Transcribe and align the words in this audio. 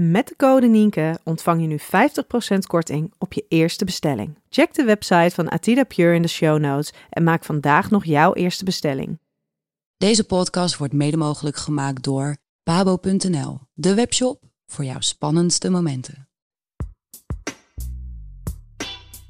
Met 0.00 0.28
de 0.28 0.36
code 0.36 0.66
Nienke 0.66 1.18
ontvang 1.24 1.60
je 1.60 1.66
nu 1.66 1.78
50% 2.54 2.58
korting 2.66 3.12
op 3.18 3.32
je 3.32 3.44
eerste 3.48 3.84
bestelling. 3.84 4.38
Check 4.48 4.74
de 4.74 4.84
website 4.84 5.30
van 5.34 5.50
Atida 5.50 5.84
Pure 5.84 6.14
in 6.14 6.22
de 6.22 6.28
show 6.28 6.58
notes 6.58 6.92
en 7.10 7.22
maak 7.22 7.44
vandaag 7.44 7.90
nog 7.90 8.04
jouw 8.04 8.34
eerste 8.34 8.64
bestelling. 8.64 9.18
Deze 9.96 10.24
podcast 10.24 10.76
wordt 10.76 10.92
mede 10.92 11.16
mogelijk 11.16 11.56
gemaakt 11.56 12.02
door 12.02 12.36
babo.nl, 12.62 13.60
de 13.74 13.94
webshop 13.94 14.42
voor 14.66 14.84
jouw 14.84 15.00
spannendste 15.00 15.70
momenten. 15.70 16.28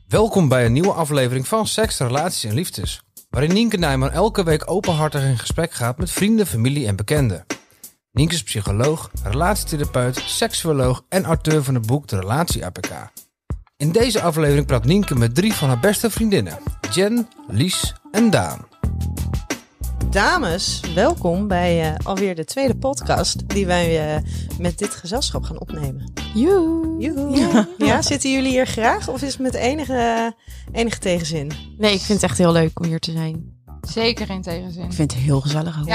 Welkom 0.09 0.49
bij 0.49 0.65
een 0.65 0.73
nieuwe 0.73 0.93
aflevering 0.93 1.49
van 1.49 1.67
Seks, 1.67 1.99
Relaties 1.99 2.51
en 2.51 2.55
Liefdes. 2.55 3.03
Waarin 3.31 3.53
Nienke 3.53 3.77
Nijman 3.77 4.11
elke 4.11 4.45
week 4.45 4.71
openhartig 4.71 5.25
in 5.25 5.39
gesprek 5.39 5.73
gaat 5.73 5.99
met 5.99 6.11
vrienden, 6.11 6.47
familie 6.47 6.87
en 6.87 6.97
bekenden. 6.97 7.45
Nienke 8.19 8.35
is 8.35 8.43
psycholoog, 8.43 9.11
relatietherapeut, 9.23 10.23
seksuoloog 10.27 11.05
en 11.09 11.25
auteur 11.25 11.65
van 11.65 11.75
het 11.75 11.87
boek 11.87 12.09
De 12.09 12.19
Relatie 12.19 12.65
APK. 12.65 12.91
In 13.77 13.93
deze 13.93 14.21
aflevering 14.21 14.67
praat 14.67 14.85
Nienke 14.85 15.15
met 15.15 15.35
drie 15.35 15.53
van 15.53 15.69
haar 15.69 15.81
beste 15.81 16.11
vriendinnen. 16.11 16.59
Jen, 16.91 17.29
Lies 17.49 17.95
en 18.11 18.31
Daan. 18.31 18.67
Dames, 20.11 20.81
welkom 20.95 21.49
bij 21.49 21.93
eh, 21.93 22.07
alweer 22.07 22.35
de 22.35 22.45
tweede 22.45 22.77
podcast 22.77 23.49
die 23.49 23.67
wij 23.67 24.15
eh, 24.15 24.23
met 24.59 24.79
dit 24.79 24.95
gezelschap 24.95 25.43
gaan 25.43 25.61
opnemen. 25.61 26.13
Joe. 26.35 26.97
Joehoe. 26.99 27.69
Ja. 27.87 28.03
zitten 28.03 28.33
jullie 28.33 28.51
hier 28.51 28.67
graag 28.67 29.09
of 29.09 29.23
is 29.23 29.33
het 29.33 29.43
met 29.43 29.55
enige, 29.55 30.35
enige 30.73 30.99
tegenzin? 30.99 31.53
Nee, 31.77 31.93
ik 31.93 32.01
vind 32.01 32.21
het 32.21 32.31
echt 32.31 32.39
heel 32.39 32.53
leuk 32.53 32.81
om 32.81 32.87
hier 32.87 33.01
te 33.01 33.13
zijn. 33.13 33.58
Zeker 33.81 34.27
geen 34.27 34.43
tegenzin. 34.43 34.85
Ik 34.85 34.93
vind 34.93 35.13
het 35.13 35.21
heel 35.21 35.41
gezellig 35.41 35.81
ook. 35.81 35.87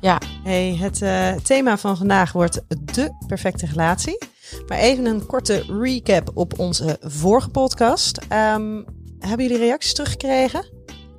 Ja, 0.00 0.18
Hey, 0.42 0.76
het 0.80 1.02
eh, 1.02 1.32
thema 1.34 1.78
van 1.78 1.96
vandaag 1.96 2.32
wordt 2.32 2.60
de 2.68 3.16
perfecte 3.26 3.66
relatie. 3.66 4.18
Maar 4.66 4.78
even 4.78 5.04
een 5.06 5.26
korte 5.26 5.64
recap 5.80 6.30
op 6.34 6.58
onze 6.58 6.96
vorige 7.00 7.48
podcast. 7.48 8.18
Ehm, 8.28 8.82
hebben 9.18 9.46
jullie 9.46 9.58
reacties 9.58 9.94
teruggekregen? 9.94 10.72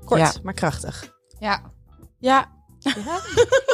Kort, 0.05 0.19
Ja. 0.19 0.33
maar 0.43 0.53
krachtig. 0.53 1.13
ja. 1.39 1.61
Ja, 2.19 2.55
Ja. 2.79 2.93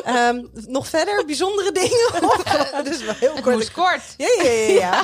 Ehm, 0.04 0.42
nog 0.54 0.88
verder 0.88 1.26
bijzondere 1.26 1.72
dingen? 1.82 2.30
Of, 2.30 2.44
dus 2.90 3.04
wel 3.06 3.14
heel 3.14 3.34
Het 3.36 3.44
kort. 3.44 3.56
moest 3.56 3.72
kort. 3.72 4.02
Ja, 4.18 4.28
ja, 4.44 4.50
ja, 4.52 4.74
ja. 4.74 5.04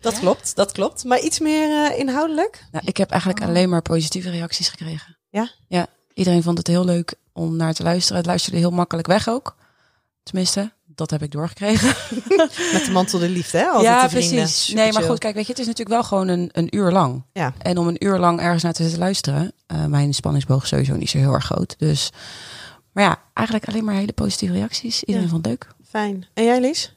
Dat 0.00 0.12
ja. 0.12 0.18
klopt, 0.18 0.56
dat 0.56 0.72
klopt. 0.72 1.04
Maar 1.04 1.20
iets 1.20 1.38
meer 1.38 1.90
eh, 1.92 1.98
inhoudelijk? 1.98 2.64
Nou, 2.70 2.84
ik 2.86 2.96
heb 2.96 3.10
eigenlijk 3.10 3.42
alleen 3.42 3.68
maar 3.68 3.82
positieve 3.82 4.30
reacties 4.30 4.68
gekregen. 4.68 5.18
Ja? 5.30 5.50
Ja, 5.68 5.86
iedereen 6.18 6.42
vond 6.42 6.58
het 6.58 6.66
heel 6.66 6.84
leuk 6.84 7.14
om 7.32 7.56
naar 7.56 7.74
te 7.74 7.82
luisteren. 7.82 8.16
Het 8.16 8.26
luisterde 8.26 8.58
heel 8.58 8.70
makkelijk 8.70 9.06
weg 9.06 9.28
ook. 9.28 9.54
Tenminste, 10.22 10.72
dat 10.86 11.10
heb 11.10 11.22
ik 11.22 11.30
doorgekregen. 11.30 11.88
Met 12.72 12.84
de 12.84 12.90
mantel 12.92 13.18
de 13.18 13.28
liefde, 13.28 13.58
hè? 13.58 13.64
Altijd 13.64 13.82
ja, 13.84 14.02
de 14.02 14.08
precies. 14.08 14.64
Super 14.64 14.82
Nee, 14.82 14.92
maar 14.92 15.02
goed, 15.02 15.18
kijk, 15.18 15.34
weet 15.34 15.44
je, 15.46 15.50
het 15.50 15.60
is 15.60 15.66
natuurlijk 15.66 15.96
wel 15.96 16.04
gewoon 16.04 16.28
een, 16.28 16.48
een 16.52 16.76
uur 16.76 16.90
lang. 16.92 17.22
Ja. 17.32 17.52
En 17.58 17.78
om 17.78 17.88
een 17.88 18.04
uur 18.04 18.18
lang 18.18 18.40
ergens 18.40 18.62
naar 18.62 18.72
te 18.72 18.82
zitten 18.82 19.00
luisteren, 19.00 19.52
eh, 19.66 19.84
mijn 19.84 20.14
spanningsboog 20.14 20.62
is 20.62 20.68
sowieso 20.68 20.94
niet 20.94 21.10
zo 21.10 21.18
heel 21.18 21.32
erg 21.32 21.44
groot. 21.44 21.74
Dus, 21.78 22.10
maar 22.92 23.04
ja, 23.04 23.18
eigenlijk 23.34 23.68
alleen 23.68 23.84
maar 23.84 23.94
hele 23.94 24.12
positieve 24.12 24.54
reacties. 24.54 25.00
Iedereen 25.04 25.22
Ja. 25.28 25.32
vond 25.32 25.46
het 25.46 25.54
leuk. 25.54 25.74
Fijn. 25.88 26.26
En 26.34 26.44
jij, 26.44 26.60
Lies? 26.60 26.92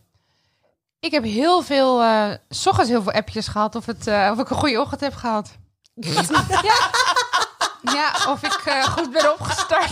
Ik 1.00 1.12
heb 1.12 1.24
heel 1.24 1.62
veel, 1.62 2.02
eh, 2.02 2.30
s 2.50 2.68
ochtends 2.68 2.90
heel 2.90 3.02
veel 3.04 3.12
appjes 3.12 3.48
gehad 3.48 3.76
of, 3.76 3.86
het, 3.86 4.08
eh, 4.08 4.30
of 4.34 4.40
ik 4.40 4.50
een 4.50 4.56
goede 4.58 4.82
ochtend 4.82 5.02
heb 5.02 5.14
gehad. 5.14 5.52
ja. 6.70 6.90
Ja, 7.82 8.14
of 8.28 8.44
ik 8.44 8.62
eh, 8.66 8.84
goed 8.84 9.12
ben 9.12 9.32
opgestart. 9.32 9.92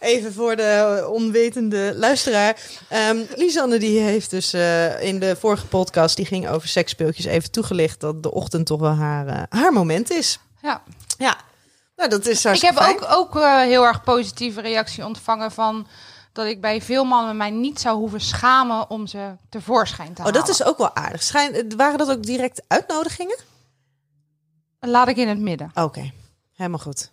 Even 0.00 0.32
voor 0.32 0.56
de 0.56 1.04
onwetende 1.08 1.92
luisteraar. 1.96 2.56
Ehm 2.88 3.18
Lisanne 3.34 3.78
die 3.78 4.00
heeft 4.00 4.30
dus 4.30 4.52
eh, 4.52 5.02
in 5.02 5.18
de 5.20 5.36
vorige 5.36 5.66
podcast, 5.66 6.16
die 6.16 6.26
ging 6.26 6.48
over 6.48 6.68
seksspeeltjes, 6.68 7.24
even 7.24 7.50
toegelicht 7.50 8.00
dat 8.00 8.22
de 8.22 8.32
ochtend 8.32 8.66
toch 8.66 8.80
wel 8.80 8.94
haar, 8.94 9.26
eh, 9.26 9.42
haar 9.48 9.72
moment 9.72 10.10
is. 10.10 10.38
Ja. 10.62 10.82
Ja, 11.18 11.36
nou 11.96 12.10
dat 12.10 12.26
is 12.26 12.44
Ik 12.44 12.60
heb 12.60 12.76
fijn. 12.76 12.96
ook, 12.96 13.34
ook 13.34 13.42
heel 13.42 13.84
erg 13.84 14.02
positieve 14.02 14.60
reactie 14.60 15.04
ontvangen 15.04 15.52
van 15.52 15.86
dat 16.34 16.46
ik 16.46 16.60
bij 16.60 16.82
veel 16.82 17.04
mannen 17.04 17.36
mij 17.36 17.50
niet 17.50 17.80
zou 17.80 17.96
hoeven 17.98 18.20
schamen 18.20 18.90
om 18.90 19.06
ze 19.06 19.36
tevoorschijn 19.48 20.06
te 20.14 20.20
Oh, 20.20 20.26
halen. 20.26 20.32
dat 20.40 20.48
is 20.48 20.64
ook 20.64 20.78
wel 20.78 20.94
aardig. 20.94 21.22
Schijn, 21.22 21.54
eh, 21.54 21.62
waren 21.76 21.98
dat 21.98 22.10
ook 22.10 22.22
direct 22.22 22.62
uitnodigingen? 22.68 23.38
Laat 24.80 25.08
ik 25.08 25.16
in 25.16 25.28
het 25.28 25.38
midden. 25.38 25.70
Oké, 25.74 26.10
helemaal 26.54 26.78
goed. 26.78 27.12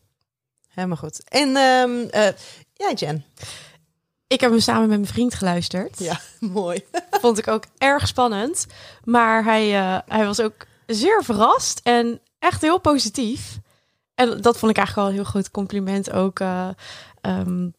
Helemaal 0.69 0.97
goed. 0.97 1.23
En 1.29 1.55
ehm 1.55 2.07
eh, 2.09 2.27
ja, 2.73 2.91
Jen. 2.95 3.25
ik 4.27 4.41
heb 4.41 4.49
hem 4.51 4.59
samen 4.59 4.81
met 4.89 4.99
mijn 4.99 5.11
vriend 5.13 5.33
geluisterd. 5.33 5.99
Ja, 5.99 6.19
mooi. 6.39 6.85
Vond 7.11 7.37
ik 7.37 7.47
ook 7.47 7.63
erg 7.77 8.07
spannend. 8.07 8.65
Maar 9.03 9.43
hij, 9.43 9.79
eh, 9.79 9.97
hij 10.07 10.25
was 10.25 10.39
ook 10.41 10.65
zeer 10.85 11.23
verrast 11.23 11.79
en 11.83 12.21
echt 12.39 12.61
heel 12.61 12.79
positief. 12.79 13.57
En 14.15 14.41
dat 14.41 14.57
vond 14.57 14.71
ik 14.71 14.77
eigenlijk 14.77 14.95
wel 14.95 15.07
een 15.07 15.13
heel 15.23 15.31
goed 15.41 15.51
compliment 15.51 16.11
ook. 16.11 16.39
eh, 16.39 16.69
ehm, 17.21 17.69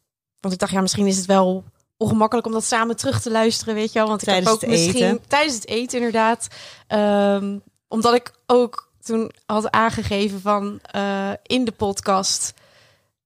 want 0.43 0.53
ik 0.53 0.59
dacht, 0.59 0.71
ja, 0.71 0.81
misschien 0.81 1.07
is 1.07 1.17
het 1.17 1.25
wel 1.25 1.63
ongemakkelijk 1.97 2.47
om 2.47 2.53
dat 2.53 2.63
samen 2.63 2.95
terug 2.95 3.21
te 3.21 3.31
luisteren, 3.31 3.73
weet 3.75 3.93
je 3.93 3.99
wel. 3.99 4.07
Want 4.07 4.21
ik 4.21 4.27
Tijdens 4.27 4.47
heb 4.47 4.55
ook 4.55 4.61
het 4.61 4.69
misschien 4.69 5.03
eten. 5.05 5.21
tijdens 5.27 5.55
het 5.55 5.67
eten 5.67 5.97
inderdaad. 5.97 6.47
Ehm, 6.87 7.57
omdat 7.87 8.13
ik 8.13 8.31
ook 8.47 8.91
toen 9.03 9.31
had 9.45 9.71
aangegeven 9.71 10.41
van 10.41 10.79
eh, 10.81 11.29
in 11.43 11.65
de 11.65 11.71
podcast 11.71 12.53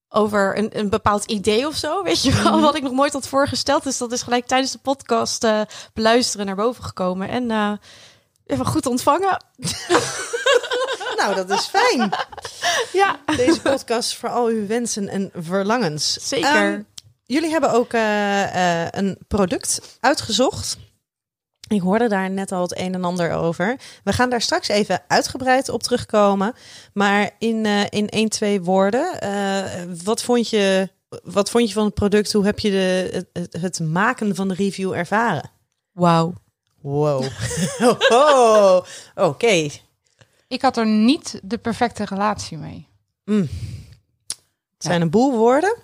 over 0.09 0.57
een, 0.57 0.79
een 0.79 0.89
bepaald 0.89 1.25
idee 1.25 1.67
of 1.67 1.75
zo, 1.75 2.03
weet 2.03 2.23
je 2.23 2.33
wel, 2.43 2.61
wat 2.61 2.75
ik 2.75 2.83
nog 2.83 2.91
nooit 2.91 3.13
had 3.13 3.27
voorgesteld. 3.27 3.83
Dus 3.83 3.97
dat 3.97 4.11
is 4.11 4.21
gelijk 4.21 4.45
tijdens 4.45 4.71
de 4.71 4.77
podcast 4.81 5.43
eh, 5.43 5.61
beluisteren 5.93 6.45
naar 6.45 6.55
boven 6.55 6.83
gekomen 6.83 7.29
en 7.29 7.51
eh, 7.51 7.71
even 8.45 8.65
goed 8.65 8.85
ontvangen. 8.85 9.43
nou, 11.17 11.35
dat 11.35 11.49
is 11.49 11.65
fijn. 11.65 12.09
Ja, 12.93 13.19
Deze 13.37 13.61
podcast 13.61 14.15
voor 14.15 14.29
al 14.29 14.45
uw 14.45 14.67
wensen 14.67 15.07
en 15.09 15.31
verlangens. 15.35 16.13
zeker. 16.13 16.73
Ehm, 16.73 16.81
jullie 17.27 17.49
hebben 17.49 17.71
ook 17.71 17.93
eh, 17.93 18.83
eh, 18.83 18.87
een 18.91 19.17
product 19.27 19.97
uitgezocht. 19.99 20.77
Ik 21.67 21.81
hoorde 21.81 22.07
daar 22.07 22.29
net 22.29 22.51
al 22.51 22.61
het 22.61 22.77
een 22.77 22.93
en 22.93 23.03
ander 23.03 23.31
over. 23.31 23.79
We 24.03 24.13
gaan 24.13 24.29
daar 24.29 24.41
straks 24.41 24.67
even 24.67 25.01
uitgebreid 25.07 25.69
op 25.69 25.83
terugkomen. 25.83 26.53
Maar 26.93 27.31
in, 27.39 27.65
eh, 27.65 27.85
in 27.89 28.09
één, 28.09 28.29
twee 28.29 28.61
woorden. 28.61 29.21
eh, 29.21 29.83
wat, 30.03 30.23
vond 30.23 30.49
je, 30.49 30.89
wat 31.23 31.49
vond 31.49 31.67
je 31.67 31.73
van 31.73 31.85
het 31.85 31.93
product? 31.93 32.33
Hoe 32.33 32.45
heb 32.45 32.59
je 32.59 32.69
de, 32.69 33.09
het, 33.13 33.27
het, 33.33 33.61
het 33.61 33.79
maken 33.79 34.35
van 34.35 34.47
de 34.47 34.53
review 34.53 34.93
ervaren? 34.93 35.49
Wauw. 35.91 36.33
Wow. 36.81 37.23
oh, 38.09 38.79
Oké. 39.15 39.67
Ik 40.47 40.61
had 40.61 40.77
er 40.77 40.87
niet 40.87 41.39
de 41.43 41.57
perfecte 41.57 42.05
relatie 42.05 42.57
mee. 42.57 42.87
Mm. 43.25 43.49
Het 44.73 44.85
zijn 44.85 45.01
een 45.01 45.09
boel 45.09 45.37
woorden. 45.37 45.75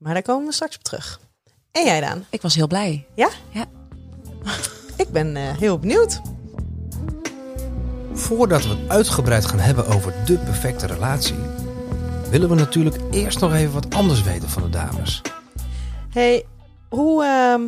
Maar 0.00 0.14
daar 0.14 0.22
komen 0.22 0.46
we 0.46 0.52
straks 0.52 0.76
op 0.76 0.82
terug. 0.82 1.20
En 1.70 1.84
jij 1.84 2.00
dan? 2.00 2.24
Ik 2.30 2.42
was 2.42 2.54
heel 2.54 2.66
blij. 2.66 3.06
Ik 4.96 5.08
ben 5.12 5.36
eh, 5.36 5.56
heel 5.58 5.78
benieuwd. 5.78 6.20
Voordat 8.12 8.62
we 8.62 8.68
het 8.68 8.88
uitgebreid 8.88 9.44
gaan 9.44 9.58
hebben 9.58 9.86
over 9.86 10.14
de 10.24 10.38
perfecte 10.38 10.86
relatie, 10.86 11.38
willen 12.30 12.48
we 12.48 12.54
natuurlijk 12.54 12.96
eerst 13.10 13.40
nog 13.40 13.54
even 13.54 13.72
wat 13.72 13.94
anders 13.94 14.22
weten 14.22 14.48
van 14.48 14.62
de 14.62 14.68
dames. 14.68 15.22
Hey, 16.10 16.46
hoe 16.88 17.24
ehm, 17.24 17.62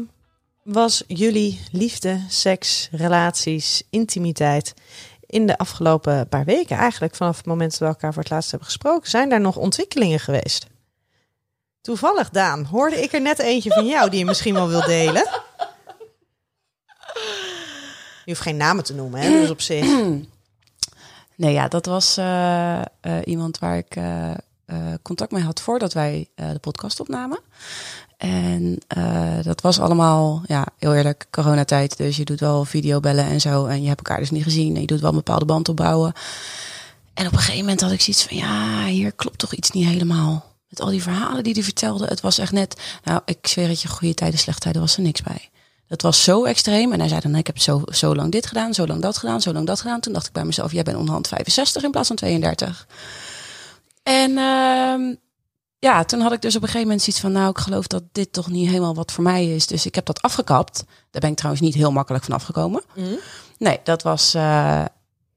was 0.63 1.05
jullie 1.07 1.61
liefde, 1.71 2.21
seks, 2.29 2.89
relaties, 2.93 3.83
intimiteit 3.91 4.75
in 5.27 5.47
de 5.47 5.59
afgelopen 5.59 6.29
paar 6.29 6.45
weken? 6.45 6.77
Eigenlijk 6.77 7.15
vanaf 7.15 7.37
het 7.37 7.47
moment 7.47 7.71
dat 7.71 7.79
we 7.81 7.87
elkaar 7.87 8.13
voor 8.13 8.23
het 8.23 8.33
laatst 8.33 8.51
hebben 8.51 8.69
gesproken. 8.69 9.11
Zijn 9.11 9.29
daar 9.29 9.41
nog 9.41 9.57
ontwikkelingen 9.57 10.21
geweest? 10.21 10.67
Toevallig, 11.83 12.31
Daan, 12.31 12.65
hoorde 12.65 13.03
ik 13.03 13.13
er 13.13 13.21
net 13.21 13.39
eentje 13.39 13.71
van 13.71 13.87
jou 13.87 14.11
die 14.11 14.19
je 14.19 14.25
misschien 14.25 14.55
wel 14.55 14.69
wil 14.69 14.85
delen. 14.85 15.29
Je 18.25 18.31
hoeft 18.31 18.41
geen 18.41 18.57
namen 18.57 18.85
te 18.85 18.95
noemen, 18.95 19.21
hè? 19.21 19.31
Dus 19.31 19.51
op 19.51 19.61
zich. 19.61 19.87
Nee, 21.37 21.53
ja, 21.53 21.69
dat 21.69 21.87
was 21.87 22.17
eh, 22.17 22.81
eh, 22.81 22.85
iemand 23.25 23.59
waar 23.59 23.77
ik 23.77 23.97
eh, 23.97 24.31
contact 25.03 25.33
mee 25.33 25.43
had 25.43 25.61
voordat 25.61 25.93
wij 25.93 26.29
de 26.35 26.59
podcast 26.61 27.01
opnamen. 27.01 27.39
En 28.17 28.79
dat 29.43 29.61
was 29.61 29.81
allemaal, 29.81 30.43
ja, 30.47 30.67
heel 30.79 30.95
eerlijk, 30.95 31.27
coronatijd. 31.31 31.97
Dus 31.97 32.17
je 32.17 32.25
doet 32.25 32.41
wel 32.41 32.65
videobellen 32.65 33.25
en 33.25 33.41
zo. 33.41 33.67
En 33.67 33.83
je 33.83 33.89
hebt 33.89 33.99
elkaar 33.99 34.19
dus 34.19 34.31
niet 34.31 34.43
gezien. 34.43 34.75
En 34.75 34.81
je 34.81 34.87
doet 34.87 35.01
wel 35.01 35.11
een 35.11 35.17
bepaalde 35.17 35.45
band 35.45 35.69
opbouwen. 35.69 36.13
En 37.15 37.27
op 37.27 37.33
een 37.33 37.39
gegeven 37.39 37.61
moment 37.61 37.81
had 37.81 37.91
ik 37.91 38.01
zoiets 38.01 38.25
van, 38.25 38.37
ja, 38.37 38.85
hier 38.85 39.13
klopt 39.13 39.39
toch 39.39 39.55
iets 39.55 39.71
niet 39.71 39.87
helemaal. 39.87 40.52
Met 40.73 40.81
al 40.81 40.91
die 40.91 41.03
verhalen 41.03 41.45
die 41.45 41.53
hij 41.53 41.63
vertelde. 41.63 42.07
Het 42.07 42.21
was 42.21 42.39
echt 42.39 42.53
net, 42.53 42.81
nou, 43.05 43.21
ik 43.25 43.47
zweer 43.47 43.69
het 43.69 43.83
je, 43.83 43.89
goede 43.89 44.15
tijden, 44.15 44.39
slechte 44.39 44.61
tijden 44.61 44.81
was 44.81 44.97
er 44.97 45.03
niks 45.03 45.23
bij. 45.23 45.51
Dat 45.89 46.03
was 46.03 46.25
zo 46.25 46.45
extreem. 46.45 46.93
En 46.93 46.99
hij 46.99 47.09
zei 47.09 47.21
dan, 47.21 47.35
ik 47.35 47.47
heb 47.47 47.59
zo, 47.59 47.83
zo 47.87 48.15
lang 48.15 48.33
dit 48.33 48.47
gedaan, 48.47 48.75
zo 48.75 48.87
lang 48.87 49.03
dat 49.03 49.17
gedaan, 49.17 49.41
zo 49.41 49.53
lang 49.53 49.67
dat 49.67 49.81
gedaan. 49.81 50.01
Toen 50.01 50.13
dacht 50.13 50.27
ik 50.27 50.33
bij 50.33 50.45
mezelf, 50.45 50.73
jij 50.73 50.83
bent 50.83 50.97
onderhand 50.97 51.29
65 51.29 51.83
in 51.83 51.91
plaats 51.91 52.07
van 52.07 52.17
32. 52.17 52.87
En 54.03 54.39
ehm, 54.39 55.15
ja, 55.79 56.05
toen 56.05 56.21
had 56.21 56.33
ik 56.33 56.43
dus 56.43 56.57
op 56.57 56.63
een 56.63 56.69
gegeven 56.69 56.87
moment 56.87 57.03
zoiets 57.03 57.23
van, 57.23 57.33
nou, 57.33 57.51
ik 57.51 57.59
geloof 57.59 57.87
dat 57.87 58.03
dit 58.13 58.33
toch 58.33 58.51
niet 58.51 58.69
helemaal 58.69 58.95
wat 58.95 59.13
voor 59.13 59.25
mij 59.25 59.55
is. 59.55 59.67
Dus 59.67 59.87
ik 59.87 59.95
heb 59.95 60.07
dat 60.07 60.23
afgekapt. 60.23 60.85
Daar 61.11 61.21
ben 61.21 61.31
ik 61.31 61.37
trouwens 61.37 61.63
niet 61.65 61.75
heel 61.75 61.93
makkelijk 61.93 62.25
van 62.25 62.35
afgekomen. 62.35 62.83
Nee, 63.59 63.81
dat 63.85 64.03
was 64.03 64.35
eh, 64.35 64.85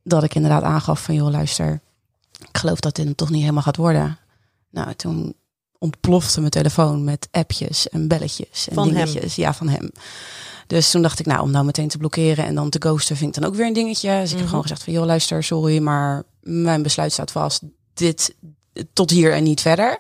dat 0.04 0.24
ik 0.24 0.36
inderdaad 0.36 0.64
aangaf 0.64 1.02
van, 1.02 1.16
joh, 1.16 1.30
luister, 1.30 1.82
ik 2.40 2.58
geloof 2.58 2.80
dat 2.80 2.96
dit 2.96 3.06
hem 3.06 3.16
toch 3.16 3.30
niet 3.30 3.42
helemaal 3.42 3.64
gaat 3.64 3.78
worden. 3.78 4.20
Nou, 4.76 4.94
toen 4.94 5.34
ontplofte 5.78 6.40
mijn 6.40 6.52
telefoon 6.52 7.04
met 7.04 7.28
appjes 7.32 7.90
en 7.90 8.08
belletjes 8.08 8.68
en 8.68 8.74
Van 8.76 8.86
hem? 8.86 8.94
dingetjes. 8.94 9.36
Ja, 9.36 9.54
van 9.54 9.68
hem. 9.70 9.92
Dus 10.68 10.92
toen 10.92 11.02
dacht 11.02 11.20
ik, 11.20 11.26
nou, 11.26 11.42
om 11.42 11.52
nou 11.52 11.66
meteen 11.66 11.88
te 11.88 11.98
blokkeren 11.98 12.46
en 12.46 12.56
dan 12.56 12.70
te 12.70 12.80
ghosten 12.82 13.16
vind 13.16 13.36
ik 13.36 13.42
dan 13.42 13.52
ook 13.52 13.58
weer 13.58 13.68
een 13.68 13.74
dingetje. 13.74 14.20
Dus 14.20 14.32
ik 14.32 14.38
heb 14.38 14.48
gewoon 14.48 14.62
gezegd 14.62 14.84
van, 14.84 14.94
joh, 14.94 15.06
luister, 15.06 15.44
sorry, 15.44 15.80
maar 15.80 16.24
mijn 16.42 16.84
besluit 16.84 17.12
staat 17.12 17.32
vast. 17.32 17.62
Dit 17.94 18.36
tot 18.94 19.10
hier 19.10 19.34
en 19.34 19.44
niet 19.44 19.62
verder. 19.62 20.00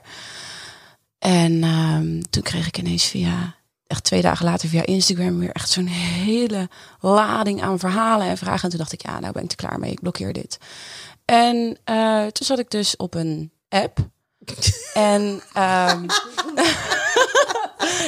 En 1.20 1.64
ehm, 1.64 2.22
toen 2.30 2.44
kreeg 2.44 2.68
ik 2.68 2.78
ineens 2.78 3.06
via, 3.06 3.56
echt 3.88 4.04
twee 4.04 4.22
dagen 4.22 4.46
later 4.46 4.70
via 4.70 4.86
Instagram 4.86 5.40
weer 5.40 5.52
echt 5.52 5.70
zo'n 5.70 5.88
hele 5.88 6.70
lading 7.00 7.62
aan 7.62 7.80
verhalen 7.80 8.28
en 8.28 8.38
vragen. 8.38 8.64
En 8.64 8.70
toen 8.70 8.80
dacht 8.80 8.94
ik, 8.94 9.02
ja, 9.02 9.20
nou 9.20 9.34
ben 9.34 9.44
ik 9.44 9.52
er 9.52 9.58
klaar 9.58 9.80
mee, 9.80 9.92
ik 9.92 10.02
blokkeer 10.02 10.34
dit. 10.34 10.58
En 11.26 11.78
eh, 11.84 12.26
toen 12.26 12.46
zat 12.46 12.60
ik 12.60 12.72
dus 12.72 12.96
op 12.96 13.14
een 13.14 13.52
app. 13.70 14.14
En 14.94 15.42
ehm, 15.54 16.06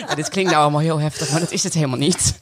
ja, 0.07 0.15
dit 0.15 0.29
klinkt 0.29 0.51
nou 0.51 0.63
allemaal 0.63 0.81
heel 0.81 0.99
heftig, 0.99 1.31
maar 1.31 1.39
dat 1.39 1.51
is 1.51 1.63
het 1.63 1.73
helemaal 1.73 1.97
niet. 1.97 2.37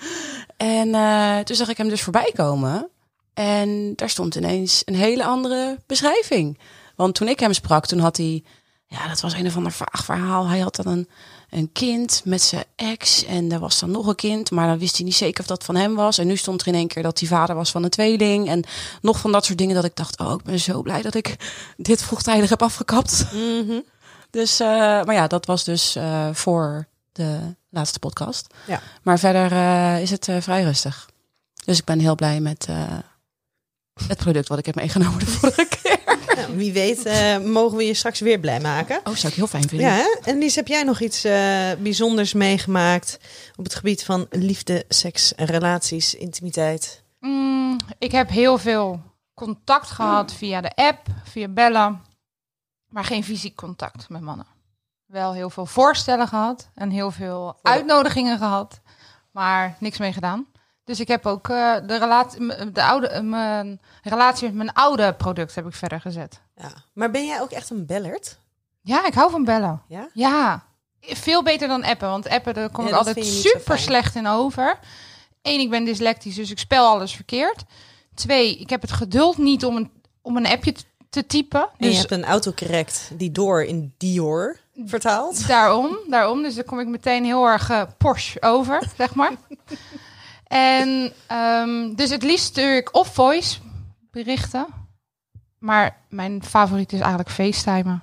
En 0.57 0.95
eh, 0.95 1.39
toen 1.39 1.55
zag 1.55 1.69
ik 1.69 1.77
hem 1.77 1.89
dus 1.89 2.01
voorbij 2.01 2.31
komen. 2.35 2.89
En 3.33 3.93
daar 3.95 4.09
stond 4.09 4.35
ineens 4.35 4.81
een 4.85 4.95
hele 4.95 5.23
andere 5.23 5.77
beschrijving. 5.85 6.59
Want 6.95 7.15
toen 7.15 7.27
ik 7.27 7.39
hem 7.39 7.53
sprak, 7.53 7.85
toen 7.85 7.99
had 7.99 8.17
hij... 8.17 8.43
Ja, 8.87 9.07
dat 9.07 9.21
was 9.21 9.33
een 9.33 9.45
of 9.45 9.55
ander 9.55 9.71
vaag 9.71 10.05
verhaal. 10.05 10.47
Hij 10.47 10.59
had 10.59 10.75
dan 10.75 10.87
een, 10.87 11.09
een 11.49 11.71
kind 11.71 12.21
met 12.25 12.41
zijn 12.41 12.63
ex. 12.75 13.25
En 13.25 13.51
er 13.51 13.59
was 13.59 13.79
dan 13.79 13.91
nog 13.91 14.07
een 14.07 14.15
kind. 14.15 14.51
Maar 14.51 14.67
dan 14.67 14.77
wist 14.77 14.95
hij 14.95 15.05
niet 15.05 15.15
zeker 15.15 15.41
of 15.41 15.47
dat 15.47 15.63
van 15.63 15.75
hem 15.75 15.95
was. 15.95 16.17
En 16.17 16.27
nu 16.27 16.35
stond 16.35 16.61
er 16.61 16.67
in 16.67 16.75
één 16.75 16.87
keer 16.87 17.03
dat 17.03 17.19
hij 17.19 17.27
vader 17.27 17.55
was 17.55 17.71
van 17.71 17.83
een 17.83 17.89
tweeling. 17.89 18.47
En 18.47 18.63
nog 19.01 19.19
van 19.19 19.31
dat 19.31 19.45
soort 19.45 19.57
dingen 19.57 19.75
dat 19.75 19.83
ik 19.83 19.95
dacht... 19.95 20.19
Oh, 20.19 20.31
ik 20.31 20.43
ben 20.43 20.59
zo 20.59 20.81
blij 20.81 21.01
dat 21.01 21.15
ik 21.15 21.35
dit 21.77 22.03
vroegtijdig 22.03 22.49
heb 22.49 22.61
afgekapt. 22.61 23.25
Dus, 24.35 24.59
eh, 24.59 24.67
maar 25.03 25.13
ja, 25.13 25.27
dat 25.27 25.45
was 25.45 25.63
dus 25.63 25.95
eh, 25.95 26.29
voor 26.33 26.87
de 27.11 27.55
laatste 27.69 27.99
podcast. 27.99 28.53
Ja. 28.67 28.81
Maar 29.01 29.19
verder 29.19 29.51
eh, 29.51 30.01
is 30.01 30.09
het 30.09 30.29
vrij 30.39 30.63
rustig. 30.63 31.09
Dus 31.65 31.77
ik 31.77 31.85
ben 31.85 31.99
heel 31.99 32.15
blij 32.15 32.39
met 32.39 32.67
het 34.07 34.17
product 34.17 34.47
wat 34.47 34.57
ik 34.57 34.65
heb 34.65 34.75
meegenomen 34.75 35.19
de 35.19 35.25
vorige 35.25 35.67
keer. 35.81 35.94
Nou, 36.45 36.57
wie 36.57 36.73
weet 36.73 37.05
eh, 37.05 37.37
mogen 37.37 37.77
we 37.77 37.85
je 37.85 37.93
straks 37.93 38.19
weer 38.19 38.39
blij 38.39 38.59
maken. 38.59 38.99
Oh, 39.03 39.13
zou 39.13 39.27
ik 39.27 39.33
heel 39.33 39.47
fijn 39.47 39.67
vinden. 39.67 39.87
Ja, 39.87 39.93
hè? 39.93 40.17
en 40.23 40.37
Lies, 40.37 40.55
heb 40.55 40.67
jij 40.67 40.83
nog 40.83 40.99
iets 40.99 41.23
eh, 41.23 41.71
bijzonders 41.79 42.33
meegemaakt 42.33 43.19
op 43.55 43.63
het 43.63 43.75
gebied 43.75 44.03
van 44.03 44.27
liefde, 44.29 44.85
seks, 44.89 45.33
relaties, 45.35 46.15
intimiteit? 46.15 47.03
Mm, 47.19 47.77
ik 47.97 48.11
heb 48.11 48.29
heel 48.29 48.57
veel 48.57 49.01
contact 49.33 49.91
gehad 49.91 50.33
via 50.33 50.61
de 50.61 50.75
app, 50.75 51.07
via 51.23 51.47
bellen, 51.47 52.01
maar 52.89 53.03
geen 53.03 53.23
fysiek 53.23 53.55
contact 53.55 54.09
met 54.09 54.21
mannen. 54.21 54.47
Wel 55.05 55.33
heel 55.33 55.49
veel 55.49 55.65
voorstellen 55.65 56.27
gehad 56.27 56.69
en 56.75 56.89
heel 56.89 57.11
veel 57.11 57.59
uitnodigingen 57.61 58.37
gehad, 58.37 58.79
maar 59.31 59.75
niks 59.79 59.97
mee 59.97 60.13
gedaan. 60.13 60.47
Dus 60.85 60.99
ik 60.99 61.07
heb 61.07 61.25
ook 61.25 61.49
eh, 61.49 61.75
de, 61.85 61.97
relatie, 61.97 62.71
de 62.71 62.83
oude, 62.83 63.21
mijn 63.21 63.81
relatie 64.03 64.47
met 64.47 64.55
mijn 64.55 64.73
oude 64.73 65.13
product 65.13 65.55
heb 65.55 65.65
ik 65.67 65.73
verder 65.73 66.01
gezet. 66.01 66.41
Ja. 66.55 66.71
Maar 66.93 67.11
ben 67.11 67.25
jij 67.25 67.41
ook 67.41 67.51
echt 67.51 67.69
een 67.69 67.85
bellert? 67.85 68.37
Ja, 68.81 69.05
ik 69.05 69.13
hou 69.13 69.31
van 69.31 69.43
bellen. 69.43 69.81
Ja? 69.87 70.09
Ja, 70.13 70.63
veel 71.01 71.43
beter 71.43 71.67
dan 71.67 71.83
appen. 71.83 72.09
Want 72.09 72.29
appen, 72.29 72.53
daar 72.53 72.69
kom 72.69 72.83
Ja, 72.83 72.89
ik 72.89 72.95
altijd 72.97 73.25
super 73.25 73.77
slecht 73.79 74.15
in 74.15 74.27
over. 74.27 74.79
Eén, 75.41 75.59
ik 75.59 75.69
ben 75.69 75.85
dyslectisch, 75.85 76.35
dus 76.35 76.51
ik 76.51 76.59
spel 76.59 76.87
alles 76.87 77.15
verkeerd. 77.15 77.63
Twee, 78.13 78.57
ik 78.57 78.69
heb 78.69 78.81
het 78.81 78.91
geduld 78.91 79.37
niet 79.37 79.65
om 79.65 79.75
een, 79.75 79.91
om 80.21 80.37
een 80.37 80.47
appje 80.47 80.73
te 81.09 81.25
typen. 81.25 81.61
En 81.61 81.69
je 81.77 81.87
Dus 81.87 81.97
hebt 81.97 82.11
een 82.11 82.25
autocorrect 82.25 83.09
die 83.13 83.31
door 83.31 83.63
in 83.63 83.93
Dior 83.97 84.57
vertaalt. 84.85 85.47
daarom, 85.47 85.97
daarom. 86.07 86.41
Dus 86.41 86.55
dan 86.55 86.63
kom 86.63 86.79
ik 86.79 86.87
meteen 86.87 87.25
heel 87.25 87.45
erg 87.45 87.69
eh, 87.69 87.81
Porsche 87.97 88.41
over, 88.41 88.83
zeg 88.97 89.15
maar. 89.15 89.31
En 90.55 91.13
ehm, 91.27 91.95
dus 91.95 92.09
het 92.09 92.23
liefst 92.23 92.45
stuur 92.45 92.75
ik 92.75 92.95
of 92.95 93.13
voice 93.13 93.59
berichten. 94.11 94.67
Maar 95.59 95.97
mijn 96.09 96.43
favoriet 96.43 96.93
is 96.93 96.99
eigenlijk 96.99 97.29
facetimen. 97.29 98.01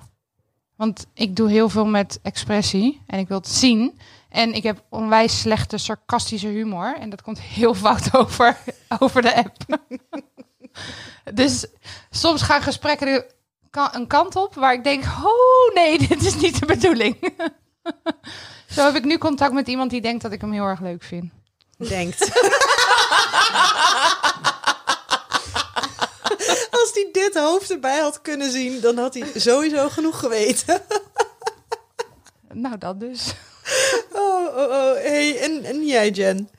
Want 0.75 1.05
ik 1.13 1.35
doe 1.35 1.49
heel 1.49 1.69
veel 1.69 1.85
met 1.85 2.19
expressie 2.21 3.01
en 3.07 3.19
ik 3.19 3.27
wil 3.27 3.37
het 3.37 3.47
zien. 3.47 3.99
En 4.29 4.53
ik 4.53 4.63
heb 4.63 4.83
onwijs 4.89 5.39
slechte 5.39 5.77
sarcastische 5.77 6.47
humor. 6.47 6.95
En 6.99 7.09
dat 7.09 7.21
komt 7.21 7.41
heel 7.41 7.73
fout 7.73 8.13
over, 8.17 8.57
over 8.99 9.21
de 9.21 9.35
app. 9.35 9.81
dus 11.33 11.67
soms 12.09 12.41
gaan 12.41 12.61
gesprekken 12.61 13.25
een 13.91 14.07
kant 14.07 14.35
op 14.35 14.55
waar 14.55 14.73
ik 14.73 14.83
denk: 14.83 15.03
oh 15.03 15.73
nee, 15.73 15.97
dit 16.07 16.25
is 16.25 16.35
niet 16.35 16.59
de 16.59 16.65
bedoeling. 16.65 17.33
Zo 18.67 18.85
heb 18.85 18.95
ik 18.95 19.05
nu 19.05 19.17
contact 19.17 19.53
met 19.53 19.67
iemand 19.67 19.89
die 19.89 20.01
denkt 20.01 20.21
dat 20.21 20.31
ik 20.31 20.41
hem 20.41 20.51
heel 20.51 20.65
erg 20.65 20.79
leuk 20.79 21.03
vind. 21.03 21.31
Denkt. 21.77 22.21
Als 26.71 26.91
hij 26.93 27.09
dit 27.11 27.35
hoofd 27.37 27.71
erbij 27.71 27.99
had 27.99 28.21
kunnen 28.21 28.51
zien, 28.51 28.81
dan 28.81 28.97
had 28.97 29.13
hij 29.13 29.31
sowieso 29.35 29.89
genoeg 29.89 30.19
geweten. 30.19 30.81
Nou, 32.55 32.77
dat 32.77 32.99
dus. 32.99 33.33
Oh, 34.11 34.47
oh, 34.57 34.69
oh. 34.69 34.93
Hey, 34.93 35.39
en, 35.39 35.63
en 35.63 35.85
jij, 35.85 36.09
Jen? 36.09 36.49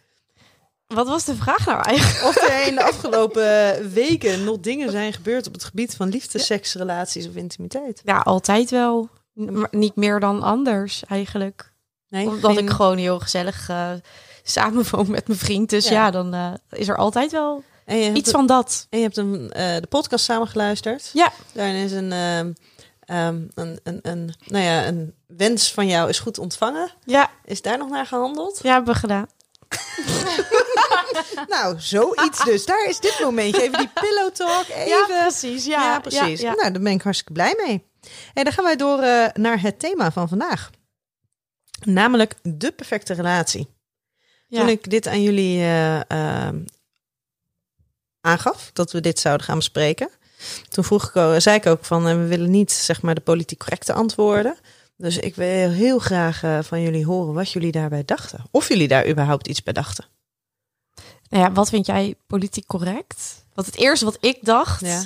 Wat 0.86 1.06
was 1.08 1.24
de 1.24 1.34
vraag 1.34 1.66
nou 1.66 1.82
eigenlijk? 1.82 2.24
Of 2.24 2.36
er 2.50 2.66
in 2.66 2.74
de 2.74 2.82
afgelopen 2.84 3.90
weken 3.92 4.44
nog 4.44 4.60
dingen 4.60 4.90
zijn 4.90 5.12
gebeurd 5.12 5.46
op 5.46 5.52
het 5.52 5.64
gebied 5.64 5.94
van 5.96 6.08
liefde, 6.08 6.38
seks, 6.38 6.74
relaties 6.74 7.28
of 7.28 7.34
intimiteit? 7.34 8.00
Ja, 8.04 8.18
altijd 8.18 8.70
wel. 8.70 9.08
N- 9.40 9.66
niet 9.70 9.96
meer 9.96 10.20
dan 10.20 10.42
anders 10.42 11.02
eigenlijk. 11.08 11.72
Nee, 12.08 12.26
Omdat 12.26 12.54
geen- 12.54 12.64
ik 12.64 12.70
gewoon 12.70 12.96
heel 12.98 13.18
gezellig 13.20 13.68
eh 13.68 13.90
samenwoon 14.56 15.10
met 15.10 15.26
mijn 15.26 15.38
vriend. 15.38 15.70
Dus 15.70 15.88
Ja. 15.88 15.92
ja, 15.92 16.10
dan 16.10 16.34
eh, 16.34 16.52
is 16.70 16.88
er 16.88 16.96
altijd 16.96 17.32
wel 17.32 17.62
iets 18.14 18.30
van 18.30 18.46
dat. 18.46 18.86
En 18.90 18.98
je 18.98 19.04
hebt 19.04 19.16
een, 19.16 19.52
eh, 19.52 19.76
de 19.76 19.86
podcast 19.86 20.24
samengeluisterd. 20.24 21.10
Ja. 21.12 21.32
Daarin 21.52 21.74
is 21.74 21.92
een, 21.92 22.12
ehm, 22.12 22.52
ehm, 23.04 23.42
een, 23.54 23.80
een, 23.82 23.98
een, 24.02 24.34
nou 24.46 24.64
ja, 24.64 24.86
een 24.86 25.14
wens 25.26 25.72
van 25.72 25.86
jou 25.86 26.08
is 26.08 26.18
goed 26.18 26.38
ontvangen. 26.38 26.90
Ja, 27.04 27.30
Is 27.44 27.62
daar 27.62 27.78
nog 27.78 27.88
naar 27.88 28.06
gehandeld? 28.06 28.60
ja 28.62 28.72
hebben 28.72 28.94
we 28.94 29.00
gedaan. 29.00 29.26
Nou, 31.48 31.80
zoiets 31.80 32.44
dus. 32.44 32.66
Daar 32.66 32.86
is 32.88 33.00
dit 33.00 33.18
momentje. 33.22 33.62
Even 33.62 33.78
die 33.78 33.90
pillow 33.94 34.30
talk. 34.30 34.68
Even. 34.68 35.06
precies. 35.06 35.64
Ja, 35.64 36.00
precies. 36.00 36.40
Ja, 36.40 36.48
ja. 36.50 36.54
Nou, 36.54 36.72
daar 36.72 36.82
ben 36.82 36.92
ik 36.92 37.02
hartstikke 37.02 37.32
blij 37.32 37.54
mee. 37.66 37.84
En 38.34 38.44
dan 38.44 38.52
gaan 38.52 38.64
wij 38.64 38.76
door 38.76 38.98
eh, 39.00 39.26
naar 39.32 39.60
het 39.60 39.78
thema 39.78 40.12
van 40.12 40.28
vandaag. 40.28 40.70
Namelijk 41.84 42.34
de 42.42 42.72
perfecte 42.72 43.14
relatie. 43.14 43.73
Ja. 44.54 44.60
Toen 44.60 44.68
ik 44.68 44.90
dit 44.90 45.06
aan 45.06 45.22
jullie 45.22 45.58
eh, 45.58 46.10
ehm, 46.10 46.58
aangaf 48.20 48.70
dat 48.72 48.92
we 48.92 49.00
dit 49.00 49.18
zouden 49.18 49.46
gaan 49.46 49.56
bespreken. 49.56 50.08
Toen 50.68 50.84
vroeg 50.84 51.08
ik, 51.08 51.16
ook- 51.16 51.40
zei 51.40 51.56
ik 51.56 51.66
ook 51.66 51.84
van, 51.84 52.06
eh, 52.08 52.14
we 52.16 52.26
willen 52.26 52.50
niet 52.50 52.72
zeg 52.72 53.02
maar 53.02 53.14
de 53.14 53.20
politiek 53.20 53.58
correcte 53.58 53.92
antwoorden. 53.92 54.56
Dus 54.96 55.18
ik 55.18 55.34
wil 55.34 55.70
heel 55.70 55.98
graag 55.98 56.42
eh, 56.42 56.58
van 56.62 56.82
jullie 56.82 57.04
horen 57.06 57.34
wat 57.34 57.50
jullie 57.50 57.72
daarbij 57.72 58.04
dachten. 58.04 58.44
Of 58.50 58.68
jullie 58.68 58.88
daar 58.88 59.08
überhaupt 59.08 59.48
iets 59.48 59.62
bij 59.62 59.72
dachten. 59.72 60.04
Nou 61.28 61.44
ja, 61.44 61.52
wat 61.52 61.68
vind 61.68 61.86
jij 61.86 62.14
politiek 62.26 62.66
correct? 62.66 63.44
Want 63.54 63.66
het 63.66 63.76
eerste 63.76 64.04
wat 64.04 64.16
ik 64.20 64.38
dacht 64.44 64.80
Ja. 64.80 65.02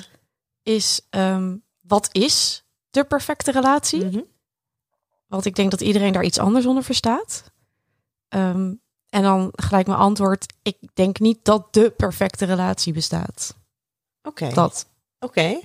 is, 0.63 1.01
ehm, 1.09 1.55
wat 1.81 2.09
is 2.11 2.63
de 2.91 3.03
perfecte 3.03 3.51
relatie? 3.51 4.05
Mhm. 4.05 4.19
Want 5.27 5.45
ik 5.45 5.55
denk 5.55 5.71
dat 5.71 5.81
iedereen 5.81 6.13
daar 6.13 6.23
iets 6.23 6.39
anders 6.39 6.65
onder 6.65 6.83
verstaat. 6.83 7.43
Ehm, 8.27 8.73
en 9.09 9.21
dan 9.23 9.49
gelijk 9.55 9.87
mijn 9.87 9.99
antwoord. 9.99 10.53
Ik 10.63 10.77
denk 10.93 11.19
niet 11.19 11.39
dat 11.45 11.73
de 11.73 11.91
perfecte 11.91 12.45
relatie 12.45 12.93
bestaat. 12.93 13.55
Oké, 14.23 14.49
Dat. 14.53 14.85
oké. 15.19 15.59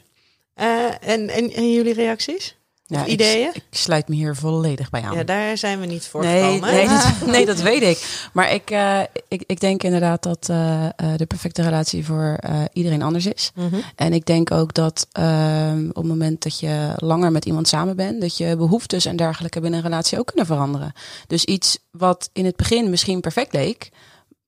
Eh, 0.55 1.09
en, 1.09 1.29
en, 1.29 1.51
en 1.51 1.73
jullie 1.73 1.93
reacties? 1.95 2.57
Ja, 2.87 3.05
ik- 3.05 3.07
ideeën? 3.07 3.50
Ik, 3.55 3.62
sluit 3.71 4.09
me 4.09 4.14
hier 4.14 4.37
volledig 4.37 4.91
bij 4.91 5.03
aan. 5.03 5.17
Ja, 5.17 5.25
daar 5.25 5.59
zijn 5.59 5.81
we 5.81 5.87
niet 5.87 6.07
voor 6.07 6.23
Nee, 6.23 6.43
gekomen. 6.43 6.75
nee, 6.75 6.88
dat, 6.88 7.12
nee, 7.35 7.47
dat 7.47 7.61
weet 7.61 7.83
ik. 7.83 8.29
Maar 8.33 8.53
ik, 8.53 8.71
eh, 8.71 9.00
ik, 9.29 9.43
ik 9.47 9.61
denk 9.61 9.83
inderdaad 9.83 10.23
dat 10.23 10.49
eh, 10.49 10.85
eh, 10.85 10.91
de 11.17 11.26
perfecte 11.26 11.62
relatie 11.62 12.05
voor 12.05 12.38
iedereen 12.73 13.03
anders 13.03 13.26
is. 13.26 13.50
Mhm. 13.55 13.76
En 13.97 14.12
ik 14.12 14.26
denk 14.26 14.50
ook 14.50 14.75
dat 14.75 15.07
ehm, 15.12 15.88
op 15.88 15.95
het 15.95 16.05
moment 16.05 16.43
dat 16.43 16.59
je 16.61 16.93
langer 16.97 17.33
met 17.33 17.45
iemand 17.45 17.69
samen 17.69 17.97
bent, 17.97 18.21
dat 18.21 18.37
je 18.37 18.57
behoeftes 18.57 19.05
en 19.05 19.17
dergelijke 19.17 19.61
binnen 19.61 19.79
een 19.79 19.87
relatie 19.87 20.19
ook 20.19 20.26
kunnen 20.26 20.47
veranderen. 20.47 20.93
Dus 21.26 21.45
iets 21.45 21.79
wat 21.91 22.31
in 22.33 22.45
het 22.45 22.57
begin 22.57 22.91
misschien 22.91 23.21
perfect 23.21 23.53
leek, 23.53 23.91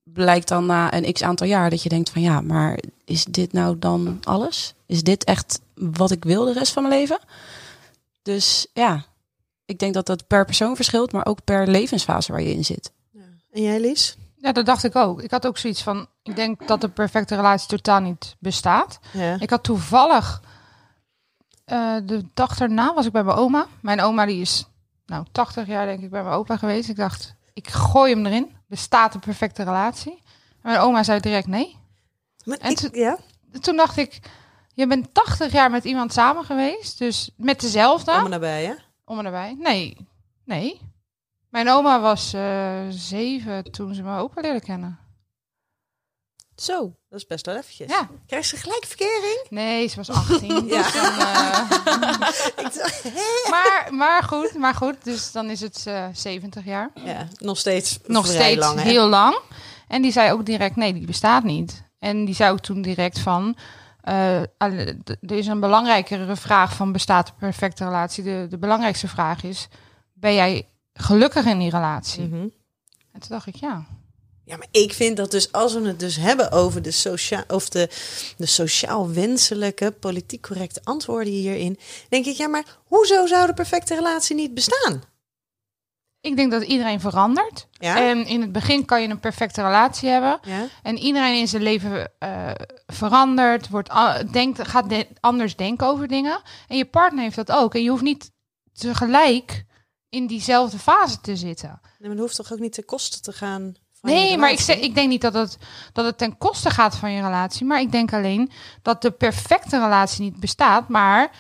blijkt 0.05 0.49
dan 0.49 0.67
na 0.67 0.95
een 0.95 1.13
x 1.13 1.23
aantal 1.23 1.47
jaar 1.47 1.71
dat 1.71 1.83
je 1.83 1.89
denkt 1.89 2.11
van 2.11 2.23
ja, 2.23 2.41
maar 2.41 2.79
is 3.05 3.25
dit 3.25 3.53
nou 3.53 3.79
dan 3.79 4.19
alles? 4.23 4.75
Is 4.87 5.03
dit 5.03 5.25
echt 5.25 5.61
wat 5.75 6.11
ik 6.11 6.25
wil 6.25 6.45
de 6.45 6.53
rest 6.53 6.73
van 6.73 6.83
mijn 6.83 6.95
leven? 7.01 7.19
Dus 8.27 8.67
ja, 8.73 9.05
ik 9.65 9.79
denk 9.79 9.95
dat 9.95 10.07
dat 10.07 10.27
per 10.27 10.45
persoon 10.45 10.77
verschilt, 10.77 11.13
maar 11.13 11.27
ook 11.27 11.45
per 11.45 11.69
levensfase 11.69 12.33
waar 12.33 12.41
je 12.43 12.53
in 12.53 12.65
zit. 12.65 12.93
En 13.53 13.63
jij, 13.63 13.81
Lies? 13.81 14.17
Ja, 14.37 14.53
dat 14.53 14.67
dacht 14.67 14.85
ik 14.85 14.97
ook. 14.97 15.23
Ik 15.23 15.31
had 15.31 15.47
ook 15.47 15.59
zoiets 15.59 15.83
van, 15.83 16.07
ik 16.23 16.37
denk 16.37 16.69
dat 16.69 16.81
de 16.81 16.89
perfecte 16.89 17.35
relatie 17.35 17.69
totaal 17.69 18.01
niet 18.01 18.37
bestaat. 18.39 18.99
Ja. 19.13 19.37
Ik 19.41 19.51
had 19.51 19.63
toevallig, 19.63 20.43
eh, 21.65 21.97
de 22.05 22.25
dag 22.35 22.57
daarna 22.57 22.95
was 22.95 23.07
ik 23.07 23.13
bij 23.13 23.25
mijn 23.25 23.37
oma. 23.37 23.67
Mijn 23.81 24.01
oma 24.01 24.27
die 24.27 24.41
is, 24.41 24.67
nou, 25.07 25.25
80 25.33 25.67
jaar 25.67 25.87
denk 25.87 26.01
ik 26.03 26.11
bij 26.11 26.23
mijn 26.23 26.35
opa 26.35 26.57
geweest. 26.57 26.89
Ik 26.89 26.97
dacht, 26.97 27.35
ik 27.53 27.69
gooi 27.69 28.13
hem 28.15 28.27
erin. 28.27 28.55
Bestaat 28.67 29.15
een 29.15 29.21
perfecte 29.21 29.63
relatie? 29.63 30.13
En 30.63 30.71
mijn 30.73 30.79
oma 30.81 31.03
zei 31.03 31.21
direct 31.21 31.47
nee. 31.47 31.77
Maar 32.45 32.59
En 32.59 32.71
ik- 32.71 32.95
ja? 32.95 33.19
Toen 33.61 33.77
dacht 33.77 33.97
ik, 33.97 34.21
je 34.77 34.87
bent 34.87 35.15
80 35.15 35.53
jaar 35.53 35.71
met 35.71 35.85
iemand 35.85 36.13
samen 36.13 36.45
geweest. 36.45 36.99
Dus 36.99 37.31
met 37.37 37.61
dezelfde. 37.61 38.11
Allemaal 38.11 38.29
nabij, 38.29 38.65
hè? 38.65 38.73
Om 39.05 39.19
en 39.19 39.25
nabij. 39.25 39.57
Nee, 39.59 39.97
nee. 40.45 40.81
Mijn 41.51 41.71
oma 41.71 42.01
was 42.01 42.33
eh, 42.33 42.81
zeven 42.89 43.71
toen 43.71 43.95
ze 43.95 44.03
mijn 44.03 44.19
opa 44.19 44.41
leerde 44.41 44.61
kennen. 44.61 44.99
Zo, 46.57 46.81
dat 47.09 47.19
is 47.19 47.27
best 47.27 47.47
wel 47.47 47.57
eventjes. 47.57 47.91
Ja. 47.91 48.09
Krijg 48.27 48.45
ze 48.45 48.57
gelijk 48.57 48.85
verkering? 48.85 49.47
Nee, 49.51 49.89
ze 49.89 49.97
was 49.97 50.11
18. 50.11 50.67
Ja. 50.67 50.83
dus 50.83 50.93
dan, 50.93 51.05
eh, 51.05 51.71
maar, 53.55 53.89
maar 53.91 54.23
goed, 54.23 54.55
maar 54.55 54.75
goed. 54.75 55.05
Dus 55.05 55.33
dan 55.33 55.51
is 55.51 55.61
het 55.61 55.83
eh 55.87 56.07
70 56.13 56.65
jaar. 56.65 56.91
ja, 56.95 57.29
nog 57.39 57.59
steeds 57.59 57.99
Nog 58.07 58.27
vrij 58.27 58.41
steeds 58.41 58.59
lang, 58.59 58.81
heel 58.81 59.09
lang. 59.09 59.39
En 59.89 60.03
die 60.03 60.13
zei 60.13 60.33
ook 60.33 60.47
direct, 60.47 60.77
nee, 60.77 60.93
die 60.93 61.07
bestaat 61.07 61.45
niet. 61.45 61.83
En 61.99 62.25
die 62.25 62.35
zei 62.35 62.53
ook 62.53 62.61
toen 62.61 62.83
direct 62.83 63.19
van... 63.19 63.57
d- 65.05 65.17
er 65.31 65.37
is 65.37 65.47
een 65.47 65.61
belangrijkere 65.61 66.37
vraag 66.37 66.75
van 66.75 66.93
bestaat 66.93 67.29
een 67.29 67.35
perfecte 67.39 67.85
relatie. 67.85 68.25
De, 68.25 68.47
de 68.51 68.59
belangrijkste 68.59 69.09
vraag 69.09 69.43
is, 69.43 69.69
ben 70.13 70.35
jij 70.35 70.69
gelukkig 70.93 71.45
in 71.45 71.59
die 71.59 71.71
relatie? 71.71 72.25
Mhm. 72.25 72.35
En 73.13 73.21
toen 73.21 73.29
dacht 73.29 73.47
ik, 73.47 73.55
ja. 73.55 73.85
Ja, 74.45 74.57
maar 74.57 74.67
ik 74.71 74.93
vind 74.93 75.17
dat 75.17 75.31
dus 75.31 75.53
als 75.53 75.75
we 75.75 75.87
het 75.87 76.01
dus 76.01 76.17
hebben 76.17 76.51
over 76.53 76.83
de, 76.83 76.91
socia 76.91 77.45
of 77.49 77.69
de, 77.69 77.89
de 78.37 78.47
sociaal 78.47 79.11
wenselijke, 79.13 79.91
politiek 79.91 80.43
correcte 80.43 80.81
antwoorden 80.85 81.33
hierin, 81.33 81.79
denk 82.09 82.27
ik, 82.27 82.37
ja, 82.37 82.49
maar 82.49 82.65
hoezo 82.85 83.27
zou 83.27 83.47
de 83.47 83.55
perfecte 83.55 83.95
relatie 83.95 84.37
niet 84.37 84.55
bestaan? 84.55 85.03
Ik 86.27 86.37
denk 86.37 86.51
dat 86.51 86.63
iedereen 86.63 87.01
verandert. 87.01 87.67
Ja? 87.71 87.97
En 88.09 88.27
in 88.27 88.41
het 88.41 88.53
begin 88.53 88.85
kan 88.85 89.03
je 89.03 89.09
een 89.09 89.21
perfecte 89.21 89.63
relatie 89.63 90.09
hebben. 90.09 90.39
ja? 90.43 90.67
En 90.83 90.99
iedereen 90.99 91.39
in 91.39 91.49
zijn 91.49 91.63
leven 91.63 92.13
eh, 92.19 92.51
verandert, 92.87 93.69
wordt, 93.69 93.91
denkt, 94.33 94.69
gaat 94.69 94.89
de- 94.89 95.09
anders 95.21 95.57
denken 95.57 95.87
over 95.87 96.09
dingen. 96.09 96.41
En 96.69 96.77
je 96.77 96.85
partner 96.85 97.23
heeft 97.23 97.37
dat 97.37 97.53
ook. 97.53 97.75
En 97.75 97.83
je 97.83 97.91
hoeft 97.91 98.03
niet 98.03 98.31
tegelijk 98.73 99.65
in 100.09 100.27
diezelfde 100.27 100.79
fase 100.79 101.21
te 101.21 101.37
zitten. 101.37 101.69
Nee, 101.83 102.09
maar 102.09 102.11
dat 102.11 102.19
hoeft 102.19 102.37
toch 102.37 102.53
ook 102.53 102.59
niet 102.59 102.73
ten 102.73 102.85
koste 102.85 103.21
te 103.21 103.33
gaan 103.33 103.75
van 104.01 104.11
je 104.11 104.17
Nee, 104.17 104.39
maar 104.39 104.51
ik, 104.51 104.61
zeg, 104.61 104.77
ik 104.79 104.95
denk 104.95 105.09
niet 105.09 105.21
dat 105.21 105.35
het, 105.35 105.59
dat 105.93 106.05
het 106.05 106.19
ten 106.19 106.39
koste 106.39 106.71
gaat 106.71 106.97
van 106.97 107.13
je 107.13 107.23
relatie. 107.23 107.67
Maar 107.67 107.81
ik 107.81 107.93
denk 107.93 108.13
alleen 108.13 108.51
dat 108.83 109.03
de 109.03 109.11
perfecte 109.11 109.79
relatie 109.81 110.23
niet 110.25 110.41
bestaat. 110.41 110.89
Maar 110.89 111.31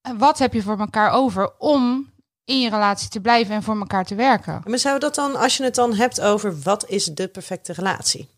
eh, 0.00 0.12
wat 0.18 0.38
heb 0.38 0.52
je 0.52 0.62
voor 0.62 0.78
elkaar 0.78 1.10
over 1.10 1.52
om 1.58 2.12
in 2.48 2.60
je 2.60 2.70
relatie 2.70 3.08
te 3.08 3.20
blijven 3.20 3.54
en 3.54 3.62
voor 3.62 3.78
elkaar 3.78 4.04
te 4.04 4.14
werken? 4.14 4.62
Maar 4.66 4.78
zou 4.78 4.98
dat 4.98 5.14
dan, 5.14 5.36
als 5.36 5.56
je 5.56 5.64
het 5.64 5.74
dan 5.74 5.94
hebt 5.94 6.20
over 6.20 6.60
wat 6.60 6.88
is 6.88 7.04
de 7.04 7.28
perfecte 7.28 7.72
relatie? 7.72 8.28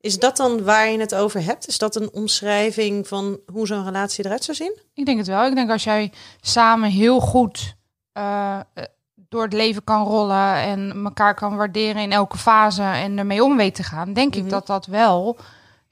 Is 0.00 0.18
dat 0.18 0.36
dan 0.36 0.64
waar 0.64 0.88
je 0.88 0.98
het 0.98 1.14
over 1.14 1.42
hebt? 1.44 1.68
Is 1.68 1.78
dat 1.78 1.96
een 1.96 2.12
omschrijving 2.12 3.08
van 3.08 3.40
hoe 3.52 3.66
zo'n 3.66 3.84
relatie 3.84 4.24
eruit 4.24 4.44
zou 4.44 4.56
zien? 4.56 4.78
Ik 4.94 5.04
denk 5.06 5.18
het 5.18 5.26
wel. 5.26 5.46
Ik 5.46 5.54
denk 5.54 5.70
als 5.70 5.84
jij 5.84 6.12
samen 6.40 6.90
heel 6.90 7.20
goed 7.20 7.74
eh, 8.12 8.60
eh, 8.74 8.84
door 9.14 9.42
het 9.42 9.52
leven 9.52 9.84
kan 9.84 10.04
rollen 10.06 10.54
en 10.54 11.04
elkaar 11.04 11.34
kan 11.34 11.56
waarderen 11.56 12.02
in 12.02 12.12
elke 12.12 12.38
fase 12.38 12.82
en 12.82 13.18
ermee 13.18 13.44
om 13.44 13.56
weet 13.56 13.74
te 13.74 13.82
gaan, 13.82 14.12
denk 14.12 14.34
Mhm. 14.34 14.44
ik 14.44 14.50
dat 14.50 14.66
dat 14.66 14.86
wel 14.86 15.36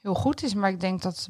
heel 0.01 0.13
goed 0.13 0.43
is. 0.43 0.53
Maar 0.53 0.69
ik 0.69 0.79
denk 0.79 1.01
dat 1.01 1.27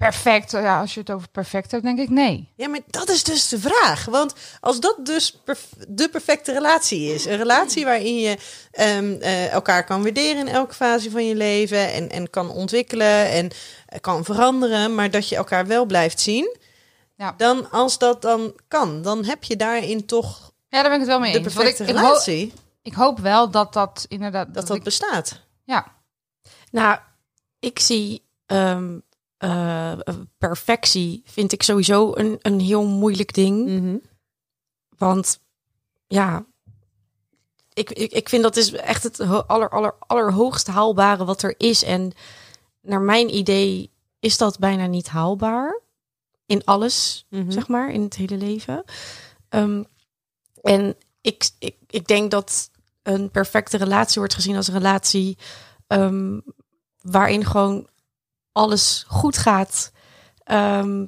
perfect, 0.00 0.50
ja, 0.50 0.80
als 0.80 0.94
je 0.94 1.00
het 1.00 1.10
over 1.10 1.28
perfect 1.28 1.70
hebt, 1.70 1.82
denk 1.82 1.98
ik 1.98 2.08
nee. 2.10 2.52
Ja, 2.56 2.68
maar 2.68 2.80
dat 2.86 3.08
is 3.08 3.24
dus 3.24 3.48
de 3.48 3.58
vraag. 3.58 4.04
Want 4.04 4.34
als 4.60 4.80
dat 4.80 4.96
dus 5.02 5.40
perf- 5.44 5.68
de 5.88 6.08
perfecte 6.08 6.52
relatie 6.52 7.14
is, 7.14 7.24
een 7.26 7.36
relatie 7.36 7.84
waarin 7.84 8.18
je 8.20 8.36
ehm, 8.72 9.12
eh, 9.20 9.52
elkaar 9.52 9.84
kan 9.84 10.02
waarderen 10.02 10.46
in 10.46 10.54
elke 10.54 10.74
fase 10.74 11.10
van 11.10 11.26
je 11.26 11.34
leven 11.34 11.92
en, 11.92 12.10
en 12.10 12.30
kan 12.30 12.50
ontwikkelen 12.50 13.30
en 13.30 13.50
eh, 13.86 14.00
kan 14.00 14.24
veranderen, 14.24 14.94
maar 14.94 15.10
dat 15.10 15.28
je 15.28 15.36
elkaar 15.36 15.66
wel 15.66 15.84
blijft 15.84 16.20
zien, 16.20 16.56
Ja. 17.16 17.34
dan 17.36 17.70
als 17.70 17.98
dat 17.98 18.22
dan 18.22 18.60
kan, 18.68 19.02
dan 19.02 19.24
heb 19.24 19.44
je 19.44 19.56
daarin 19.56 20.06
toch 20.06 20.52
Ja, 20.68 20.80
daar 20.82 20.90
ben 20.90 20.92
ik 20.92 20.98
het 20.98 21.08
wel 21.08 21.20
mee 21.20 21.32
de 21.32 21.38
eens. 21.38 21.46
Want 21.46 21.56
perfecte 21.58 21.82
ik, 21.82 21.88
ik, 21.88 21.96
ho- 21.96 22.06
relatie, 22.06 22.52
ik 22.82 22.94
hoop 22.94 23.18
wel 23.18 23.50
dat 23.50 23.72
dat 23.72 24.04
inderdaad... 24.08 24.54
dat 24.54 24.66
dat 24.66 24.76
ik- 24.76 24.82
bestaat. 24.82 25.40
ja, 25.64 25.86
Nou, 26.70 26.98
ik 27.60 27.78
zie 27.78 28.28
ehm, 28.46 28.98
eh, 29.40 29.98
perfectie 30.38 31.22
vind 31.24 31.52
ik 31.52 31.62
sowieso 31.62 32.12
een, 32.14 32.38
een 32.42 32.60
heel 32.60 32.86
moeilijk 32.86 33.34
ding. 33.34 33.66
Mhm. 33.66 33.96
Want 34.96 35.40
ja, 36.06 36.44
ik, 37.72 37.90
ik, 37.90 38.12
ik 38.12 38.28
vind 38.28 38.42
dat 38.42 38.56
is 38.56 38.72
echt 38.72 39.02
het 39.02 39.20
aller, 39.20 39.68
aller, 39.68 39.94
allerhoogst 39.98 40.66
haalbare 40.66 41.24
wat 41.24 41.42
er 41.42 41.54
is. 41.56 41.84
En 41.84 42.12
naar 42.80 43.00
mijn 43.00 43.34
idee 43.34 43.90
is 44.18 44.38
dat 44.38 44.58
bijna 44.58 44.86
niet 44.86 45.08
haalbaar. 45.08 45.80
In 46.46 46.64
alles, 46.64 47.26
Mhm. 47.28 47.50
zeg 47.50 47.68
maar, 47.68 47.90
in 47.90 48.02
het 48.02 48.16
hele 48.16 48.36
leven. 48.36 48.84
Ehm, 49.48 49.82
en 50.62 50.96
ik, 51.20 51.50
ik, 51.58 51.76
ik 51.86 52.06
denk 52.06 52.30
dat 52.30 52.70
een 53.02 53.30
perfecte 53.30 53.76
relatie 53.76 54.18
wordt 54.18 54.34
gezien 54.34 54.56
als 54.56 54.68
een 54.68 54.74
relatie 54.74 55.38
ehm, 55.86 56.40
waarin 57.00 57.44
gewoon 57.44 57.88
alles 58.52 59.04
goed 59.08 59.36
gaat. 59.38 59.92
Ehm, 60.44 61.06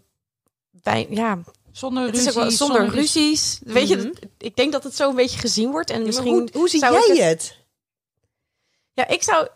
bij, 0.70 1.06
ja, 1.10 1.38
zonder 1.72 2.04
het 2.06 2.16
is 2.16 2.24
ruzie. 2.24 2.38
ook 2.40 2.42
wel 2.48 2.56
zonder, 2.56 2.84
ruzie. 2.88 2.98
ruzies. 3.22 3.60
Weet 3.64 3.88
je, 3.88 3.96
Mhm. 3.96 4.10
ik 4.38 4.56
denk 4.56 4.72
dat 4.72 4.84
het 4.84 4.96
zo 4.96 5.08
een 5.10 5.16
beetje 5.16 5.38
gezien 5.38 5.70
wordt. 5.70 5.90
En 5.90 5.98
Ja, 5.98 6.06
misschien 6.06 6.32
hoe, 6.32 6.48
hoe 6.52 6.68
zie 6.68 6.78
zou 6.80 6.96
ik 6.96 7.16
jij 7.16 7.28
het- 7.28 7.42
het? 7.42 7.56
Ja, 8.92 9.08
ik 9.08 9.22
zou 9.22 9.48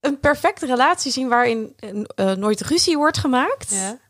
een 0.00 0.20
perfecte 0.20 0.66
relatie 0.66 1.12
zien 1.12 1.28
waarin 1.28 1.74
eh, 2.14 2.32
nooit 2.32 2.60
ruzie 2.60 2.96
wordt 2.96 3.18
gemaakt. 3.18 3.70
Ja. 3.70 4.00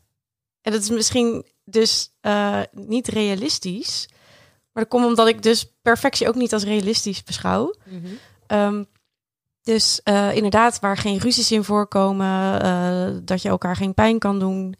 En 0.61 0.71
dat 0.71 0.81
is 0.81 0.89
misschien 0.89 1.45
dus 1.63 2.11
eh, 2.21 2.61
niet 2.71 3.07
realistisch. 3.07 4.07
Maar 4.71 4.83
dat 4.83 4.91
komt 4.91 5.05
omdat 5.05 5.27
ik 5.27 5.41
dus 5.43 5.65
perfectie 5.81 6.27
ook 6.27 6.35
niet 6.35 6.53
als 6.53 6.63
realistisch 6.63 7.23
beschouw. 7.23 7.75
Ehm, 8.47 8.83
dus 9.63 10.01
eh, 10.03 10.35
inderdaad, 10.35 10.79
waar 10.79 10.97
geen 10.97 11.17
ruzies 11.17 11.51
in 11.51 11.63
voorkomen, 11.63 12.61
eh, 12.61 13.07
dat 13.23 13.41
je 13.41 13.49
elkaar 13.49 13.75
geen 13.75 13.93
pijn 13.93 14.19
kan 14.19 14.39
doen. 14.39 14.75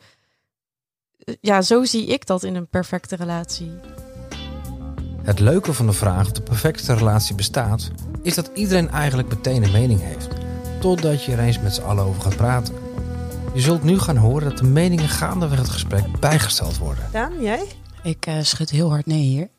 Eh, 1.18 1.36
Ja, 1.42 1.62
zo 1.62 1.84
zie 1.84 2.06
ik 2.06 2.25
dat 2.25 2.44
in 2.44 2.56
een 2.56 2.68
perfecte 2.68 3.16
relatie. 3.16 3.72
Het 5.24 5.40
leuke 5.40 5.74
van 5.74 5.86
de 5.86 5.94
vraag 5.94 6.25
of 6.25 6.32
de 6.32 6.42
perfecte 6.42 6.94
relatie 6.94 7.36
bestaat, 7.36 7.92
is 8.22 8.36
dat 8.36 8.52
iedereen 8.54 8.90
eigenlijk 8.90 9.30
meteen 9.30 9.63
een 9.63 9.72
mening 9.72 10.02
heeft. 10.02 10.28
Totdat 10.80 11.24
je 11.24 11.32
er 11.32 11.40
eens 11.40 11.60
met 11.60 11.74
z'n 11.74 11.82
allen 11.82 12.04
over 12.04 12.22
gaat 12.22 12.36
praten. 12.36 12.75
Je 13.54 13.62
zult 13.62 13.84
nu 13.84 14.00
gaan 14.00 14.18
horen 14.18 14.50
dat 14.50 14.58
de 14.58 14.63
meningen 14.63 15.10
gaandeweg 15.10 15.58
het 15.60 15.70
gesprek 15.70 16.20
bijgesteld 16.20 16.78
worden. 16.78 17.10
Daan, 17.12 17.42
jij? 17.42 17.68
Ik 18.04 18.25
eh, 18.25 18.38
schud 18.42 18.70
heel 18.70 18.90
hard 18.90 19.06
nee 19.06 19.22
hier. 19.22 19.50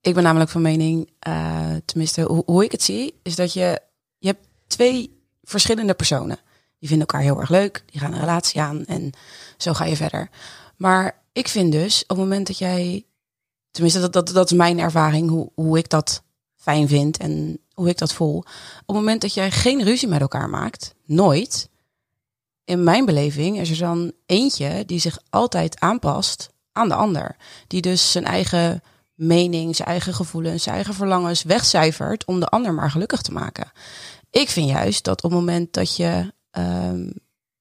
Ik 0.00 0.14
ben 0.14 0.22
namelijk 0.22 0.50
van 0.50 0.62
mening, 0.62 1.10
eh, 1.18 1.74
tenminste 1.84 2.22
hoe, 2.22 2.42
hoe 2.46 2.64
ik 2.64 2.72
het 2.72 2.82
zie, 2.82 3.14
is 3.22 3.36
dat 3.36 3.52
je, 3.52 3.80
twee 4.72 5.20
verschillende 5.42 5.94
personen. 5.94 6.38
Die 6.78 6.88
vinden 6.88 7.06
elkaar 7.06 7.26
heel 7.26 7.40
erg 7.40 7.48
leuk, 7.48 7.82
die 7.86 8.00
gaan 8.00 8.12
een 8.12 8.20
relatie 8.20 8.60
aan 8.60 8.84
en 8.84 9.10
zo 9.56 9.72
ga 9.72 9.84
je 9.84 9.96
verder. 9.96 10.30
Maar 10.76 11.22
ik 11.32 11.48
vind 11.48 11.72
dus, 11.72 12.02
op 12.02 12.08
het 12.08 12.18
moment 12.18 12.46
dat 12.46 12.58
jij, 12.58 13.04
tenminste 13.70 14.00
dat, 14.00 14.12
dat, 14.12 14.28
dat 14.28 14.50
is 14.50 14.56
mijn 14.56 14.78
ervaring, 14.78 15.30
hoe, 15.30 15.50
hoe 15.54 15.78
ik 15.78 15.88
dat 15.88 16.22
fijn 16.56 16.88
vind 16.88 17.16
en 17.16 17.58
hoe 17.74 17.88
ik 17.88 17.98
dat 17.98 18.12
voel. 18.12 18.36
Op 18.36 18.46
het 18.86 18.96
moment 18.96 19.20
dat 19.20 19.34
jij 19.34 19.50
geen 19.50 19.82
ruzie 19.82 20.08
met 20.08 20.20
elkaar 20.20 20.48
maakt, 20.48 20.94
nooit, 21.04 21.68
in 22.64 22.84
mijn 22.84 23.04
beleving 23.04 23.58
is 23.58 23.70
er 23.70 23.78
dan 23.78 24.12
eentje 24.26 24.84
die 24.86 25.00
zich 25.00 25.18
altijd 25.30 25.80
aanpast 25.80 26.50
aan 26.72 26.88
de 26.88 26.94
ander. 26.94 27.36
Die 27.66 27.80
dus 27.80 28.10
zijn 28.12 28.24
eigen 28.24 28.82
mening, 29.14 29.76
zijn 29.76 29.88
eigen 29.88 30.14
gevoelens, 30.14 30.62
zijn 30.62 30.74
eigen 30.74 30.94
verlangens 30.94 31.42
wegcijfert 31.42 32.24
om 32.24 32.40
de 32.40 32.46
ander 32.46 32.74
maar 32.74 32.90
gelukkig 32.90 33.22
te 33.22 33.32
maken. 33.32 33.72
Ik 34.32 34.48
vind 34.48 34.68
juist 34.68 35.04
dat 35.04 35.24
op 35.24 35.30
het 35.30 35.40
moment 35.40 35.72
dat 35.72 35.96
je 35.96 36.32
ehm, 36.50 37.10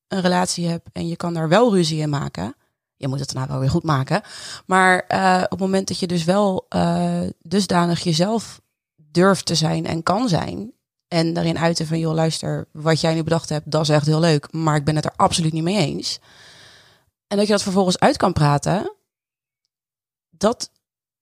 een 0.07 0.21
relatie 0.21 0.67
hebt 0.67 0.89
en 0.93 1.07
je 1.07 1.15
kan 1.15 1.33
daar 1.33 1.49
wel 1.49 1.73
ruzie 1.73 2.01
in 2.01 2.09
maken. 2.09 2.55
Je 2.95 3.07
moet 3.07 3.19
het 3.19 3.33
daarna 3.33 3.51
wel 3.51 3.59
weer 3.59 3.69
goed 3.69 3.83
maken. 3.83 4.21
Maar 4.65 4.99
eh, 5.07 5.41
op 5.43 5.49
het 5.49 5.59
moment 5.59 5.87
dat 5.87 5.99
je 5.99 6.07
dus 6.07 6.23
wel 6.23 6.65
eh, 6.69 7.21
dusdanig 7.41 7.99
jezelf 7.99 8.61
durft 8.95 9.45
te 9.45 9.55
zijn 9.55 9.85
en 9.85 10.03
kan 10.03 10.29
zijn. 10.29 10.73
En 11.07 11.33
daarin 11.33 11.57
uiten 11.59 11.87
van, 11.87 11.99
joh, 11.99 12.13
luister, 12.13 12.67
wat 12.71 13.01
jij 13.01 13.13
nu 13.13 13.23
bedacht 13.23 13.49
hebt, 13.49 13.71
dat 13.71 13.81
is 13.81 13.89
echt 13.89 14.05
heel 14.05 14.19
leuk. 14.19 14.51
Maar 14.51 14.75
ik 14.75 14.85
ben 14.85 14.95
het 14.95 15.05
er 15.05 15.15
absoluut 15.15 15.53
niet 15.53 15.63
mee 15.63 15.85
eens. 15.85 16.19
En 17.27 17.37
dat 17.37 17.45
je 17.45 17.51
dat 17.51 17.63
vervolgens 17.63 17.99
uit 17.99 18.17
kan 18.17 18.33
praten. 18.33 18.95
Dat 20.29 20.71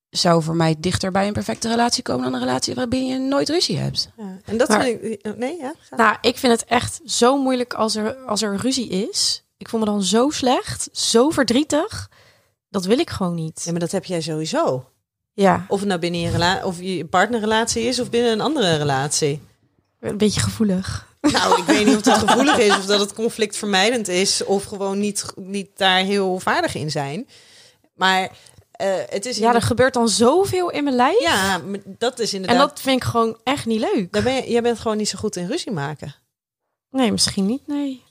zou 0.10 0.44
voor 0.44 0.56
mij 0.56 0.76
dichter 0.80 1.12
bij 1.12 1.28
een 1.28 1.34
perfecte 1.34 1.68
relatie 1.70 2.04
komen 2.04 2.24
dan 2.24 2.34
een 2.34 2.40
relatie 2.48 2.76
waarbij 2.76 3.06
je 3.06 3.18
nooit 3.18 3.50
ruzie 3.50 3.78
hebt. 3.78 4.10
Ja. 4.18 4.38
En 4.46 4.58
dat 4.58 4.68
Maar- 4.68 4.82
vind 4.84 5.02
ik... 5.04 5.38
Nee, 5.38 5.58
ja? 5.58 5.74
ga. 5.80 5.96
Nou, 5.96 6.18
ik 6.22 6.38
vind 6.38 6.52
het 6.60 6.66
echt 6.70 7.00
zo 7.06 7.38
moeilijk 7.42 7.74
als 7.74 7.96
er, 7.96 8.16
als 8.16 8.42
er 8.42 8.56
ruzie 8.56 8.88
is. 9.10 9.44
Ik 9.58 9.70
voel 9.70 9.80
me 9.80 9.86
dan 9.86 10.04
zo 10.04 10.30
slecht, 10.30 10.90
zo 10.92 11.30
verdrietig. 11.30 12.10
Dat 12.70 12.86
wil 12.86 13.00
ik 13.00 13.10
gewoon 13.10 13.36
niet. 13.36 13.62
Ja, 13.66 13.72
maar 13.72 13.80
dat 13.80 13.92
heb 13.92 14.06
jij 14.06 14.22
sowieso. 14.22 14.90
Ja, 15.34 15.66
Of 15.68 15.80
het 15.80 15.88
nou 15.88 16.00
binnen 16.00 16.20
je, 16.22 16.30
rela 16.30 16.66
of 16.66 16.80
je 16.82 17.06
partnerrelatie 17.06 17.84
is 17.84 18.00
of 18.00 18.10
binnen 18.10 18.32
een 18.32 18.42
andere 18.42 18.76
relatie. 18.78 19.42
een 20.00 20.18
beetje 20.18 20.40
gevoelig. 20.40 21.08
Nou, 21.22 21.60
ik 21.62 21.66
weet 21.66 21.86
niet 21.86 21.96
of 21.96 22.06
het 22.06 22.18
gevoelig 22.30 22.58
is 22.58 22.78
of 22.78 22.86
dat 22.86 23.00
het 23.00 23.14
conflictvermijdend 23.14 24.08
is 24.08 24.44
of 24.44 24.64
gewoon 24.64 25.00
niet, 25.00 25.26
niet 25.36 25.70
daar 25.76 25.98
heel 26.00 26.40
vaardig 26.40 26.76
in 26.76 26.92
zijn. 26.92 27.28
Maar 27.96 28.30
eh, 28.80 28.94
het 29.10 29.26
is... 29.26 29.38
Ja, 29.38 29.54
er 29.56 29.62
gebeurt 29.62 29.94
dan 29.94 30.10
zoveel 30.10 30.70
in 30.70 30.84
mijn 30.84 30.96
lijf. 30.96 31.20
ja, 31.20 31.62
dat 31.86 32.20
is 32.20 32.34
en 32.34 32.42
inderdaad... 32.42 32.70
dat 32.70 32.82
vind 32.82 32.96
ik 32.96 33.08
gewoon 33.08 33.38
echt 33.44 33.66
niet 33.66 33.80
leuk. 33.80 34.12
Dan 34.12 34.24
ben 34.24 34.34
je, 34.34 34.50
jij 34.52 34.62
bent 34.62 34.80
gewoon 34.80 34.98
niet 34.98 35.10
zo 35.10 35.18
goed 35.20 35.36
in 35.36 35.48
ruzie 35.48 35.72
maken. 35.72 36.16
Nee, 36.90 37.12
misschien 37.12 37.46
niet, 37.46 37.68
nee. 37.68 38.04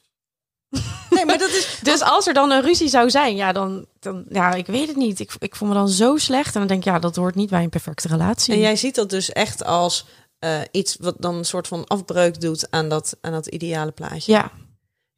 Nee, 1.10 1.24
maar 1.24 1.38
dat 1.38 1.50
is... 1.50 1.78
Dus 1.82 2.02
als 2.02 2.26
er 2.26 2.34
dan 2.34 2.50
een 2.50 2.62
ruzie 2.62 2.88
zou 2.88 3.10
zijn, 3.10 3.36
ja, 3.36 3.52
dan, 3.52 3.86
dan 4.00 4.24
ja, 4.28 4.54
ik 4.54 4.66
weet 4.66 4.88
het 4.88 4.96
niet. 4.96 5.20
Ik, 5.20 5.34
ik 5.38 5.56
voel 5.56 5.68
me 5.68 5.74
dan 5.74 5.88
zo 5.88 6.16
slecht 6.16 6.54
en 6.54 6.60
dan 6.60 6.68
denk 6.68 6.80
ik, 6.84 6.92
ja, 6.92 6.98
dat 6.98 7.16
hoort 7.16 7.34
niet 7.34 7.50
bij 7.50 7.62
een 7.62 7.68
perfecte 7.68 8.08
relatie. 8.08 8.54
En 8.54 8.60
jij 8.60 8.76
ziet 8.76 8.94
dat 8.94 9.10
dus 9.10 9.32
echt 9.32 9.64
als 9.64 10.06
eh, 10.38 10.60
iets 10.70 10.96
wat 11.00 11.14
dan 11.18 11.34
een 11.34 11.44
soort 11.44 11.68
van 11.68 11.86
afbreuk 11.86 12.40
doet 12.40 12.70
aan 12.70 12.88
dat, 12.88 13.16
aan 13.20 13.32
dat 13.32 13.46
ideale 13.46 13.90
plaatje. 13.92 14.32
Ja, 14.32 14.50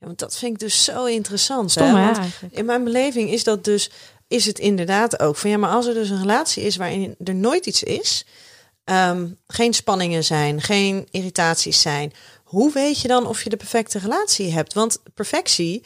Ja, 0.00 0.06
want 0.06 0.18
dat 0.18 0.36
vind 0.36 0.52
ik 0.52 0.58
dus 0.58 0.84
zo 0.84 1.04
interessant. 1.04 1.70
stom 1.70 1.94
hè? 1.94 2.12
in 2.50 2.64
mijn 2.64 2.84
beleving 2.84 3.30
is 3.30 3.44
dat 3.44 3.64
dus, 3.64 3.90
is 4.30 4.46
het 4.46 4.58
inderdaad 4.58 5.20
ook 5.20 5.36
van 5.36 5.50
ja, 5.50 5.56
maar 5.56 5.70
als 5.70 5.86
er 5.86 5.94
dus 5.94 6.10
een 6.10 6.20
relatie 6.20 6.62
is 6.62 6.76
waarin 6.76 7.14
er 7.24 7.34
nooit 7.34 7.66
iets 7.66 7.82
is, 7.82 8.26
ehm, 8.84 9.28
geen 9.46 9.74
spanningen 9.74 10.24
zijn, 10.24 10.60
geen 10.60 11.08
irritaties 11.10 11.80
zijn, 11.80 12.12
hoe 12.44 12.72
weet 12.72 13.00
je 13.00 13.08
dan 13.08 13.26
of 13.26 13.42
je 13.42 13.50
de 13.50 13.56
perfecte 13.56 13.98
relatie 13.98 14.52
hebt? 14.52 14.74
Want 14.74 15.02
perfectie, 15.14 15.82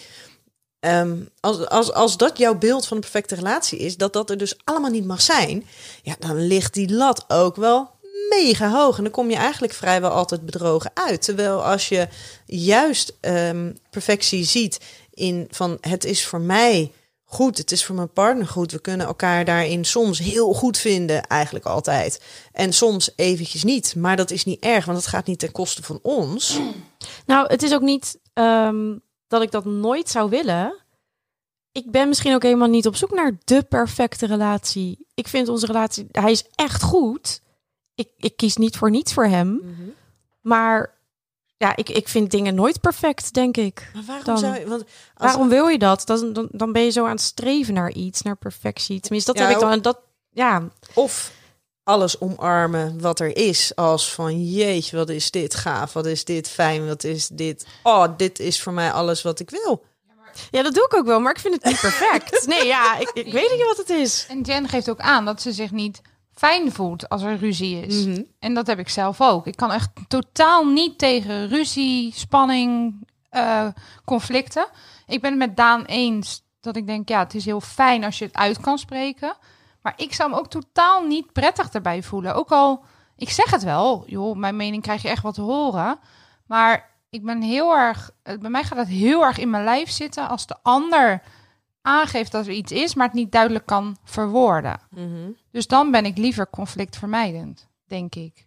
ehm, 0.80 1.16
als, 1.40 1.66
als, 1.66 1.92
als 1.92 2.16
dat 2.16 2.38
jouw 2.38 2.54
beeld 2.54 2.86
van 2.86 2.96
een 2.96 3.02
perfecte 3.02 3.34
relatie 3.34 3.78
is, 3.78 3.96
dat 3.96 4.12
dat 4.12 4.30
er 4.30 4.38
dus 4.38 4.56
allemaal 4.64 4.90
niet 4.90 5.04
mag 5.04 5.20
zijn, 5.20 5.66
ja, 6.02 6.16
dan 6.18 6.46
ligt 6.46 6.74
die 6.74 6.92
lat 6.92 7.24
ook 7.28 7.56
wel 7.56 7.90
mega 8.28 8.70
hoog. 8.70 8.96
En 8.96 9.02
dan 9.02 9.12
kom 9.12 9.30
je 9.30 9.36
eigenlijk 9.36 9.72
vrijwel 9.72 10.10
altijd 10.10 10.44
bedrogen 10.44 10.90
uit. 10.94 11.22
Terwijl 11.22 11.64
als 11.64 11.88
je 11.88 12.08
juist 12.46 13.16
ehm, 13.20 13.72
perfectie 13.90 14.44
ziet 14.44 14.80
in 15.10 15.48
van 15.50 15.78
het 15.80 16.04
is 16.04 16.26
voor 16.26 16.40
mij 16.40 16.92
goed, 17.34 17.58
het 17.58 17.72
is 17.72 17.84
voor 17.84 17.94
mijn 17.94 18.12
partner 18.12 18.46
goed. 18.46 18.72
We 18.72 18.80
kunnen 18.80 19.06
elkaar 19.06 19.44
daarin 19.44 19.84
soms 19.84 20.18
heel 20.18 20.52
goed 20.52 20.78
vinden, 20.78 21.26
eigenlijk 21.26 21.64
altijd. 21.64 22.22
En 22.52 22.72
soms 22.72 23.10
eventjes 23.16 23.64
niet. 23.64 23.94
Maar 23.96 24.16
dat 24.16 24.30
is 24.30 24.44
niet 24.44 24.60
erg, 24.60 24.84
want 24.84 24.98
het 24.98 25.06
gaat 25.06 25.26
niet 25.26 25.38
ten 25.38 25.52
koste 25.52 25.82
van 25.82 25.98
ons. 26.02 26.58
Nou, 27.26 27.46
het 27.46 27.62
is 27.62 27.72
ook 27.72 27.82
niet 27.82 28.18
ehm, 28.32 28.98
dat 29.28 29.42
ik 29.42 29.50
dat 29.50 29.64
nooit 29.64 30.08
zou 30.08 30.30
willen. 30.30 30.82
Ik 31.72 31.90
ben 31.90 32.08
misschien 32.08 32.34
ook 32.34 32.42
helemaal 32.42 32.68
niet 32.68 32.86
op 32.86 32.96
zoek 32.96 33.14
naar 33.14 33.38
de 33.44 33.62
perfecte 33.62 34.26
relatie. 34.26 35.06
Ik 35.14 35.28
vind 35.28 35.48
onze 35.48 35.66
relatie, 35.66 36.06
hij 36.12 36.30
is 36.30 36.44
echt 36.54 36.82
goed. 36.82 37.40
Ik, 37.94 38.08
ik 38.16 38.36
kies 38.36 38.56
niet 38.56 38.76
voor 38.76 38.90
niets 38.90 39.12
voor 39.12 39.26
hem. 39.26 39.76
Maar 40.40 40.93
ja, 41.56 41.76
ik, 41.76 41.88
ik 41.88 42.08
vind 42.08 42.30
dingen 42.30 42.54
nooit 42.54 42.80
perfect, 42.80 43.32
denk 43.34 43.56
ik. 43.56 43.90
Maar 43.94 44.02
waarom 44.06 44.24
Dan- 44.24 44.38
zou 44.38 44.58
je... 44.58 44.66
Want 44.66 44.82
als, 44.82 45.30
Waarom 45.30 45.48
wil 45.48 45.66
je 45.68 45.78
dat? 45.78 46.02
Dan, 46.06 46.32
dan, 46.32 46.48
dan 46.50 46.72
ben 46.72 46.82
je 46.82 46.90
zo 46.90 47.04
aan 47.04 47.10
het 47.10 47.20
streven 47.20 47.74
naar 47.74 47.92
iets, 47.92 48.22
naar 48.22 48.36
perfectie. 48.36 49.00
Tenminste, 49.00 49.32
dat 49.32 49.40
Ja, 49.40 49.46
heb 49.46 49.56
ik 49.56 49.62
dan. 49.62 49.72
En 49.72 49.82
dat, 49.82 49.98
ja, 50.30 50.68
Of 50.94 51.30
alles 51.84 52.20
omarmen 52.20 53.00
wat 53.00 53.20
er 53.20 53.36
is. 53.36 53.72
Als 53.76 54.12
van 54.12 54.44
jeetje, 54.50 54.96
wat 54.96 55.08
is 55.08 55.30
dit 55.30 55.54
gaaf. 55.54 55.92
Wat 55.92 56.06
is 56.06 56.24
dit 56.24 56.48
fijn. 56.48 56.86
Wat 56.86 57.04
is 57.04 57.28
dit. 57.28 57.66
Oh, 57.82 58.04
dit 58.16 58.38
is 58.38 58.62
voor 58.62 58.72
mij 58.72 58.92
alles 58.92 59.22
wat 59.22 59.40
ik 59.40 59.50
wil. 59.50 59.84
ja, 60.50 60.62
dat 60.62 60.74
doe 60.74 60.84
ik 60.84 60.94
ook 60.94 61.06
wel, 61.06 61.20
maar 61.20 61.32
ik 61.34 61.38
vind 61.40 61.54
het 61.54 61.64
niet 61.64 61.80
perfect. 61.80 62.46
Nee, 62.46 62.66
ja, 62.66 62.98
ik, 62.98 63.10
ik 63.14 63.32
weet 63.32 63.50
niet 63.50 63.64
wat 63.66 63.76
het 63.76 63.90
is. 63.90 64.26
En 64.28 64.40
Jen 64.40 64.68
geeft 64.68 64.90
ook 64.90 65.00
aan 65.00 65.24
dat 65.24 65.42
ze 65.42 65.52
zich 65.52 65.70
niet 65.70 66.00
fijn 66.34 66.72
voelt 66.72 67.08
als 67.08 67.22
er 67.22 67.36
ruzie 67.36 67.86
is. 67.86 68.04
Mhm. 68.04 68.22
En 68.38 68.54
dat 68.54 68.66
heb 68.66 68.78
ik 68.78 68.88
zelf 68.88 69.20
ook. 69.20 69.46
Ik 69.46 69.56
kan 69.56 69.72
echt 69.72 69.90
totaal 70.08 70.66
niet 70.66 70.98
tegen 70.98 71.48
ruzie, 71.48 72.12
spanning, 72.12 72.94
eh, 73.30 73.66
conflicten. 74.04 74.66
Ik 75.06 75.20
ben 75.20 75.30
het 75.30 75.38
met 75.38 75.56
Daan 75.56 75.84
eens 75.84 76.42
dat 76.60 76.76
ik 76.76 76.86
denk, 76.86 77.08
ja, 77.08 77.18
het 77.18 77.34
is 77.34 77.44
heel 77.44 77.60
fijn 77.60 78.04
als 78.04 78.18
je 78.18 78.24
het 78.24 78.34
uit 78.34 78.60
kan 78.60 78.78
spreken. 78.78 79.36
Maar 79.82 79.94
ik 79.96 80.14
zou 80.14 80.30
me 80.30 80.36
ook 80.36 80.48
totaal 80.48 81.02
niet 81.02 81.32
prettig 81.32 81.68
erbij 81.68 82.02
voelen. 82.02 82.34
Ook 82.34 82.52
al, 82.52 82.84
ik 83.16 83.30
zeg 83.30 83.50
het 83.50 83.62
wel, 83.62 84.02
joh, 84.06 84.36
mijn 84.36 84.56
mening 84.56 84.82
krijg 84.82 85.02
je 85.02 85.08
echt 85.08 85.22
wat 85.22 85.34
te 85.34 85.40
horen. 85.40 85.98
Maar 86.46 86.90
ik 87.10 87.24
ben 87.24 87.42
heel 87.42 87.76
erg, 87.76 88.10
eh, 88.22 88.38
bij 88.38 88.50
mij 88.50 88.64
gaat 88.64 88.78
het 88.78 88.88
heel 88.88 89.24
erg 89.24 89.38
in 89.38 89.50
mijn 89.50 89.64
lijf 89.64 89.90
zitten 89.90 90.28
als 90.28 90.46
de 90.46 90.56
ander 90.62 91.22
aangeeft 91.84 92.32
dat 92.32 92.46
er 92.46 92.52
iets 92.52 92.72
is, 92.72 92.94
maar 92.94 93.06
het 93.06 93.16
niet 93.16 93.32
duidelijk 93.32 93.66
kan 93.66 93.96
verwoorden. 94.04 94.80
Dus 95.50 95.66
dan 95.66 95.90
ben 95.90 96.04
ik 96.04 96.16
liever 96.16 96.50
conflictvermijdend, 96.50 97.68
denk 97.86 98.14
ik. 98.14 98.46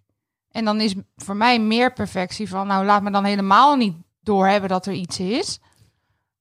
En 0.51 0.65
dan 0.65 0.81
is 0.81 0.95
voor 1.15 1.35
mij 1.35 1.59
meer 1.59 1.93
perfectie 1.93 2.49
van, 2.49 2.67
nou 2.67 2.85
laat 2.85 3.01
me 3.01 3.11
dan 3.11 3.23
helemaal 3.23 3.75
niet 3.75 3.95
doorhebben 4.21 4.69
dat 4.69 4.85
er 4.85 4.93
iets 4.93 5.19
is. 5.19 5.59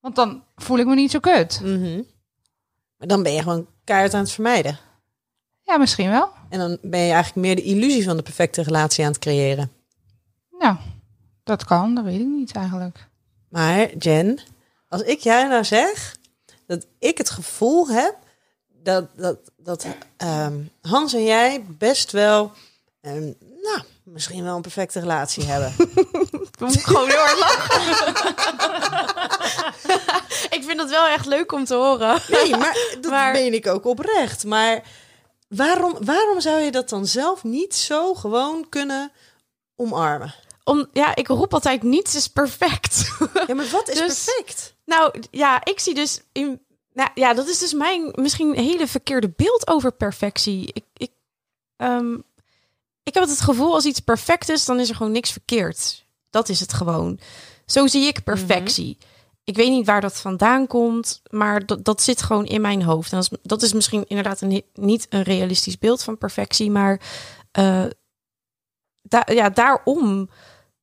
Want 0.01 0.17
dan 0.17 0.43
voel 0.57 0.79
ik 0.79 0.87
me 0.87 0.95
niet 0.95 1.11
zo 1.11 1.19
kut. 1.19 1.61
Mhm. 1.63 2.03
Maar 2.97 3.09
dan 3.09 3.23
ben 3.23 3.33
je 3.33 3.43
gewoon 3.43 3.67
keihard 3.85 4.15
aan 4.15 4.21
het 4.21 4.33
vermijden. 4.33 4.79
Ja, 5.61 5.77
misschien 5.77 6.11
wel. 6.11 6.29
En 6.49 6.59
dan 6.59 6.79
ben 6.83 7.01
je 7.01 7.13
eigenlijk 7.13 7.47
meer 7.47 7.57
de 7.57 7.63
illusie 7.63 8.05
van 8.05 8.17
de 8.17 8.23
perfecte 8.23 8.63
relatie 8.63 9.05
aan 9.05 9.11
het 9.11 9.21
creëren. 9.21 9.73
Nou, 10.59 10.77
dat 11.45 11.65
kan, 11.65 11.95
dat 11.95 12.05
weet 12.05 12.21
ik 12.21 12.27
niet 12.27 12.53
eigenlijk. 12.53 13.09
Maar 13.49 13.97
Jen, 13.97 14.39
als 14.89 15.03
ik 15.03 15.19
jij 15.19 15.49
nou 15.49 15.65
zeg 15.65 16.17
dat 16.67 16.87
ik 16.99 17.19
het 17.19 17.31
gevoel 17.31 17.89
heb 17.89 18.17
dat, 18.83 19.05
dat, 19.17 19.39
dat 19.57 19.87
ehm, 20.17 20.55
Hans 20.83 21.13
en 21.15 21.25
jij 21.25 21.65
best 21.69 22.11
wel, 22.13 22.53
ehm, 23.01 23.33
nou, 23.63 23.81
misschien 24.03 24.45
wel 24.45 24.57
een 24.57 24.63
perfecte 24.63 25.01
relatie 25.01 25.45
hebben. 25.45 25.75
Moet 26.59 26.85
gewoon 26.85 27.09
heel 27.09 27.19
hard 27.19 27.39
lachen. 27.39 28.25
ik 30.59 30.65
vind 30.65 30.81
het 30.81 30.91
wel 30.91 31.07
echt 31.07 31.27
leuk 31.27 31.53
om 31.53 31.65
te 31.65 31.75
horen. 31.75 32.21
Nee, 32.29 32.57
maar 32.57 32.77
dat 33.01 33.11
Maar- 33.11 33.33
meen 33.33 33.55
ik 33.55 33.67
ook 33.67 33.85
oprecht. 33.87 34.45
Maar 34.45 34.83
waarom, 35.49 35.97
waarom 36.05 36.41
zou 36.41 36.61
je 36.61 36.71
dat 36.71 36.89
dan 36.89 37.07
zelf 37.07 37.45
niet 37.45 37.75
zo 37.75 38.15
gewoon 38.15 38.67
kunnen 38.69 39.13
omarmen? 39.77 40.35
Om, 40.65 40.87
ja, 40.93 41.15
ik 41.15 41.27
roep 41.29 41.55
altijd 41.55 41.83
niets 41.83 42.15
is 42.15 42.29
perfect. 42.29 43.11
Ja, 43.47 43.55
maar 43.55 43.69
wat 43.71 43.89
is 43.89 43.99
Dus- 43.99 44.25
perfect? 44.25 44.75
Nou, 44.87 45.23
ja, 45.31 45.65
ik 45.65 45.81
zie 45.81 45.95
dus 45.95 46.21
in... 46.33 46.61
Nou, 46.93 47.11
ja, 47.15 47.35
dat 47.35 47.49
is 47.49 47.59
dus 47.59 47.73
mijn 47.73 48.13
misschien 48.15 48.55
hele 48.55 48.87
verkeerde 48.87 49.33
beeld 49.37 49.69
over 49.69 49.93
perfectie. 49.93 50.71
Ik, 50.73 50.85
ik, 50.97 51.11
ehm, 51.77 52.15
ik 53.03 53.15
heb 53.15 53.29
het 53.29 53.41
gevoel 53.41 53.75
als 53.75 53.85
iets 53.85 54.01
perfect 54.01 54.49
is, 54.49 54.65
dan 54.65 54.81
is 54.81 54.89
er 54.89 54.97
gewoon 54.97 55.13
niks 55.13 55.33
verkeerd. 55.33 56.07
Dat 56.31 56.49
is 56.49 56.61
het 56.61 56.73
gewoon. 56.73 57.21
Zo 57.67 57.87
zie 57.87 58.07
ik 58.07 58.25
perfectie. 58.25 58.99
ik 59.45 59.57
weet 59.57 59.71
niet 59.71 59.87
waar 59.87 60.01
dat 60.01 60.21
vandaan 60.21 60.67
komt, 60.67 61.23
maar 61.31 61.67
dat, 61.67 61.85
dat 61.85 62.03
zit 62.03 62.23
gewoon 62.23 62.47
in 62.47 62.61
mijn 62.61 62.83
hoofd. 62.83 63.13
En 63.13 63.19
dat 63.19 63.33
is, 63.33 63.39
dat 63.43 63.63
is 63.63 63.73
misschien 63.73 64.05
inderdaad 64.07 64.41
een, 64.41 64.63
niet 64.75 65.07
een 65.11 65.23
realistisch 65.23 65.79
beeld 65.79 66.03
van 66.03 66.19
perfectie, 66.19 66.71
maar 66.71 67.01
uh, 67.59 67.85
da 69.03 69.27
ja, 69.33 69.51
daarom 69.51 70.31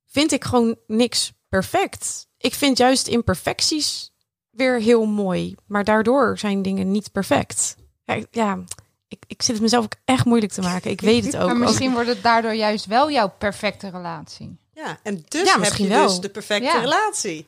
vind 0.06 0.32
ik 0.32 0.44
gewoon 0.44 0.78
niks 0.88 1.34
perfect. 1.50 2.28
Ik 2.44 2.54
vind 2.54 2.78
juist 2.78 3.08
imperfecties 3.08 4.12
weer 4.50 4.82
heel 4.82 5.06
mooi, 5.06 5.56
maar 5.68 5.84
daardoor 5.84 6.38
zijn 6.38 6.62
dingen 6.62 6.92
niet 6.92 7.12
perfect. 7.12 7.76
Ja, 8.04 8.24
ja 8.32 8.64
ik, 9.08 9.24
ik 9.28 9.42
zit 9.42 9.54
het 9.54 9.62
mezelf 9.62 9.84
ook 9.84 9.96
echt 10.06 10.26
moeilijk 10.26 10.52
te 10.52 10.62
maken. 10.62 10.92
Ik 10.92 11.02
weet 11.02 11.26
het 11.26 11.38
ook. 11.40 11.48
Maar 11.48 11.58
misschien 11.58 11.94
wordt 11.94 12.10
het 12.10 12.24
daardoor 12.24 12.54
juist 12.54 12.86
wel 12.86 13.12
jouw 13.12 13.34
perfecte 13.38 13.90
relatie. 13.90 14.58
Ja, 14.74 15.00
en 15.04 15.24
dus 15.28 15.48
ja, 15.48 15.60
heb 15.60 15.74
je 15.74 15.88
wel. 15.88 16.08
dus 16.08 16.20
de 16.20 16.30
perfecte 16.30 16.80
relatie. 16.80 17.48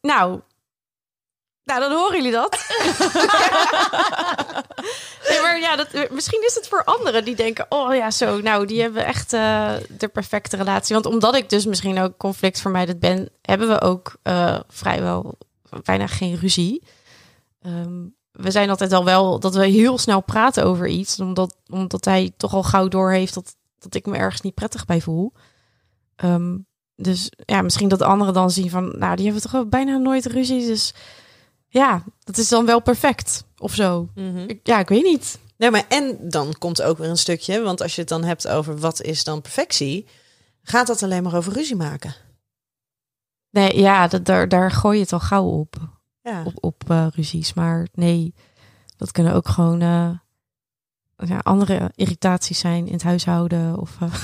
Nou, 0.00 0.40
nou, 1.64 1.80
dan 1.80 1.92
horen 1.92 2.16
jullie 2.16 2.32
dat. 2.32 2.52
nee, 5.28 5.40
maar 5.40 5.60
ja, 5.60 5.76
dat, 5.76 6.10
misschien 6.10 6.44
is 6.46 6.54
het 6.54 6.68
voor 6.68 6.84
anderen 6.84 7.24
die 7.24 7.36
denken: 7.36 7.66
oh 7.68 7.94
ja, 7.94 8.10
zo, 8.10 8.40
nou, 8.40 8.66
die 8.66 8.80
hebben 8.80 9.06
echt 9.06 9.32
uh, 9.32 9.72
de 9.88 10.08
perfecte 10.08 10.56
relatie. 10.56 10.94
Want 10.94 11.06
omdat 11.06 11.34
ik 11.34 11.50
dus 11.50 11.66
misschien 11.66 11.98
ook 11.98 12.16
conflictvermijdend 12.16 13.00
ben, 13.00 13.28
hebben 13.42 13.68
we 13.68 13.80
ook 13.80 14.16
uh, 14.22 14.60
vrijwel 14.68 15.38
bijna 15.84 16.06
geen 16.06 16.36
ruzie. 16.36 16.82
Um, 17.66 18.14
we 18.32 18.50
zijn 18.50 18.70
altijd 18.70 18.92
al 18.92 19.04
wel 19.04 19.40
dat 19.40 19.54
we 19.54 19.66
heel 19.66 19.98
snel 19.98 20.20
praten 20.20 20.64
over 20.64 20.86
iets, 20.86 21.20
omdat, 21.20 21.56
omdat 21.68 22.04
hij 22.04 22.32
toch 22.36 22.54
al 22.54 22.62
gauw 22.62 22.88
door 22.88 23.12
heeft 23.12 23.34
dat, 23.34 23.56
dat 23.78 23.94
ik 23.94 24.06
me 24.06 24.16
ergens 24.16 24.40
niet 24.40 24.54
prettig 24.54 24.84
bij 24.84 25.00
voel. 25.00 25.32
Um, 26.24 26.66
dus 26.96 27.32
ja, 27.44 27.62
misschien 27.62 27.88
dat 27.88 28.02
anderen 28.02 28.34
dan 28.34 28.50
zien 28.50 28.70
van, 28.70 28.98
nou, 28.98 29.16
die 29.16 29.24
hebben 29.24 29.50
toch 29.50 29.68
bijna 29.68 29.96
nooit 29.96 30.26
ruzie. 30.26 30.66
Dus 30.66 30.94
ja, 31.70 32.04
dat 32.24 32.36
is 32.36 32.48
dan 32.48 32.66
wel 32.66 32.80
perfect 32.80 33.44
of 33.58 33.74
zo. 33.74 34.08
Mhm. 34.14 34.54
ja, 34.62 34.78
ik 34.78 34.88
weet 34.88 35.02
niet. 35.02 35.38
Nee, 35.56 35.70
maar 35.70 35.84
en 35.88 36.18
dan 36.28 36.54
komt 36.58 36.82
ook 36.82 36.98
weer 36.98 37.08
een 37.08 37.16
stukje, 37.16 37.62
want 37.62 37.82
als 37.82 37.94
je 37.94 38.00
het 38.00 38.10
dan 38.10 38.24
hebt 38.24 38.48
over 38.48 38.78
wat 38.78 39.02
is 39.02 39.24
dan 39.24 39.40
perfectie, 39.40 40.06
gaat 40.62 40.86
dat 40.86 41.02
alleen 41.02 41.22
maar 41.22 41.36
over 41.36 41.52
ruzie 41.52 41.76
maken? 41.76 42.14
Nee, 43.50 43.80
ja, 43.80 44.08
dat, 44.08 44.24
daar, 44.24 44.48
daar 44.48 44.70
gooi 44.70 44.96
je 44.96 45.02
het 45.02 45.12
al 45.12 45.20
gauw 45.20 45.46
op. 45.46 45.76
Ja. 46.22 46.42
Op, 46.44 46.54
op 46.60 46.82
uh, 46.90 47.06
ruzies. 47.14 47.54
Maar 47.54 47.88
nee, 47.92 48.34
dat 48.96 49.12
kunnen 49.12 49.34
ook 49.34 49.48
gewoon 49.48 49.82
uh, 49.82 50.10
ja, 51.16 51.38
andere 51.38 51.90
irritaties 51.94 52.58
zijn 52.58 52.86
in 52.86 52.92
het 52.92 53.02
huishouden. 53.02 53.78
Of, 53.78 53.98
uh... 54.02 54.14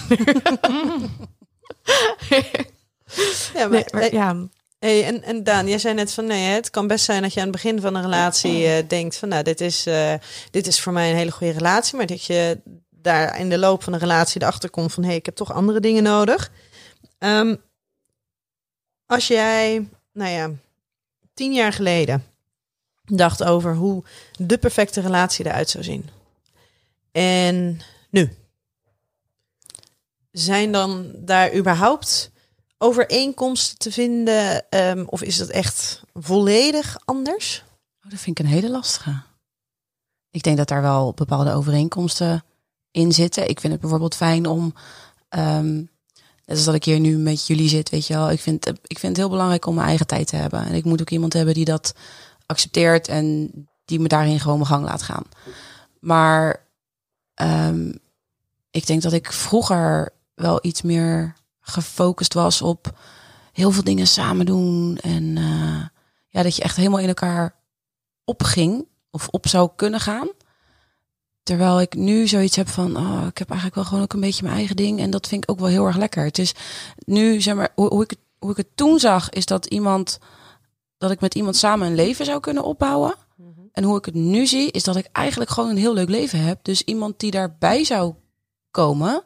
ja, 3.54 3.68
maar, 3.68 3.88
nee, 3.90 4.12
ja, 4.12 4.46
Hey, 4.78 5.04
en, 5.04 5.22
en 5.22 5.44
Daan, 5.44 5.68
jij 5.68 5.78
zei 5.78 5.94
net 5.94 6.12
van 6.12 6.26
nee, 6.26 6.48
het 6.48 6.70
kan 6.70 6.86
best 6.86 7.04
zijn 7.04 7.22
dat 7.22 7.32
je 7.32 7.40
aan 7.40 7.46
het 7.46 7.54
begin 7.54 7.80
van 7.80 7.94
een 7.94 8.02
relatie 8.02 8.66
uh, 8.66 8.88
denkt 8.88 9.16
van 9.16 9.28
nou, 9.28 9.42
dit 9.42 9.60
is, 9.60 9.86
uh, 9.86 10.14
dit 10.50 10.66
is 10.66 10.80
voor 10.80 10.92
mij 10.92 11.10
een 11.10 11.16
hele 11.16 11.30
goede 11.30 11.52
relatie, 11.52 11.96
maar 11.96 12.06
dat 12.06 12.24
je 12.24 12.60
daar 12.90 13.38
in 13.38 13.48
de 13.48 13.58
loop 13.58 13.82
van 13.82 13.92
de 13.92 13.98
relatie 13.98 14.42
erachter 14.42 14.70
komt 14.70 14.92
van 14.92 15.02
hé, 15.02 15.08
hey, 15.08 15.18
ik 15.18 15.26
heb 15.26 15.34
toch 15.34 15.52
andere 15.52 15.80
dingen 15.80 16.02
nodig. 16.02 16.50
Um, 17.18 17.62
als 19.06 19.26
jij, 19.26 19.88
nou 20.12 20.30
ja, 20.30 20.50
tien 21.34 21.52
jaar 21.52 21.72
geleden 21.72 22.24
dacht 23.04 23.44
over 23.44 23.74
hoe 23.74 24.04
de 24.38 24.58
perfecte 24.58 25.00
relatie 25.00 25.46
eruit 25.46 25.70
zou 25.70 25.84
zien. 25.84 26.08
En 27.12 27.80
nu? 28.10 28.36
Zijn 30.30 30.72
dan 30.72 31.12
daar 31.14 31.54
überhaupt 31.54 32.30
overeenkomsten 32.78 33.78
te 33.78 33.92
vinden? 33.92 34.64
Um, 34.70 35.04
of 35.08 35.22
is 35.22 35.36
dat 35.36 35.48
echt 35.48 36.02
volledig 36.14 36.96
anders? 37.04 37.64
Oh, 38.04 38.10
dat 38.10 38.20
vind 38.20 38.38
ik 38.38 38.44
een 38.44 38.50
hele 38.50 38.70
lastige. 38.70 39.22
Ik 40.30 40.42
denk 40.42 40.56
dat 40.56 40.68
daar 40.68 40.82
wel 40.82 41.12
bepaalde 41.12 41.52
overeenkomsten 41.52 42.44
in 42.90 43.12
zitten. 43.12 43.48
Ik 43.48 43.60
vind 43.60 43.72
het 43.72 43.80
bijvoorbeeld 43.82 44.14
fijn 44.14 44.46
om. 44.46 44.74
Um, 45.28 45.90
net 46.44 46.64
dat 46.64 46.74
ik 46.74 46.84
hier 46.84 47.00
nu 47.00 47.16
met 47.16 47.46
jullie 47.46 47.68
zit, 47.68 47.90
weet 47.90 48.06
je 48.06 48.14
wel. 48.14 48.30
Ik 48.30 48.40
vind, 48.40 48.66
ik 48.66 48.98
vind 48.98 49.02
het 49.02 49.16
heel 49.16 49.28
belangrijk 49.28 49.66
om 49.66 49.74
mijn 49.74 49.86
eigen 49.86 50.06
tijd 50.06 50.26
te 50.26 50.36
hebben. 50.36 50.66
En 50.66 50.74
ik 50.74 50.84
moet 50.84 51.00
ook 51.00 51.10
iemand 51.10 51.32
hebben 51.32 51.54
die 51.54 51.64
dat 51.64 51.94
accepteert 52.46 53.08
en 53.08 53.50
die 53.84 54.00
me 54.00 54.08
daarin 54.08 54.40
gewoon 54.40 54.56
mijn 54.56 54.70
gang 54.70 54.84
laat 54.84 55.02
gaan. 55.02 55.24
Maar 56.00 56.66
um, 57.42 57.98
ik 58.70 58.86
denk 58.86 59.02
dat 59.02 59.12
ik 59.12 59.32
vroeger 59.32 60.12
wel 60.34 60.58
iets 60.62 60.82
meer 60.82 61.34
gefocust 61.68 62.34
was 62.34 62.62
op 62.62 62.98
heel 63.52 63.70
veel 63.70 63.84
dingen 63.84 64.06
samen 64.06 64.46
doen. 64.46 64.98
En 65.02 65.22
uh, 65.36 65.84
ja, 66.28 66.42
dat 66.42 66.56
je 66.56 66.62
echt 66.62 66.76
helemaal 66.76 66.98
in 66.98 67.08
elkaar 67.08 67.54
opging 68.24 68.86
of 69.10 69.28
op 69.28 69.48
zou 69.48 69.70
kunnen 69.76 70.00
gaan. 70.00 70.28
Terwijl 71.42 71.80
ik 71.80 71.94
nu 71.94 72.26
zoiets 72.26 72.56
heb 72.56 72.68
van, 72.68 72.96
oh, 72.96 73.26
ik 73.28 73.38
heb 73.38 73.48
eigenlijk 73.48 73.74
wel 73.74 73.84
gewoon 73.84 74.02
ook 74.02 74.12
een 74.12 74.20
beetje 74.20 74.42
mijn 74.42 74.56
eigen 74.56 74.76
ding. 74.76 75.00
En 75.00 75.10
dat 75.10 75.26
vind 75.26 75.42
ik 75.42 75.50
ook 75.50 75.58
wel 75.58 75.68
heel 75.68 75.86
erg 75.86 75.96
lekker. 75.96 76.24
Het 76.24 76.38
is 76.38 76.54
nu, 76.98 77.40
zeg 77.40 77.54
maar, 77.54 77.72
hoe, 77.74 77.88
hoe, 77.88 78.02
ik, 78.02 78.10
het, 78.10 78.18
hoe 78.38 78.50
ik 78.50 78.56
het 78.56 78.76
toen 78.76 78.98
zag, 78.98 79.30
is 79.30 79.46
dat 79.46 79.66
iemand, 79.66 80.18
dat 80.98 81.10
ik 81.10 81.20
met 81.20 81.34
iemand 81.34 81.56
samen 81.56 81.86
een 81.86 81.94
leven 81.94 82.24
zou 82.24 82.40
kunnen 82.40 82.64
opbouwen. 82.64 83.14
Mhm. 83.36 83.60
En 83.72 83.84
hoe 83.84 83.98
ik 83.98 84.04
het 84.04 84.14
nu 84.14 84.46
zie, 84.46 84.70
is 84.70 84.84
dat 84.84 84.96
ik 84.96 85.08
eigenlijk 85.12 85.50
gewoon 85.50 85.70
een 85.70 85.76
heel 85.76 85.94
leuk 85.94 86.08
leven 86.08 86.40
heb. 86.40 86.58
Dus 86.62 86.82
iemand 86.82 87.20
die 87.20 87.30
daarbij 87.30 87.84
zou 87.84 88.14
komen, 88.70 89.22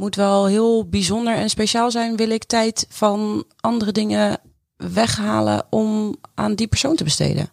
moet 0.00 0.14
wel 0.14 0.46
heel 0.46 0.88
bijzonder 0.88 1.34
en 1.34 1.50
speciaal 1.50 1.90
zijn. 1.90 2.16
Wil 2.16 2.30
ik 2.30 2.44
tijd 2.44 2.86
van 2.88 3.44
andere 3.60 3.92
dingen 3.92 4.40
weghalen 4.76 5.66
om 5.70 6.16
aan 6.34 6.54
die 6.54 6.68
persoon 6.68 6.96
te 6.96 7.04
besteden. 7.04 7.50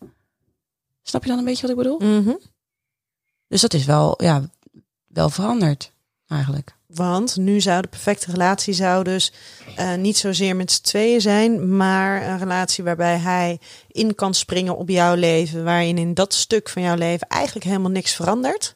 Snap 1.03 1.23
je 1.23 1.29
dan 1.29 1.37
een 1.37 1.45
beetje 1.45 1.61
wat 1.61 1.71
ik 1.71 1.77
bedoel? 1.77 1.99
Mhm. 1.99 2.35
Dus 3.47 3.61
dat 3.61 3.73
is 3.73 3.85
wel, 3.85 4.23
ja, 4.23 4.49
wel 5.07 5.29
veranderd 5.29 5.91
eigenlijk. 6.27 6.75
Want 6.85 7.37
nu 7.37 7.61
zou 7.61 7.81
de 7.81 7.87
perfecte 7.87 8.31
relatie 8.31 8.73
zou 8.73 9.03
dus 9.03 9.33
uh, 9.79 9.95
niet 9.95 10.17
zozeer 10.17 10.55
met 10.55 10.71
z'n 10.71 10.81
tweeën 10.81 11.21
zijn, 11.21 11.77
maar 11.77 12.27
een 12.27 12.37
relatie 12.37 12.83
waarbij 12.83 13.17
hij 13.17 13.59
in 13.87 14.15
kan 14.15 14.33
springen 14.33 14.77
op 14.77 14.89
jouw 14.89 15.15
leven, 15.15 15.63
waarin 15.63 15.97
in 15.97 16.13
dat 16.13 16.33
stuk 16.33 16.69
van 16.69 16.81
jouw 16.81 16.95
leven 16.95 17.27
eigenlijk 17.27 17.65
helemaal 17.65 17.91
niks 17.91 18.15
verandert. 18.15 18.75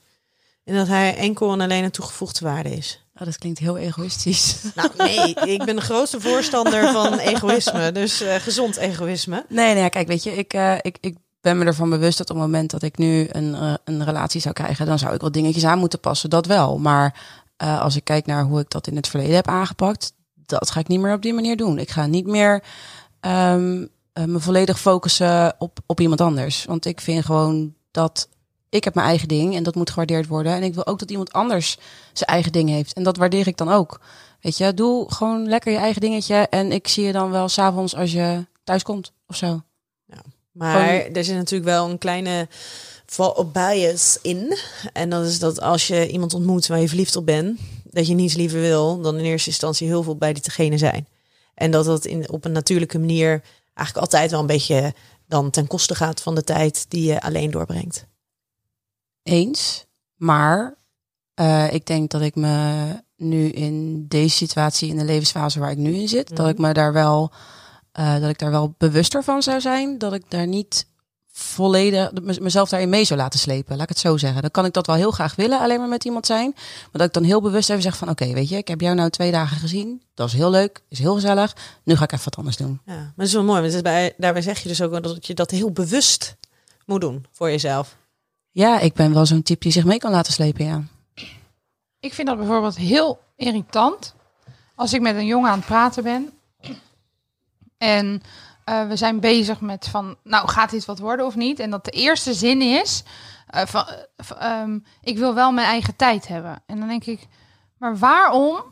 En 0.63 0.75
dat 0.75 0.88
hij 0.88 1.15
enkel 1.15 1.51
en 1.51 1.62
alleen 1.62 1.84
een 1.84 1.91
toegevoegde 1.91 2.45
waarde 2.45 2.69
is. 2.69 3.00
Oh, 3.21 3.27
dat 3.27 3.38
klinkt 3.38 3.60
heel 3.60 3.77
egoïstisch. 3.77 4.55
Nou, 4.75 4.89
nee, 4.97 5.34
ik 5.34 5.65
ben 5.65 5.75
de 5.75 5.81
grootste 5.81 6.21
voorstander 6.21 6.91
van 6.91 7.17
egoïsme. 7.19 7.91
Dus 7.91 8.21
uh, 8.21 8.36
gezond 8.36 8.77
egoïsme. 8.77 9.45
Nee, 9.49 9.73
nee, 9.73 9.89
kijk, 9.89 10.07
weet 10.07 10.23
je, 10.23 10.31
ik, 10.31 10.53
uh, 10.53 10.75
ik, 10.81 10.97
ik 10.99 11.17
ben 11.41 11.57
me 11.57 11.65
ervan 11.65 11.89
bewust 11.89 12.17
dat 12.17 12.29
op 12.29 12.36
het 12.36 12.45
moment 12.45 12.71
dat 12.71 12.84
ik 12.84 12.97
nu 12.97 13.27
een, 13.31 13.49
uh, 13.49 13.73
een 13.86 14.03
relatie 14.03 14.41
zou 14.41 14.53
krijgen, 14.53 14.86
dan 14.86 14.99
zou 14.99 15.13
ik 15.13 15.21
wel 15.21 15.31
dingetjes 15.31 15.65
aan 15.65 15.79
moeten 15.79 15.99
passen. 15.99 16.29
Dat 16.29 16.45
wel. 16.45 16.77
Maar 16.77 17.39
als 17.57 17.95
ik 17.95 18.03
kijk 18.03 18.25
naar 18.25 18.43
hoe 18.43 18.60
ik 18.60 18.69
dat 18.69 18.88
in 18.88 18.95
het 18.95 19.07
verleden 19.07 19.36
heb 19.36 19.47
aangepakt, 19.47 20.13
dat 20.45 20.71
ga 20.71 20.79
ik 20.79 20.88
niet 20.88 20.99
meer 20.99 21.13
op 21.13 21.21
die 21.21 21.34
manier 21.34 21.57
doen. 21.57 21.79
Ik 21.79 21.91
ga 21.91 22.05
niet 22.05 22.27
meer 22.27 22.63
um, 23.21 23.89
me 24.13 24.39
volledig 24.39 24.79
focussen 24.79 25.55
op, 25.57 25.79
op 25.86 25.99
iemand 25.99 26.21
anders. 26.21 26.65
Want 26.65 26.86
ik 26.86 27.01
vind 27.01 27.25
gewoon 27.25 27.73
dat 27.91 28.27
ik 28.71 28.84
heb 28.84 28.93
mijn 28.95 29.07
eigen 29.07 29.27
ding 29.27 29.55
en 29.55 29.63
dat 29.63 29.75
moet 29.75 29.89
gewaardeerd 29.89 30.27
worden. 30.27 30.53
En 30.53 30.63
ik 30.63 30.73
wil 30.73 30.86
ook 30.86 30.99
dat 30.99 31.12
iemand 31.12 31.31
anders 31.31 31.77
zijn 32.13 32.29
eigen 32.29 32.51
ding 32.51 32.69
heeft. 32.69 32.93
En 32.93 33.03
dat 33.03 33.17
waardeer 33.17 33.47
ik 33.47 33.57
dan 33.57 33.69
ook. 33.69 33.99
Weet 34.41 34.57
je, 34.57 34.73
doe 34.73 35.13
gewoon 35.13 35.47
lekker 35.47 35.71
je 35.71 35.77
eigen 35.77 36.01
dingetje. 36.01 36.36
En 36.36 36.71
ik 36.71 36.88
zie 36.88 37.03
je 37.03 37.12
dan 37.12 37.31
wel 37.31 37.49
s'avonds 37.49 37.95
als 37.95 38.12
je 38.12 38.45
thuis 38.63 38.84
komt 38.84 39.12
of 39.27 39.36
zo. 39.36 39.62
Ja, 40.05 40.21
maar 40.51 40.89
er 40.89 41.23
zit 41.23 41.36
natuurlijk 41.36 41.69
wel 41.69 41.89
een 41.89 41.97
kleine 41.97 42.47
op 43.17 43.53
bias 43.53 44.19
in. 44.21 44.57
En 44.93 45.10
dat 45.10 45.25
is 45.25 45.39
dat 45.39 45.62
als 45.62 45.88
je 45.88 46.07
iemand 46.07 46.34
ontmoet 46.34 46.67
waar 46.67 46.79
je 46.79 46.88
verliefd 46.88 47.15
op 47.15 47.25
bent, 47.25 47.60
dat 47.84 48.07
je 48.07 48.13
niets 48.13 48.36
liever 48.36 48.60
wil 48.60 49.01
dan 49.01 49.17
in 49.17 49.25
eerste 49.25 49.49
instantie 49.49 49.88
heel 49.88 50.03
veel 50.03 50.15
bij 50.15 50.34
diegene 50.34 50.77
zijn. 50.77 51.07
En 51.53 51.71
dat 51.71 51.86
dat 51.86 52.05
in, 52.05 52.29
op 52.29 52.45
een 52.45 52.51
natuurlijke 52.51 52.99
manier 52.99 53.41
eigenlijk 53.73 53.97
altijd 54.05 54.31
wel 54.31 54.39
een 54.39 54.45
beetje 54.45 54.93
dan 55.27 55.49
ten 55.49 55.67
koste 55.67 55.95
gaat 55.95 56.21
van 56.21 56.36
de 56.36 56.43
tijd 56.43 56.86
die 56.89 57.05
je 57.05 57.21
alleen 57.21 57.51
doorbrengt. 57.51 58.05
Eens. 59.23 59.86
Maar 60.15 60.77
uh, 61.36 61.73
ik 61.73 61.86
denk 61.86 62.12
dat 62.12 62.21
ik 62.21 62.36
me 62.36 62.86
nu 63.15 63.47
in 63.47 64.05
deze 64.07 64.36
situatie, 64.36 64.89
in 64.89 64.97
de 64.97 65.03
levensfase 65.03 65.60
waar 65.60 65.71
ik 65.71 65.77
nu 65.77 65.93
in 65.93 66.07
zit, 66.07 66.36
dat 66.36 66.49
ik 66.49 66.57
mhm. 66.57 66.67
me 66.67 66.73
daar 66.73 66.93
wel, 66.93 67.31
uh, 67.99 68.19
dat 68.19 68.29
ik 68.29 68.39
daar 68.39 68.51
wel 68.51 68.75
bewuster 68.77 69.23
van 69.23 69.43
zou 69.43 69.62
zijn. 69.62 69.97
Dat 69.97 70.13
ik 70.13 70.23
daar 70.27 70.47
niet 70.47 70.86
volledig 71.34 72.12
mezelf 72.39 72.69
daarin 72.69 72.89
mee 72.89 73.05
zou 73.05 73.19
laten 73.19 73.39
slepen. 73.39 73.73
Laat 73.75 73.84
ik 73.84 73.89
het 73.89 73.99
zo 73.99 74.17
zeggen. 74.17 74.41
Dan 74.41 74.51
kan 74.51 74.65
ik 74.65 74.73
dat 74.73 74.88
wel 74.88 74.95
heel 74.95 75.12
graag 75.12 75.36
willen, 75.36 75.60
alleen 75.60 75.79
maar 75.79 75.88
met 75.88 76.05
iemand 76.05 76.25
zijn. 76.25 76.51
Maar 76.55 76.89
dat 76.91 77.07
ik 77.07 77.13
dan 77.13 77.23
heel 77.23 77.41
bewust 77.41 77.69
even 77.69 77.81
zeg 77.81 77.97
van 77.97 78.10
oké, 78.10 78.34
weet 78.34 78.49
je, 78.49 78.57
ik 78.57 78.67
heb 78.67 78.81
jou 78.81 78.95
nou 78.95 79.10
twee 79.10 79.31
dagen 79.31 79.57
gezien. 79.57 80.01
Dat 80.13 80.27
is 80.27 80.34
heel 80.34 80.49
leuk, 80.49 80.81
is 80.89 80.99
heel 80.99 81.13
gezellig. 81.13 81.55
Nu 81.84 81.95
ga 81.95 82.03
ik 82.03 82.12
even 82.12 82.25
wat 82.25 82.38
anders 82.38 82.57
doen. 82.57 82.81
Ja, 82.86 82.93
maar 82.93 83.13
dat 83.15 83.25
is 83.27 83.34
wel 83.34 83.43
mooi. 83.43 83.71
Want 83.71 83.84
bij, 83.84 84.13
daarbij 84.17 84.41
zeg 84.41 84.60
je 84.60 84.67
dus 84.67 84.81
ook 84.81 85.03
dat 85.03 85.27
je 85.27 85.34
dat 85.34 85.51
heel 85.51 85.71
bewust 85.71 86.36
moet 86.86 87.01
doen 87.01 87.25
voor 87.31 87.49
jezelf. 87.49 87.95
Ja, 88.51 88.79
ik 88.79 88.93
ben 88.93 89.13
wel 89.13 89.25
zo'n 89.25 89.43
type 89.43 89.59
die 89.59 89.71
zich 89.71 89.85
mee 89.85 89.97
kan 89.97 90.11
laten 90.11 90.33
slepen, 90.33 90.65
ja. 90.65 90.81
Ik 91.99 92.13
vind 92.13 92.27
dat 92.27 92.37
bijvoorbeeld 92.37 92.77
heel 92.77 93.19
irritant 93.35 94.15
als 94.75 94.93
ik 94.93 95.01
met 95.01 95.15
een 95.15 95.25
jongen 95.25 95.49
aan 95.49 95.57
het 95.57 95.65
praten 95.65 96.03
ben. 96.03 96.33
En 97.77 98.21
eh, 98.63 98.87
we 98.87 98.95
zijn 98.95 99.19
bezig 99.19 99.61
met 99.61 99.87
van, 99.87 100.17
nou 100.23 100.47
gaat 100.47 100.69
dit 100.69 100.85
wat 100.85 100.99
worden 100.99 101.25
of 101.25 101.35
niet? 101.35 101.59
En 101.59 101.69
dat 101.69 101.85
de 101.85 101.91
eerste 101.91 102.33
zin 102.33 102.61
is, 102.61 103.03
eh, 103.47 103.65
van, 103.65 103.85
eh, 103.87 104.61
ehm, 104.61 104.79
ik 105.01 105.17
wil 105.17 105.33
wel 105.33 105.51
mijn 105.51 105.67
eigen 105.67 105.95
tijd 105.95 106.27
hebben. 106.27 106.63
En 106.65 106.79
dan 106.79 106.87
denk 106.87 107.05
ik, 107.05 107.27
maar 107.77 107.97
waarom 107.97 108.63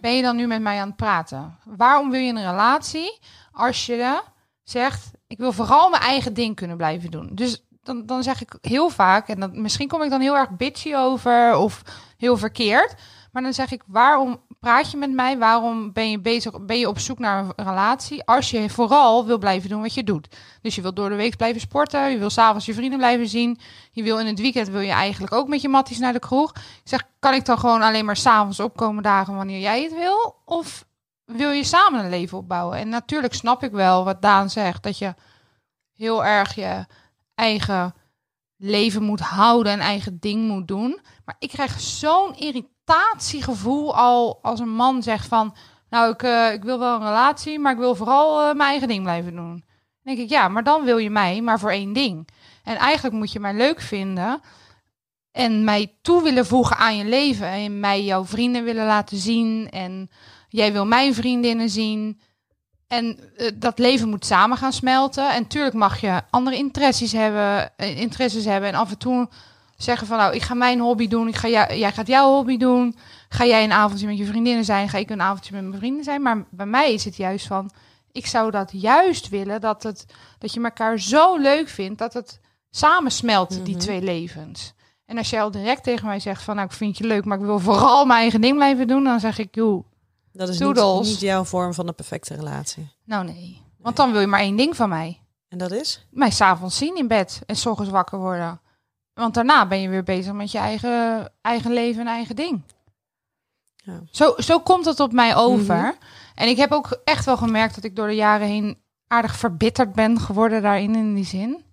ben 0.00 0.16
je 0.16 0.22
dan 0.22 0.36
nu 0.36 0.46
met 0.46 0.60
mij 0.60 0.80
aan 0.80 0.86
het 0.86 0.96
praten? 0.96 1.58
Waarom 1.64 2.10
wil 2.10 2.20
je 2.20 2.32
een 2.32 2.50
relatie 2.50 3.18
als 3.52 3.86
je 3.86 4.22
zegt, 4.62 5.10
ik 5.26 5.38
wil 5.38 5.52
vooral 5.52 5.90
mijn 5.90 6.02
eigen 6.02 6.34
ding 6.34 6.56
kunnen 6.56 6.76
blijven 6.76 7.10
doen? 7.10 7.30
Dus 7.32 7.62
dan, 7.88 8.06
dan 8.06 8.22
zeg 8.22 8.40
ik 8.40 8.58
heel 8.60 8.88
vaak, 8.88 9.28
en 9.28 9.40
dat, 9.40 9.54
misschien 9.54 9.88
kom 9.88 10.02
ik 10.02 10.10
dan 10.10 10.20
heel 10.20 10.36
erg 10.36 10.50
bitchy 10.50 10.94
over 10.94 11.56
of 11.56 11.82
heel 12.16 12.36
verkeerd, 12.36 12.94
maar 13.32 13.42
dan 13.42 13.54
zeg 13.54 13.72
ik, 13.72 13.82
waarom 13.86 14.40
praat 14.60 14.90
je 14.90 14.96
met 14.96 15.12
mij? 15.12 15.38
Waarom 15.38 15.92
ben 15.92 16.10
je 16.10 16.20
bezig? 16.20 16.64
Ben 16.64 16.78
je 16.78 16.88
op 16.88 16.98
zoek 16.98 17.18
naar 17.18 17.44
een 17.44 17.64
relatie? 17.64 18.24
Als 18.24 18.50
je 18.50 18.70
vooral 18.70 19.26
wil 19.26 19.38
blijven 19.38 19.68
doen 19.68 19.80
wat 19.80 19.94
je 19.94 20.04
doet. 20.04 20.36
Dus 20.62 20.74
je 20.74 20.82
wilt 20.82 20.96
door 20.96 21.08
de 21.08 21.14
week 21.14 21.36
blijven 21.36 21.60
sporten. 21.60 22.10
Je 22.10 22.18
wil 22.18 22.30
s'avonds 22.30 22.66
je 22.66 22.74
vrienden 22.74 22.98
blijven 22.98 23.28
zien. 23.28 23.58
Je 23.90 24.02
wil 24.02 24.18
in 24.18 24.26
het 24.26 24.40
weekend 24.40 24.68
wil 24.68 24.80
je 24.80 24.92
eigenlijk 24.92 25.32
ook 25.32 25.48
met 25.48 25.60
je 25.60 25.68
matties 25.68 25.98
naar 25.98 26.12
de 26.12 26.18
kroeg. 26.18 26.50
Ik 26.54 26.80
zeg, 26.84 27.02
kan 27.18 27.34
ik 27.34 27.44
dan 27.44 27.58
gewoon 27.58 27.82
alleen 27.82 28.04
maar 28.04 28.16
s'avonds 28.16 28.60
opkomen 28.60 29.02
dagen 29.02 29.36
wanneer 29.36 29.60
jij 29.60 29.82
het 29.82 29.94
wil? 29.94 30.36
Of 30.44 30.84
wil 31.24 31.50
je 31.50 31.64
samen 31.64 32.04
een 32.04 32.10
leven 32.10 32.38
opbouwen? 32.38 32.78
En 32.78 32.88
natuurlijk 32.88 33.34
snap 33.34 33.62
ik 33.62 33.72
wel 33.72 34.04
wat 34.04 34.22
Daan 34.22 34.50
zegt. 34.50 34.82
Dat 34.82 34.98
je 34.98 35.14
heel 35.94 36.24
erg 36.24 36.54
je 36.54 36.86
eigen 37.38 37.94
leven 38.56 39.02
moet 39.02 39.20
houden 39.20 39.72
en 39.72 39.80
eigen 39.80 40.18
ding 40.20 40.48
moet 40.48 40.68
doen. 40.68 41.00
Maar 41.24 41.36
ik 41.38 41.48
krijg 41.48 41.80
zo'n 41.80 42.36
irritatiegevoel 42.36 43.96
al 43.96 44.38
als 44.42 44.60
een 44.60 44.74
man 44.74 45.02
zegt 45.02 45.26
van... 45.26 45.56
Nou, 45.90 46.12
ik, 46.12 46.22
eh, 46.22 46.52
ik 46.52 46.62
wil 46.62 46.78
wel 46.78 46.94
een 46.94 47.06
relatie, 47.06 47.58
maar 47.58 47.72
ik 47.72 47.78
wil 47.78 47.94
vooral 47.94 48.40
eh, 48.40 48.46
mijn 48.54 48.70
eigen 48.70 48.88
ding 48.88 49.02
blijven 49.02 49.34
doen. 49.34 49.50
Dan 49.50 49.62
denk 50.02 50.18
ik, 50.18 50.28
ja, 50.28 50.48
maar 50.48 50.64
dan 50.64 50.84
wil 50.84 50.98
je 50.98 51.10
mij 51.10 51.40
maar 51.40 51.58
voor 51.58 51.70
één 51.70 51.92
ding. 51.92 52.28
En 52.62 52.76
eigenlijk 52.76 53.14
moet 53.14 53.32
je 53.32 53.40
mij 53.40 53.54
leuk 53.54 53.80
vinden 53.80 54.40
en 55.32 55.64
mij 55.64 55.96
toe 56.02 56.22
willen 56.22 56.46
voegen 56.46 56.76
aan 56.76 56.96
je 56.96 57.04
leven. 57.04 57.46
En 57.46 57.80
mij 57.80 58.04
jouw 58.04 58.24
vrienden 58.24 58.64
willen 58.64 58.86
laten 58.86 59.16
zien. 59.16 59.70
En 59.70 60.10
jij 60.48 60.72
wil 60.72 60.86
mijn 60.86 61.14
vriendinnen 61.14 61.68
zien. 61.68 62.20
En 62.88 63.18
eh, 63.36 63.50
dat 63.54 63.78
leven 63.78 64.08
moet 64.08 64.24
samen 64.24 64.56
gaan 64.56 64.72
smelten. 64.72 65.34
En 65.34 65.46
tuurlijk 65.46 65.74
mag 65.74 66.00
je 66.00 66.22
andere 66.30 66.56
interesses 66.56 67.12
hebben, 67.12 67.76
eh, 67.76 68.00
interesses 68.00 68.44
hebben. 68.44 68.68
En 68.68 68.74
af 68.74 68.90
en 68.90 68.98
toe 68.98 69.28
zeggen 69.76 70.06
van 70.06 70.18
nou, 70.18 70.34
ik 70.34 70.42
ga 70.42 70.54
mijn 70.54 70.80
hobby 70.80 71.08
doen. 71.08 71.28
Ik 71.28 71.36
ga 71.36 71.48
jou, 71.48 71.74
jij 71.74 71.92
gaat 71.92 72.06
jouw 72.06 72.32
hobby 72.32 72.56
doen. 72.56 72.96
Ga 73.28 73.44
jij 73.44 73.64
een 73.64 73.72
avondje 73.72 74.06
met 74.06 74.18
je 74.18 74.24
vriendinnen 74.24 74.64
zijn? 74.64 74.88
Ga 74.88 74.98
ik 74.98 75.10
een 75.10 75.20
avondje 75.20 75.54
met 75.54 75.64
mijn 75.64 75.78
vrienden 75.78 76.04
zijn? 76.04 76.22
Maar 76.22 76.44
bij 76.50 76.66
mij 76.66 76.92
is 76.92 77.04
het 77.04 77.16
juist 77.16 77.46
van, 77.46 77.70
ik 78.12 78.26
zou 78.26 78.50
dat 78.50 78.70
juist 78.72 79.28
willen. 79.28 79.60
Dat, 79.60 79.82
het, 79.82 80.06
dat 80.38 80.52
je 80.52 80.62
elkaar 80.62 81.00
zo 81.00 81.36
leuk 81.36 81.68
vindt. 81.68 81.98
Dat 81.98 82.12
het 82.12 82.40
samen 82.70 83.10
smelt, 83.10 83.64
die 83.64 83.76
twee 83.76 84.02
levens. 84.02 84.74
En 85.06 85.18
als 85.18 85.30
jij 85.30 85.42
al 85.42 85.50
direct 85.50 85.82
tegen 85.82 86.06
mij 86.06 86.20
zegt 86.20 86.42
van, 86.42 86.54
nou, 86.54 86.66
ik 86.66 86.74
vind 86.74 86.98
je 86.98 87.06
leuk, 87.06 87.24
maar 87.24 87.38
ik 87.38 87.44
wil 87.44 87.58
vooral 87.58 88.04
mijn 88.04 88.20
eigen 88.20 88.40
ding 88.40 88.54
blijven 88.54 88.86
doen, 88.86 89.04
dan 89.04 89.20
zeg 89.20 89.38
ik, 89.38 89.54
joh, 89.54 89.84
Dat 90.38 90.48
is 90.48 90.58
niet, 90.58 91.02
niet 91.02 91.20
jouw 91.20 91.44
vorm 91.44 91.74
van 91.74 91.86
de 91.86 91.92
perfecte 91.92 92.34
relatie. 92.34 92.88
nou 93.04 93.24
nee. 93.24 93.62
Want 93.78 93.96
dan 93.96 94.12
wil 94.12 94.20
je 94.20 94.26
maar 94.26 94.40
één 94.40 94.56
ding 94.56 94.76
van 94.76 94.88
mij. 94.88 95.20
En 95.48 95.58
dat 95.58 95.70
is? 95.70 96.06
Mij 96.10 96.30
s'avonds 96.30 96.76
zien 96.76 96.96
in 96.96 97.08
bed 97.08 97.40
en 97.46 97.56
s 97.56 97.66
ochtends 97.66 97.90
wakker 97.90 98.18
worden. 98.18 98.60
Want 99.14 99.34
daarna 99.34 99.66
ben 99.66 99.80
je 99.80 99.88
weer 99.88 100.02
bezig 100.02 100.32
met 100.32 100.50
je 100.50 100.58
eigen, 100.58 101.32
eigen 101.40 101.72
leven 101.72 102.00
en 102.00 102.06
eigen 102.06 102.36
ding. 102.36 102.62
Ja. 103.76 104.00
Zo, 104.10 104.34
zo 104.36 104.60
komt 104.60 104.84
het 104.84 105.00
op 105.00 105.12
mij 105.12 105.36
over. 105.36 105.76
Mhm. 105.76 105.92
En 106.34 106.48
ik 106.48 106.56
heb 106.56 106.72
ook 106.72 107.00
echt 107.04 107.24
wel 107.24 107.36
gemerkt 107.36 107.74
dat 107.74 107.84
ik 107.84 107.96
door 107.96 108.06
de 108.06 108.14
jaren 108.14 108.46
heen 108.46 108.78
aardig 109.06 109.36
verbitterd 109.36 109.92
ben 109.92 110.20
geworden 110.20 110.62
daarin, 110.62 110.94
in 110.94 111.14
die 111.14 111.24
zin. 111.24 111.64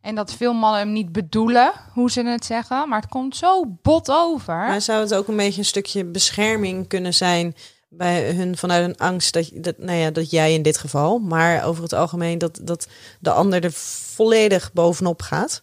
En 0.00 0.14
dat 0.14 0.32
veel 0.32 0.52
mannen 0.52 0.80
hem 0.80 0.92
niet 0.92 1.12
bedoelen, 1.12 1.72
hoe 1.92 2.10
ze 2.10 2.22
het 2.22 2.44
zeggen. 2.44 2.88
Maar 2.88 3.00
het 3.00 3.10
komt 3.10 3.36
zo 3.36 3.66
bot 3.82 4.10
over. 4.10 4.54
Maar 4.54 4.80
zou 4.80 5.00
het 5.00 5.14
ook 5.14 5.28
een 5.28 5.36
beetje 5.36 5.58
een 5.58 5.64
stukje 5.64 6.04
bescherming 6.04 6.88
kunnen 6.88 7.14
zijn 7.14 7.54
bij 7.96 8.32
hun 8.32 8.56
vanuit 8.56 8.88
een 8.88 8.96
angst 8.96 9.32
dat, 9.32 9.50
dat, 9.54 9.78
nou 9.78 9.98
ja, 9.98 10.10
dat 10.10 10.30
jij 10.30 10.54
in 10.54 10.62
dit 10.62 10.78
geval, 10.78 11.18
maar 11.18 11.64
over 11.64 11.82
het 11.82 11.92
algemeen 11.92 12.38
dat, 12.38 12.60
dat 12.62 12.86
de 13.20 13.30
ander 13.30 13.64
er 13.64 13.72
volledig 13.72 14.72
bovenop 14.72 15.22
gaat 15.22 15.62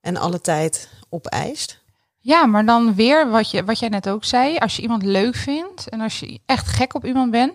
en 0.00 0.16
alle 0.16 0.40
tijd 0.40 0.88
opeist? 1.08 1.78
Ja, 2.18 2.46
maar 2.46 2.66
dan 2.66 2.94
weer 2.94 3.30
wat, 3.30 3.50
je, 3.50 3.64
wat 3.64 3.78
jij 3.78 3.88
net 3.88 4.08
ook 4.08 4.24
zei. 4.24 4.56
Als 4.56 4.76
je 4.76 4.82
iemand 4.82 5.02
leuk 5.02 5.34
vindt 5.34 5.88
en 5.88 6.00
als 6.00 6.20
je 6.20 6.40
echt 6.46 6.66
gek 6.66 6.94
op 6.94 7.04
iemand 7.04 7.30
bent, 7.30 7.52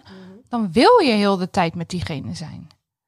dan 0.49 0.71
wil 0.71 0.99
je 0.99 1.11
heel 1.11 1.37
de 1.37 1.49
tijd 1.49 1.75
met 1.75 1.89
diegene 1.89 2.35
zijn. 2.35 2.67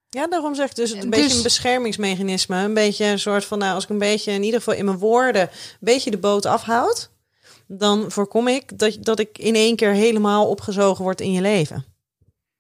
Ja, 0.09 0.27
daarom 0.27 0.55
zeg 0.55 0.69
ik 0.69 0.75
dus 0.75 0.91
een 0.91 0.99
Dus- 0.99 1.09
beetje 1.09 1.37
een 1.37 1.43
beschermingsmechanisme. 1.43 2.55
Een 2.57 2.73
beetje 2.73 3.05
een 3.05 3.19
soort 3.19 3.45
van, 3.45 3.57
nou, 3.59 3.73
als 3.73 3.83
ik 3.83 3.89
een 3.89 3.97
beetje 3.97 4.31
in 4.31 4.43
ieder 4.43 4.59
geval 4.59 4.73
in 4.73 4.85
mijn 4.85 4.97
woorden 4.97 5.41
een 5.41 5.77
beetje 5.79 6.11
de 6.11 6.17
boot 6.17 6.45
afhoud, 6.45 7.09
dan 7.67 8.11
voorkom 8.11 8.47
ik 8.47 8.79
dat, 8.79 8.97
dat 8.99 9.19
ik 9.19 9.37
in 9.37 9.55
één 9.55 9.75
keer 9.75 9.91
helemaal 9.91 10.47
opgezogen 10.47 11.03
word 11.03 11.21
in 11.21 11.31
je 11.31 11.41
leven. 11.41 11.85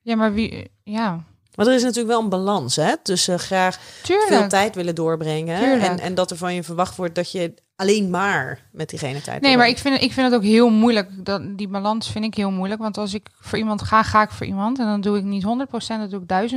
Ja, 0.01 0.15
maar 0.15 0.33
wie... 0.33 0.71
Ja, 0.83 1.23
Maar 1.55 1.67
er 1.67 1.73
is 1.73 1.81
natuurlijk 1.81 2.13
wel 2.13 2.21
een 2.21 2.29
balans, 2.29 2.75
hè? 2.75 2.97
Tussen 3.03 3.39
graag 3.39 3.79
veel 4.03 4.47
tijd 4.47 4.75
willen 4.75 4.95
doorbrengen 4.95 5.81
en, 5.81 5.99
en 5.99 6.15
dat 6.15 6.31
er 6.31 6.37
van 6.37 6.53
je 6.53 6.63
verwacht 6.63 6.95
wordt 6.95 7.15
dat 7.15 7.31
je 7.31 7.53
alleen 7.77 8.09
maar 8.09 8.59
met 8.71 8.89
diegene 8.89 9.21
tijd 9.21 9.41
Nee, 9.41 9.57
maar 9.57 9.67
ik 9.67 9.77
vind, 9.77 10.01
ik 10.01 10.11
vind 10.11 10.27
het 10.27 10.35
ook 10.35 10.45
heel 10.45 10.69
moeilijk. 10.69 11.25
Dat, 11.25 11.57
die 11.57 11.67
balans 11.67 12.11
vind 12.11 12.25
ik 12.25 12.35
heel 12.35 12.51
moeilijk. 12.51 12.81
Want 12.81 12.97
als 12.97 13.13
ik 13.13 13.27
voor 13.39 13.57
iemand 13.57 13.81
ga, 13.81 14.03
ga 14.03 14.21
ik 14.21 14.29
voor 14.29 14.45
iemand. 14.45 14.79
En 14.79 14.85
dan 14.85 15.01
doe 15.01 15.17
ik 15.17 15.23
niet 15.23 15.43
100%, 15.43 15.47
dat 15.87 16.09
doe 16.09 16.21
ik 16.27 16.51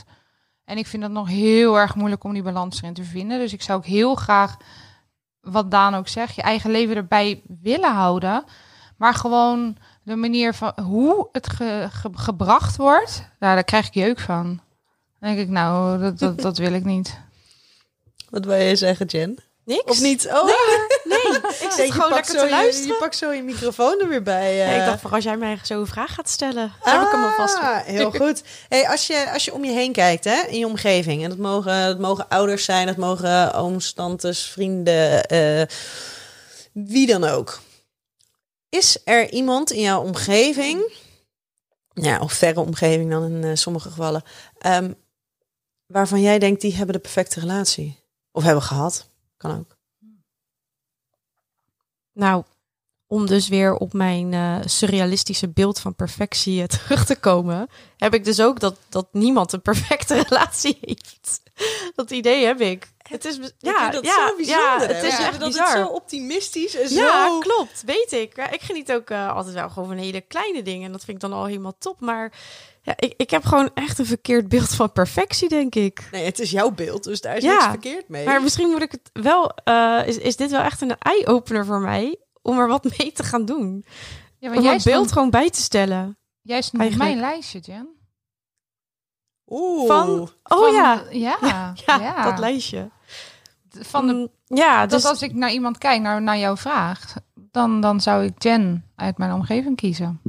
1000%. 0.00 0.08
En 0.64 0.78
ik 0.78 0.86
vind 0.86 1.02
het 1.02 1.12
nog 1.12 1.28
heel 1.28 1.78
erg 1.78 1.94
moeilijk 1.94 2.24
om 2.24 2.32
die 2.32 2.42
balans 2.42 2.78
erin 2.78 2.94
te 2.94 3.04
vinden. 3.04 3.38
Dus 3.38 3.52
ik 3.52 3.62
zou 3.62 3.78
ook 3.78 3.86
heel 3.86 4.14
graag, 4.14 4.56
wat 5.40 5.70
Daan 5.70 5.94
ook 5.94 6.08
zegt, 6.08 6.34
je 6.34 6.42
eigen 6.42 6.70
leven 6.70 6.96
erbij 6.96 7.42
willen 7.60 7.92
houden. 7.94 8.44
Maar 8.96 9.14
gewoon 9.14 9.76
de 10.02 10.16
manier 10.16 10.54
van 10.54 10.72
hoe 10.82 11.28
het 11.32 11.48
ge- 11.50 11.86
ge- 11.90 12.10
gebracht 12.12 12.76
wordt, 12.76 13.28
nou, 13.38 13.54
daar 13.54 13.64
krijg 13.64 13.86
ik 13.86 13.94
jeuk 13.94 14.20
van. 14.20 14.60
Denk 15.20 15.38
ik, 15.38 15.48
nou, 15.48 16.00
dat, 16.00 16.18
dat, 16.18 16.40
dat 16.40 16.58
wil 16.58 16.72
ik 16.72 16.84
niet. 16.84 17.18
Wat 18.30 18.44
wil 18.44 18.54
je 18.56 18.76
zeggen, 18.76 19.06
Jen? 19.06 19.38
Niks? 19.64 19.84
Of 19.90 20.00
niet? 20.00 20.26
Oh, 20.26 20.44
Nee, 21.04 21.18
ik 21.38 21.56
Zeg, 21.60 21.72
zit 21.72 21.90
gewoon 21.92 22.10
lekker 22.12 22.34
zo 22.34 22.44
te 22.44 22.50
luisteren. 22.50 22.92
Je, 22.92 22.98
pakt 22.98 23.16
zo 23.16 23.32
je 23.32 23.42
microfoon 23.42 24.00
er 24.00 24.08
weer 24.08 24.22
bij. 24.22 24.64
eh. 24.66 24.78
Ik 24.78 24.84
dacht, 24.86 25.00
voor 25.00 25.10
als 25.12 25.24
jij 25.24 25.36
mij 25.36 25.58
zo'n 25.62 25.86
vraag 25.86 26.14
gaat 26.14 26.28
stellen, 26.28 26.72
dan 26.84 26.92
heb 26.98 27.02
ik 27.06 27.12
hem 27.12 27.22
alvast. 27.24 27.58
Ah, 27.58 27.78
heel 27.80 28.10
goed. 28.22 28.42
Hey, 28.68 28.88
als, 28.88 29.06
je, 29.06 29.30
als 29.32 29.44
je 29.44 29.52
om 29.52 29.64
je 29.64 29.72
heen 29.72 29.92
kijkt, 29.92 30.24
hè, 30.24 30.40
in 30.48 30.58
je 30.58 30.66
omgeving, 30.66 31.22
en 31.22 31.28
dat 31.28 31.38
mogen, 31.38 31.86
dat 31.86 31.98
mogen 31.98 32.28
ouders 32.28 32.64
zijn, 32.64 32.86
dat 32.86 32.96
mogen 32.96 33.54
ooms, 33.54 33.92
tantes, 33.92 34.42
vrienden, 34.42 35.24
eh, 35.26 35.62
wie 36.72 37.06
dan 37.06 37.24
ook. 37.24 37.60
Is 38.68 38.98
er 39.04 39.30
iemand 39.30 39.70
in 39.70 39.80
jouw 39.80 40.02
omgeving, 40.02 40.92
ja, 41.92 42.18
of 42.20 42.32
verre 42.32 42.60
omgeving 42.60 43.10
dan 43.10 43.24
in 43.24 43.44
eh, 43.44 43.50
sommige 43.54 43.88
gevallen, 43.88 44.22
ehm, 44.58 44.92
waarvan 45.86 46.20
jij 46.20 46.38
denkt 46.38 46.60
die 46.60 46.74
hebben 46.74 46.94
de 46.94 47.00
perfecte 47.00 47.40
relatie? 47.40 47.98
Of 48.32 48.42
hebben 48.42 48.62
gehad? 48.62 49.08
Kan 49.40 49.58
ook. 49.58 49.76
Nou, 52.12 52.44
om 53.06 53.26
dus 53.26 53.48
weer 53.48 53.74
op 53.74 53.92
mijn 53.92 54.32
eh, 54.32 54.56
surrealistische 54.64 55.48
beeld 55.48 55.80
van 55.80 55.94
perfectie 55.94 56.60
eh, 56.62 56.66
terug 56.78 57.04
te 57.04 57.16
komen, 57.16 57.68
heb 57.96 58.14
ik 58.14 58.24
dus 58.24 58.40
ook 58.40 58.60
dat, 58.60 58.76
dat 58.88 59.08
niemand 59.12 59.52
een 59.52 59.62
perfecte 59.62 60.14
relatie 60.28 60.78
heeft. 60.80 61.42
Dat 61.94 62.10
idee 62.10 62.44
heb 62.44 62.60
ik. 62.60 62.88
Het 62.98 63.24
is 63.24 63.36
ja, 63.58 63.70
Ik 63.70 63.78
vind 63.80 63.92
dat 63.92 64.04
ja, 64.04 64.28
zo 64.28 64.36
bijzonder. 64.36 64.80
ja, 64.90 64.94
het 64.94 65.04
is 65.04 65.18
hebben 65.18 65.40
dat 65.40 65.48
bizar. 65.48 65.66
het 65.68 65.86
zo 65.86 65.92
optimistisch 65.92 66.74
en 66.74 66.94
Ja, 66.94 67.28
zo... 67.28 67.38
klopt. 67.38 67.82
Weet 67.86 68.12
ik. 68.12 68.36
Ja, 68.36 68.50
ik 68.50 68.60
geniet 68.60 68.92
ook 68.92 69.10
eh, 69.10 69.34
altijd 69.36 69.54
wel 69.54 69.68
gewoon 69.68 69.88
van 69.88 69.96
hele 69.96 70.20
kleine 70.20 70.62
dingen. 70.62 70.86
En 70.86 70.92
dat 70.92 71.04
vind 71.04 71.22
ik 71.22 71.30
dan 71.30 71.38
al 71.38 71.44
helemaal 71.44 71.78
top. 71.78 72.00
Maar 72.00 72.32
ja, 72.82 72.92
ik, 72.96 73.14
ik 73.16 73.30
heb 73.30 73.44
gewoon 73.44 73.70
echt 73.74 73.98
een 73.98 74.06
verkeerd 74.06 74.48
beeld 74.48 74.74
van 74.74 74.92
perfectie, 74.92 75.48
denk 75.48 75.74
ik. 75.74 76.08
Nee, 76.12 76.24
het 76.24 76.38
is 76.38 76.50
jouw 76.50 76.70
beeld, 76.70 77.04
dus 77.04 77.20
daar 77.20 77.36
is 77.36 77.42
Ja, 77.42 77.52
niks 77.52 77.64
verkeerd 77.64 78.08
mee. 78.08 78.24
Maar 78.26 78.42
misschien 78.42 78.68
moet 78.68 78.82
ik 78.82 78.92
het 78.92 79.10
wel. 79.12 79.50
eh, 79.54 80.00
is, 80.06 80.18
is 80.18 80.36
dit 80.36 80.50
wel 80.50 80.60
echt 80.60 80.80
een 80.80 80.96
eye-opener 80.98 81.64
voor 81.66 81.80
mij 81.80 82.16
om 82.42 82.58
er 82.58 82.68
wat 82.68 82.84
mee 82.98 83.12
te 83.12 83.22
gaan 83.22 83.44
doen? 83.44 83.84
Ja, 84.38 84.54
Om 84.54 84.62
jij 84.62 84.80
beeld 84.84 85.12
gewoon 85.12 85.30
bij 85.30 85.50
te 85.50 85.60
stellen. 85.60 86.18
jij 86.42 86.54
eigenlijk. 86.54 86.96
mijn 86.96 87.18
lijstje, 87.18 87.58
Jen. 87.58 87.88
Oeh. 89.46 89.86
Van. 89.86 90.08
Oh 90.20 90.28
Van- 90.42 90.72
ja. 90.72 91.02
Ja, 91.10 91.36
ja. 91.86 91.96
ja. 92.00 92.22
dat 92.30 92.38
lijstje. 92.38 92.90
Van 93.70 94.06
de, 94.06 94.12
Mm, 94.12 94.28
ja, 94.58 94.80
dat 94.80 94.90
dus 94.90 95.04
als 95.04 95.22
ik 95.22 95.34
naar 95.34 95.52
iemand 95.52 95.78
kijk, 95.78 96.00
naar, 96.00 96.22
naar 96.22 96.38
jouw 96.38 96.56
vraag, 96.56 97.14
dan, 97.34 97.80
dan 97.80 98.00
zou 98.00 98.24
ik 98.24 98.42
Jen 98.42 98.90
uit 98.96 99.18
mijn 99.18 99.32
omgeving 99.32 99.76
kiezen. 99.76 100.20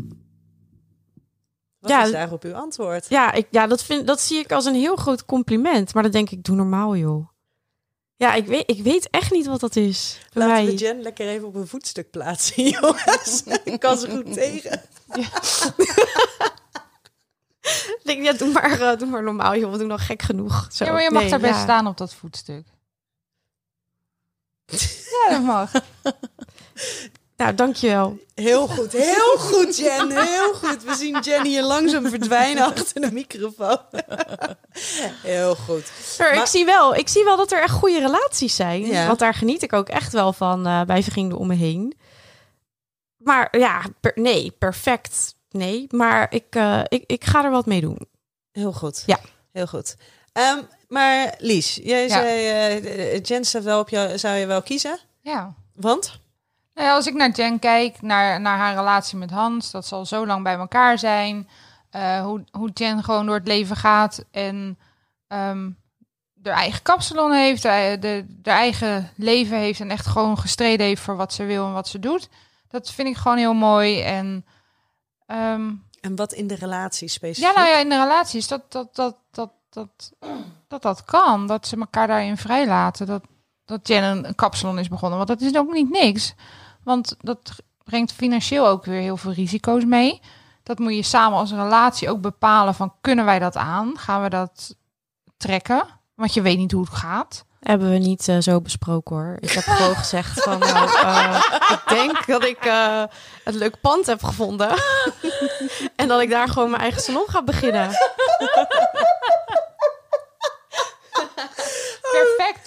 Wat 1.82 1.92
Ja, 1.92 2.04
is 2.04 2.12
daarop 2.12 2.44
uw 2.44 2.54
antwoord? 2.56 3.06
ja, 3.10 3.32
ik, 3.32 3.48
ja 3.50 3.68
dat, 3.68 3.84
vind, 3.84 4.08
dat 4.08 4.22
zie 4.22 4.40
ik 4.40 4.52
als 4.52 4.66
een 4.66 4.76
heel 4.76 4.96
groot 4.96 5.26
compliment. 5.26 5.94
Maar 5.94 6.04
dan 6.04 6.12
denk 6.12 6.30
ik, 6.30 6.44
doe 6.44 6.56
normaal, 6.56 6.96
joh. 6.96 7.28
Ja, 8.16 8.34
ik 8.34 8.46
weet, 8.46 8.64
ik 8.70 8.84
weet 8.84 9.10
echt 9.10 9.32
niet 9.32 9.46
wat 9.46 9.60
dat 9.60 9.76
is. 9.76 10.20
Laten 10.34 10.54
mij. 10.54 10.66
we 10.66 10.76
Jen 10.76 11.02
lekker 11.02 11.28
even 11.28 11.48
op 11.48 11.56
een 11.56 11.68
voetstuk 11.68 12.10
plaatsen, 12.12 12.64
jongens. 12.80 13.44
Ik 13.64 13.80
kan 13.80 13.98
ze 13.98 14.10
goed 14.10 14.34
tegen. 14.34 14.82
Denk, 18.04 18.24
ja, 18.24 18.34
doe 18.34 18.52
maar, 18.52 18.82
eh, 18.82 18.98
doe 18.98 19.08
maar 19.08 19.24
normaal, 19.24 19.56
joh. 19.56 19.72
We 19.72 19.78
doen 19.78 19.92
al 19.92 19.98
gek 19.98 20.22
genoeg. 20.22 20.68
Zo. 20.72 20.86
Ja, 20.86 20.92
maar 20.92 21.04
je 21.04 21.12
mag 21.12 21.22
Nee, 21.22 21.30
daar 21.32 21.40
best 21.40 21.54
ja. 21.54 21.62
staan 21.62 21.88
op 21.88 21.98
dat 21.98 22.14
voetstuk. 22.14 22.68
ja, 25.26 25.30
dat 25.30 25.42
mag. 25.44 25.72
Nou, 27.42 27.56
dankjewel. 27.56 28.20
Heel 28.36 28.68
goed, 28.68 28.92
heel 28.92 29.38
goed, 29.38 29.78
Jen. 29.78 30.12
Heel 30.26 30.54
goed. 30.54 30.84
We 30.84 30.94
zien 30.96 31.20
Jen 31.20 31.46
hier 31.46 31.64
langzaam 31.64 32.10
verdwijnen 32.10 32.64
achter 32.64 33.02
de 33.02 33.12
microfoon. 33.12 33.78
Heel 35.24 35.56
goed. 35.56 35.92
Maar, 36.18 36.34
ik, 36.34 36.46
zie 36.46 36.66
wel, 36.66 36.96
ik 36.96 37.08
zie 37.08 37.24
wel 37.24 37.38
dat 37.38 37.52
er 37.52 37.62
echt 37.62 37.74
goede 37.74 38.00
relaties 38.00 38.56
zijn. 38.56 38.86
Ja. 38.86 39.08
Want 39.08 39.20
daar 39.20 39.34
geniet 39.34 39.62
ik 39.64 39.74
ook 39.74 39.90
echt 39.90 40.14
wel 40.14 40.34
van 40.34 40.66
eh, 40.68 40.82
bij 40.84 41.04
vrienden 41.04 41.38
om 41.38 41.48
me 41.48 41.56
heen. 41.56 41.98
Maar 43.18 43.58
ja, 43.58 43.82
per- 44.00 44.12
nee, 44.16 44.52
perfect. 44.60 45.36
Nee, 45.50 45.86
maar 45.90 46.28
ik, 46.34 46.46
eh, 46.50 46.82
ik, 46.88 47.04
ik 47.08 47.24
ga 47.26 47.44
er 47.44 47.52
wat 47.52 47.66
mee 47.66 47.82
doen. 47.82 48.08
Heel 48.52 48.72
goed. 48.74 49.04
Ja. 49.06 49.20
Heel 49.52 49.68
goed. 49.68 49.96
Ehm, 50.34 50.60
maar 50.88 51.34
Lies, 51.38 51.80
jij 51.84 52.04
Ja. 52.04 52.10
zei, 52.10 52.48
eh 52.48 53.22
Jen 53.24 53.46
staat 53.46 53.64
wel 53.64 53.80
op 53.80 53.90
jou, 53.90 54.18
zou 54.18 54.36
je 54.36 54.46
wel 54.46 54.62
kiezen? 54.62 55.00
Ja. 55.22 55.54
Want? 55.76 56.20
Nou 56.74 56.88
ja, 56.88 56.94
als 56.96 57.08
ik 57.08 57.14
naar 57.14 57.30
Jen 57.32 57.60
kijk, 57.60 58.02
naar, 58.02 58.42
naar 58.42 58.58
haar 58.58 58.76
relatie 58.76 59.18
met 59.18 59.32
Hans, 59.32 59.72
dat 59.72 59.86
ze 59.88 59.96
al 59.96 60.06
zo 60.06 60.26
lang 60.26 60.44
bij 60.44 60.56
elkaar 60.56 61.00
zijn. 61.00 61.50
eh, 61.90 62.22
hoe, 62.24 62.44
hoe 62.52 62.70
Jen 62.74 63.04
gewoon 63.04 63.26
door 63.26 63.36
het 63.36 63.48
leven 63.48 63.76
gaat 63.76 64.24
en 64.32 64.80
ehm 65.28 65.70
haar 66.44 66.54
eigen 66.54 66.82
kapsalon 66.82 67.32
heeft, 67.32 67.62
de, 67.62 67.98
de, 68.00 68.26
de 68.28 68.50
eigen 68.50 69.10
leven 69.16 69.58
heeft 69.58 69.80
en 69.80 69.90
echt 69.92 70.08
gewoon 70.08 70.38
gestreden 70.38 70.86
heeft 70.86 71.02
voor 71.02 71.16
wat 71.16 71.34
ze 71.34 71.44
wil 71.44 71.66
en 71.66 71.74
wat 71.74 71.88
ze 71.88 72.00
doet. 72.00 72.30
Dat 72.68 72.92
vind 72.92 73.08
ik 73.08 73.18
gewoon 73.18 73.38
heel 73.38 73.54
mooi. 73.54 74.02
En 74.02 74.46
ehm, 75.26 75.72
En 76.02 76.16
wat 76.16 76.32
in 76.34 76.48
de 76.48 76.56
relatie 76.56 77.08
specifiek? 77.08 77.50
ja, 77.50 77.56
nou 77.56 77.68
ja, 77.70 77.78
in 77.80 77.90
de 77.90 78.00
relaties 78.02 78.48
dat 78.48 78.72
dat, 78.72 78.96
dat, 78.96 79.18
dat, 79.32 79.52
dat, 79.70 80.12
dat, 80.68 80.82
dat 80.82 81.04
kan. 81.04 81.48
Dat 81.48 81.68
ze 81.68 81.78
elkaar 81.78 82.08
daarin 82.08 82.38
vrijlaten. 82.38 83.08
Dat, 83.08 83.24
dat 83.66 83.88
Jen 83.88 84.04
een, 84.04 84.28
een 84.28 84.36
kapsalon 84.36 84.80
is 84.80 84.88
begonnen. 84.88 85.18
Want 85.18 85.30
dat 85.30 85.42
is 85.42 85.58
ook 85.58 85.74
niet 85.74 85.90
niks. 85.90 86.34
Want 86.84 87.16
dat 87.20 87.56
brengt 87.84 88.12
financieel 88.12 88.68
ook 88.68 88.86
weer 88.86 89.02
heel 89.02 89.18
veel 89.18 89.32
risico's 89.32 89.86
mee. 89.86 90.22
Dat 90.64 90.80
moet 90.80 90.96
je 90.96 91.04
samen 91.04 91.38
als 91.38 91.52
relatie 91.52 92.10
ook 92.10 92.22
bepalen 92.22 92.76
van 92.76 92.94
kunnen 93.02 93.26
wij 93.26 93.40
dat 93.40 93.58
aan? 93.58 93.98
Gaan 93.98 94.22
we 94.22 94.30
dat 94.30 94.76
trekken? 95.38 95.84
Want 96.16 96.34
je 96.34 96.42
weet 96.42 96.58
niet 96.58 96.72
hoe 96.72 96.86
het 96.86 96.94
gaat. 96.94 97.46
Hebben 97.60 97.92
we 97.92 97.98
niet 97.98 98.28
eh, 98.28 98.38
zo 98.40 98.62
besproken 98.62 99.16
hoor. 99.16 99.38
Ik 99.40 99.52
heb 99.52 99.64
gewoon 99.64 99.96
gezegd 99.96 100.44
van 100.44 100.60
nou, 100.60 100.90
eh, 101.04 101.44
ik 101.70 101.82
denk 101.88 102.26
dat 102.26 102.44
ik 102.44 102.66
eh 102.66 103.04
een 103.44 103.58
leuk 103.58 103.82
pand 103.82 104.06
heb 104.06 104.24
gevonden. 104.24 104.70
en 105.96 106.08
dat 106.08 106.22
ik 106.22 106.30
daar 106.30 106.48
gewoon 106.48 106.70
mijn 106.70 106.82
eigen 106.82 107.02
salon 107.02 107.26
ga 107.28 107.44
beginnen. 107.44 107.90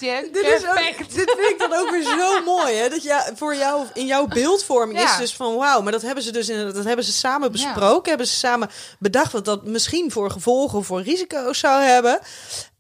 Perfect. 0.05 0.35
Dit, 0.35 0.45
is 0.45 0.67
ook, 0.69 0.99
dit 0.99 1.35
vind 1.39 1.51
ik 1.51 1.57
dan 1.59 1.73
ook 1.75 1.91
weer 1.91 2.03
zo 2.03 2.43
mooi, 2.55 2.75
hè? 2.75 2.89
Dat 2.89 3.03
ja, 3.03 3.27
voor 3.35 3.55
jou, 3.57 3.87
in 3.95 4.07
jouw 4.07 4.27
beeldvorming 4.27 4.99
Ja. 4.99 5.13
is 5.13 5.17
dus 5.19 5.35
van 5.35 5.57
wauw, 5.57 5.81
maar 5.81 5.93
dat 5.93 6.03
hebben 6.03 6.25
ze 6.25 6.33
dus 6.33 6.49
in, 6.49 6.73
dat 6.73 6.85
hebben 6.85 7.05
ze 7.05 7.13
samen 7.13 7.53
besproken, 7.53 8.09
hebben 8.09 8.27
ze 8.27 8.35
samen 8.37 8.71
bedacht 8.99 9.33
wat 9.33 9.45
dat 9.45 9.65
misschien 9.65 10.11
voor 10.11 10.31
gevolgen 10.31 10.79
of 10.79 10.87
voor 10.87 11.03
risico's 11.03 11.59
zou 11.59 11.83
hebben. 11.83 12.19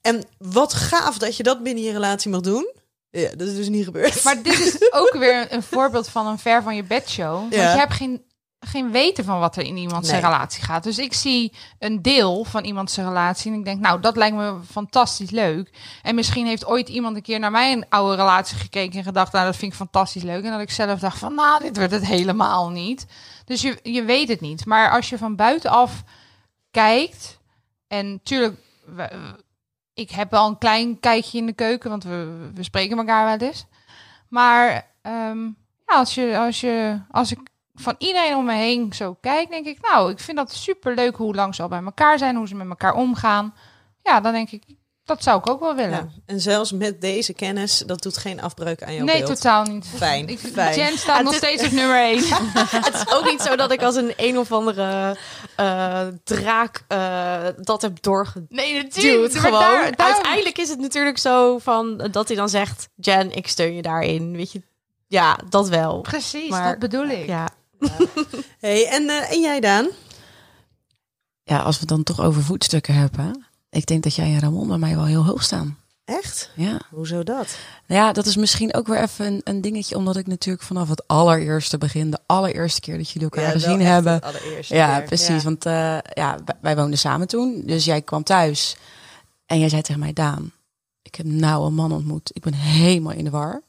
En 0.00 0.22
wat 0.38 0.74
gaaf 0.74 1.18
dat 1.18 1.36
je 1.36 1.42
dat 1.42 1.62
binnen 1.62 1.82
je 1.84 1.92
relatie 1.92 2.30
mag 2.30 2.40
doen. 2.40 2.72
Ja, 3.10 3.28
dat 3.36 3.48
is 3.48 3.56
dus 3.56 3.68
niet 3.68 3.84
gebeurd. 3.84 4.24
Maar 4.24 4.42
dit 4.42 4.58
is 4.60 4.76
ook 5.00 5.12
weer 5.18 5.46
een 5.52 5.62
voorbeeld 5.62 6.08
van 6.08 6.26
een 6.26 6.38
ver 6.38 6.62
van 6.62 6.76
je 6.76 6.82
bedshow. 6.84 7.32
Want 7.40 7.54
Ja. 7.54 7.72
je 7.72 7.78
hebt 7.78 7.92
geen, 7.92 8.24
geen 8.66 8.90
weten 8.90 9.24
van 9.24 9.38
wat 9.38 9.56
er 9.56 9.62
in 9.64 9.76
iemands 9.76 10.10
Nee. 10.10 10.20
relatie 10.20 10.62
gaat. 10.62 10.82
Dus 10.82 10.98
ik 10.98 11.12
zie 11.14 11.52
een 11.78 12.02
deel 12.02 12.44
van 12.44 12.64
iemands 12.64 12.96
relatie 12.96 13.52
en 13.52 13.58
ik 13.58 13.64
denk, 13.64 13.80
nou, 13.80 14.00
dat 14.00 14.16
lijkt 14.16 14.36
me 14.36 14.56
fantastisch 14.70 15.30
leuk. 15.30 15.70
En 16.02 16.14
misschien 16.14 16.46
heeft 16.46 16.66
ooit 16.66 16.88
iemand 16.88 17.16
een 17.16 17.22
keer 17.22 17.38
naar 17.38 17.50
mijn 17.50 17.86
oude 17.88 18.16
relatie 18.16 18.56
gekeken 18.56 18.98
en 18.98 19.04
gedacht, 19.04 19.32
nou, 19.32 19.44
dat 19.44 19.56
vind 19.56 19.70
ik 19.72 19.78
fantastisch 19.78 20.22
leuk. 20.22 20.44
En 20.44 20.50
dat 20.50 20.60
ik 20.60 20.70
zelf 20.70 21.00
dacht 21.00 21.18
van, 21.18 21.34
nou, 21.34 21.62
dit 21.62 21.76
wordt 21.76 21.92
het 21.92 22.06
helemaal 22.06 22.70
niet. 22.70 23.06
Dus 23.44 23.62
je, 23.62 23.78
je 23.82 24.04
weet 24.04 24.28
het 24.28 24.40
niet. 24.40 24.66
Maar 24.66 24.90
als 24.90 25.08
je 25.08 25.18
van 25.18 25.36
buitenaf 25.36 26.02
kijkt, 26.70 27.38
en 27.88 28.20
tuurlijk, 28.22 28.56
we- 28.86 29.42
ik 29.94 30.10
heb 30.10 30.30
wel 30.30 30.46
een 30.46 30.58
klein 30.58 31.00
kijkje 31.00 31.38
in 31.38 31.46
de 31.46 31.52
keuken, 31.52 31.90
want 31.90 32.04
we, 32.04 32.50
we 32.54 32.62
spreken 32.62 32.98
elkaar 32.98 33.24
wel 33.38 33.48
eens. 33.48 33.64
Maar 34.28 34.86
ehm, 35.02 35.42
ja, 35.86 35.94
als, 35.96 36.14
je, 36.14 36.38
als, 36.38 36.60
je, 36.60 37.00
als 37.10 37.32
ik 37.32 37.38
van 37.74 37.94
iedereen 37.98 38.36
om 38.36 38.44
me 38.44 38.54
heen 38.54 38.92
zo 38.92 39.16
kijk, 39.20 39.50
denk 39.50 39.66
ik, 39.66 39.78
nou, 39.80 40.10
ik 40.10 40.18
vind 40.20 40.36
dat 40.36 40.52
super 40.52 40.94
leuk 40.94 41.16
hoe 41.16 41.34
lang 41.34 41.54
ze 41.54 41.62
al 41.62 41.68
bij 41.68 41.82
elkaar 41.84 42.18
zijn, 42.18 42.36
hoe 42.36 42.48
ze 42.48 42.54
met 42.54 42.68
elkaar 42.68 42.94
omgaan. 42.94 43.54
Ja, 44.02 44.20
dan 44.20 44.32
denk 44.32 44.50
ik, 44.50 44.62
dat 45.04 45.22
zou 45.22 45.38
ik 45.38 45.48
ook 45.48 45.60
wel 45.60 45.74
willen. 45.74 45.90
Ja, 45.90 46.08
en 46.26 46.40
zelfs 46.40 46.72
met 46.72 47.00
deze 47.00 47.32
kennis, 47.32 47.78
dat 47.86 48.02
doet 48.02 48.16
geen 48.16 48.40
afbreuk 48.42 48.82
aan 48.82 48.94
jouw 48.94 49.04
nee, 49.04 49.22
beeld. 49.22 49.36
totaal 49.36 49.64
niet. 49.64 49.86
Fijn, 49.96 50.28
Ik, 50.28 50.38
fijn. 50.38 50.76
Jen 50.78 50.98
staat 50.98 51.22
nog 51.22 51.32
is- 51.32 51.38
steeds 51.38 51.64
op 51.64 51.70
nummer 51.70 51.96
één. 51.96 52.22
Het 52.84 52.94
is 52.94 53.12
ook 53.12 53.24
niet 53.24 53.40
zo 53.40 53.56
dat 53.56 53.72
ik 53.72 53.82
als 53.82 53.96
een 53.96 54.12
een 54.16 54.38
of 54.38 54.52
andere 54.52 55.16
eh, 55.56 56.06
draak 56.24 56.84
eh, 56.88 57.42
dat 57.60 57.82
heb 57.82 58.02
doorgeduwd. 58.02 58.50
Nee, 58.50 58.82
natuurlijk. 58.82 59.32
Gewoon. 59.34 59.52
Maar 59.60 59.70
daar- 59.82 59.96
daar- 59.96 60.12
Uiteindelijk 60.14 60.58
is 60.58 60.68
het 60.68 60.78
natuurlijk 60.80 61.18
zo 61.18 61.58
van 61.58 61.96
dat 62.10 62.28
hij 62.28 62.36
dan 62.36 62.48
zegt: 62.48 62.88
Jen, 62.94 63.32
ik 63.36 63.48
steun 63.48 63.74
je 63.74 63.82
daarin. 63.82 64.36
Weet 64.36 64.52
je, 64.52 64.62
ja, 65.06 65.38
dat 65.48 65.68
wel. 65.68 66.00
Precies, 66.00 66.50
Maar- 66.50 66.68
dat 66.70 66.78
bedoel 66.78 67.06
ik. 67.06 67.26
Ja. 67.26 67.48
Hey, 68.60 68.88
en, 68.88 69.08
eh, 69.08 69.32
en 69.32 69.40
jij 69.40 69.60
Daan? 69.60 69.88
Ja, 71.42 71.58
als 71.58 71.74
we 71.74 71.80
het 71.80 71.88
dan 71.88 72.02
toch 72.02 72.20
over 72.20 72.42
voetstukken 72.42 72.94
hebben. 72.94 73.44
Ik 73.70 73.86
denk 73.86 74.02
dat 74.02 74.14
jij 74.14 74.26
en 74.26 74.40
Ramon 74.40 74.68
bij 74.68 74.78
mij 74.78 74.94
wel 74.96 75.04
heel 75.04 75.24
hoog 75.24 75.42
staan. 75.42 75.78
Echt? 76.04 76.50
Ja. 76.56 76.80
Hoezo 76.90 77.22
dat? 77.22 77.56
Nou 77.86 78.00
ja, 78.00 78.12
dat 78.12 78.26
is 78.26 78.36
misschien 78.36 78.74
ook 78.74 78.86
weer 78.86 79.02
even 79.02 79.26
een, 79.26 79.40
een 79.44 79.60
dingetje. 79.60 79.96
Omdat 79.96 80.16
ik 80.16 80.26
natuurlijk 80.26 80.64
vanaf 80.64 80.88
het 80.88 81.08
allereerste 81.08 81.78
begin, 81.78 82.10
de 82.10 82.18
allereerste 82.26 82.80
keer 82.80 82.96
dat 82.96 83.10
jullie 83.10 83.28
elkaar 83.30 83.52
gezien 83.52 83.80
hebben. 83.80 84.20
Ja, 84.68 84.96
keer. 84.98 85.06
precies. 85.06 85.28
Ja. 85.36 85.42
Want 85.42 85.66
eh, 85.66 85.72
ja, 86.14 86.38
wij- 86.44 86.56
wij 86.60 86.76
woonden 86.76 86.98
samen 86.98 87.26
toen. 87.28 87.62
Dus 87.66 87.84
jij 87.84 88.02
kwam 88.02 88.22
thuis. 88.22 88.76
En 89.46 89.58
jij 89.58 89.68
zei 89.68 89.82
tegen 89.82 90.00
mij, 90.00 90.12
Daan, 90.12 90.52
ik 91.02 91.14
heb 91.14 91.26
nou 91.26 91.66
een 91.66 91.74
man 91.74 91.92
ontmoet. 91.92 92.30
Ik 92.32 92.42
ben 92.42 92.54
helemaal 92.54 93.12
in 93.12 93.24
de 93.24 93.30
war. 93.30 93.62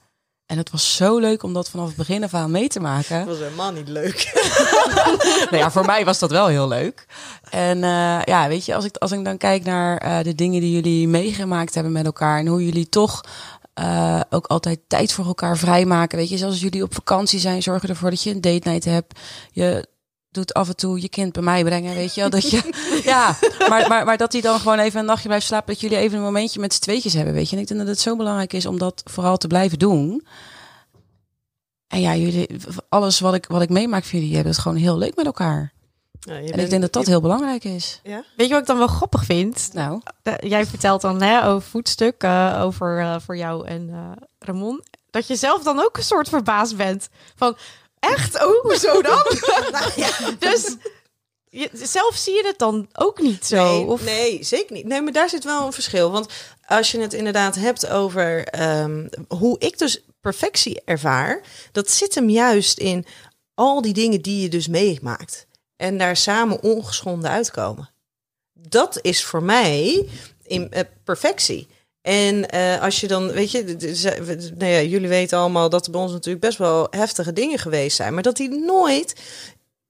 En 0.45 0.57
het 0.57 0.71
was 0.71 0.95
zo 0.95 1.19
leuk 1.19 1.43
om 1.43 1.53
dat 1.53 1.69
vanaf 1.69 1.87
het 1.87 1.95
begin 1.95 2.23
af 2.23 2.33
aan 2.33 2.51
mee 2.51 2.67
te 2.67 2.79
maken. 2.79 3.17
Dat 3.17 3.27
was 3.27 3.37
helemaal 3.37 3.71
niet 3.71 3.87
leuk. 3.87 4.31
nou 5.51 5.57
ja, 5.57 5.71
voor 5.71 5.85
mij 5.85 6.05
was 6.05 6.19
dat 6.19 6.31
wel 6.31 6.47
heel 6.47 6.67
leuk. 6.67 7.05
En 7.49 7.83
eh, 7.83 8.21
ja, 8.23 8.47
weet 8.47 8.65
je, 8.65 8.75
als 8.75 8.85
ik, 8.85 8.97
als 8.97 9.11
ik 9.11 9.23
dan 9.23 9.37
kijk 9.37 9.63
naar 9.63 9.97
eh, 9.97 10.23
de 10.23 10.35
dingen 10.35 10.61
die 10.61 10.71
jullie 10.71 11.07
meegemaakt 11.07 11.73
hebben 11.73 11.91
met 11.91 12.05
elkaar. 12.05 12.39
En 12.39 12.47
hoe 12.47 12.65
jullie 12.65 12.89
toch 12.89 13.21
eh, 13.73 14.21
ook 14.29 14.45
altijd 14.45 14.79
tijd 14.87 15.13
voor 15.13 15.25
elkaar 15.25 15.57
vrijmaken. 15.57 16.17
Weet 16.17 16.29
je, 16.29 16.37
zoals 16.37 16.59
jullie 16.59 16.83
op 16.83 16.93
vakantie 16.93 17.39
zijn, 17.39 17.63
zorgen 17.63 17.89
ervoor 17.89 18.09
dat 18.09 18.23
je 18.23 18.31
een 18.31 18.41
date 18.41 18.69
night 18.69 18.85
hebt. 18.85 19.19
Je 19.51 19.87
doet 20.35 20.53
af 20.53 20.67
en 20.67 20.75
toe 20.75 21.01
je 21.01 21.09
kind 21.09 21.33
bij 21.33 21.43
mij 21.43 21.63
brengen, 21.63 21.95
weet 21.95 22.13
je 22.15 22.21
wel. 22.21 22.29
Dat 22.29 22.49
je, 22.49 22.61
ja, 23.03 23.35
maar, 23.69 23.87
maar, 23.87 24.05
maar 24.05 24.17
dat 24.17 24.31
hij 24.31 24.41
dan 24.41 24.59
gewoon 24.59 24.79
even 24.79 24.99
een 24.99 25.05
nachtje 25.05 25.27
blijft 25.27 25.45
slapen. 25.45 25.67
Dat 25.73 25.81
jullie 25.81 25.97
even 25.97 26.17
een 26.17 26.23
momentje 26.23 26.59
met 26.59 26.73
z'n 26.73 26.81
tweetjes 26.81 27.13
hebben, 27.13 27.33
weet 27.33 27.49
je. 27.49 27.55
En 27.55 27.61
ik 27.61 27.67
denk 27.67 27.79
dat 27.79 27.89
het 27.89 27.99
zo 27.99 28.15
belangrijk 28.15 28.53
is 28.53 28.65
om 28.65 28.77
dat 28.79 29.01
vooral 29.05 29.37
te 29.37 29.47
blijven 29.47 29.79
doen. 29.79 30.25
En 31.87 32.01
ja, 32.01 32.15
jullie, 32.15 32.49
alles 32.89 33.19
wat 33.19 33.33
ik, 33.33 33.45
wat 33.47 33.61
ik 33.61 33.69
meemaak 33.69 34.03
van 34.03 34.19
jullie, 34.19 34.35
hebben 34.35 34.53
het 34.53 34.61
gewoon 34.61 34.77
heel 34.77 34.97
leuk 34.97 35.15
met 35.15 35.25
elkaar. 35.25 35.73
En 36.25 36.45
bent- 36.45 36.57
ik 36.61 36.69
denk 36.69 36.81
dat 36.81 36.93
dat 36.93 37.03
je- 37.05 37.09
heel 37.09 37.21
belangrijk 37.21 37.63
is. 37.63 37.99
Ja? 38.03 38.23
Weet 38.37 38.47
je 38.47 38.53
wat 38.53 38.61
ik 38.61 38.67
dan 38.67 38.77
wel 38.77 38.87
grappig 38.87 39.23
vind? 39.25 39.69
Nou, 39.73 40.01
jij 40.39 40.65
vertelt 40.65 41.01
dan 41.01 41.21
hè, 41.21 41.45
over 41.47 41.69
voetstuk, 41.69 42.23
eh, 42.23 42.59
over 42.63 42.99
eh, 42.99 43.15
voor 43.19 43.37
jou 43.37 43.67
en 43.67 43.89
eh, 43.91 44.11
Ramon. 44.39 44.83
Dat 45.09 45.27
je 45.27 45.35
zelf 45.35 45.63
dan 45.63 45.79
ook 45.79 45.97
een 45.97 46.03
soort 46.03 46.29
verbaasd 46.29 46.75
bent. 46.75 47.09
Van, 47.35 47.55
echt? 48.09 48.45
Oh, 48.45 48.61
hoezo 48.61 49.01
dan? 49.01 49.23
Nou 49.71 49.91
ja. 49.95 50.09
dus 50.39 50.75
je, 51.49 51.69
zelf 51.73 52.15
zie 52.15 52.33
je 52.33 52.47
het 52.47 52.57
dan 52.57 52.87
ook 52.93 53.21
niet 53.21 53.45
zo? 53.45 53.63
Nee, 53.63 53.85
of, 53.85 54.03
nee, 54.03 54.43
zeker 54.43 54.75
niet. 54.75 54.85
Nee, 54.85 55.01
maar 55.01 55.13
daar 55.13 55.29
zit 55.29 55.43
wel 55.43 55.65
een 55.65 55.73
verschil. 55.73 56.11
Want 56.11 56.27
als 56.65 56.91
je 56.91 56.99
het 56.99 57.13
inderdaad 57.13 57.55
hebt 57.55 57.87
over 57.87 58.47
ehm, 58.47 59.07
hoe 59.27 59.59
ik 59.59 59.77
dus 59.77 60.03
perfectie 60.21 60.81
ervaar, 60.85 61.41
dat 61.71 61.89
zit 61.89 62.15
hem 62.15 62.29
juist 62.29 62.77
in 62.77 63.05
al 63.53 63.81
die 63.81 63.93
dingen 63.93 64.21
die 64.21 64.41
je 64.41 64.49
dus 64.49 64.67
meemaakt. 64.67 65.47
En 65.75 65.97
daar 65.97 66.17
samen 66.17 66.63
ongeschonden 66.63 67.29
uitkomen. 67.29 67.89
Dat 68.53 68.99
is 69.01 69.23
voor 69.23 69.43
mij 69.43 70.07
in, 70.43 70.71
eh, 70.71 70.83
perfectie. 71.03 71.67
En 72.05 72.49
eh, 72.49 72.81
als 72.81 72.99
je 72.99 73.07
dan, 73.07 73.31
weet 73.31 73.51
je, 73.51 73.63
nou 74.57 74.71
ja, 74.71 74.81
jullie 74.81 75.07
weten 75.07 75.37
allemaal 75.37 75.69
dat 75.69 75.85
er 75.85 75.91
bij 75.91 76.01
ons 76.01 76.11
natuurlijk 76.11 76.45
best 76.45 76.57
wel 76.57 76.87
heftige 76.89 77.33
dingen 77.33 77.59
geweest 77.59 77.95
zijn, 77.95 78.13
maar 78.13 78.23
dat 78.23 78.37
die 78.37 78.49
nooit 78.49 79.15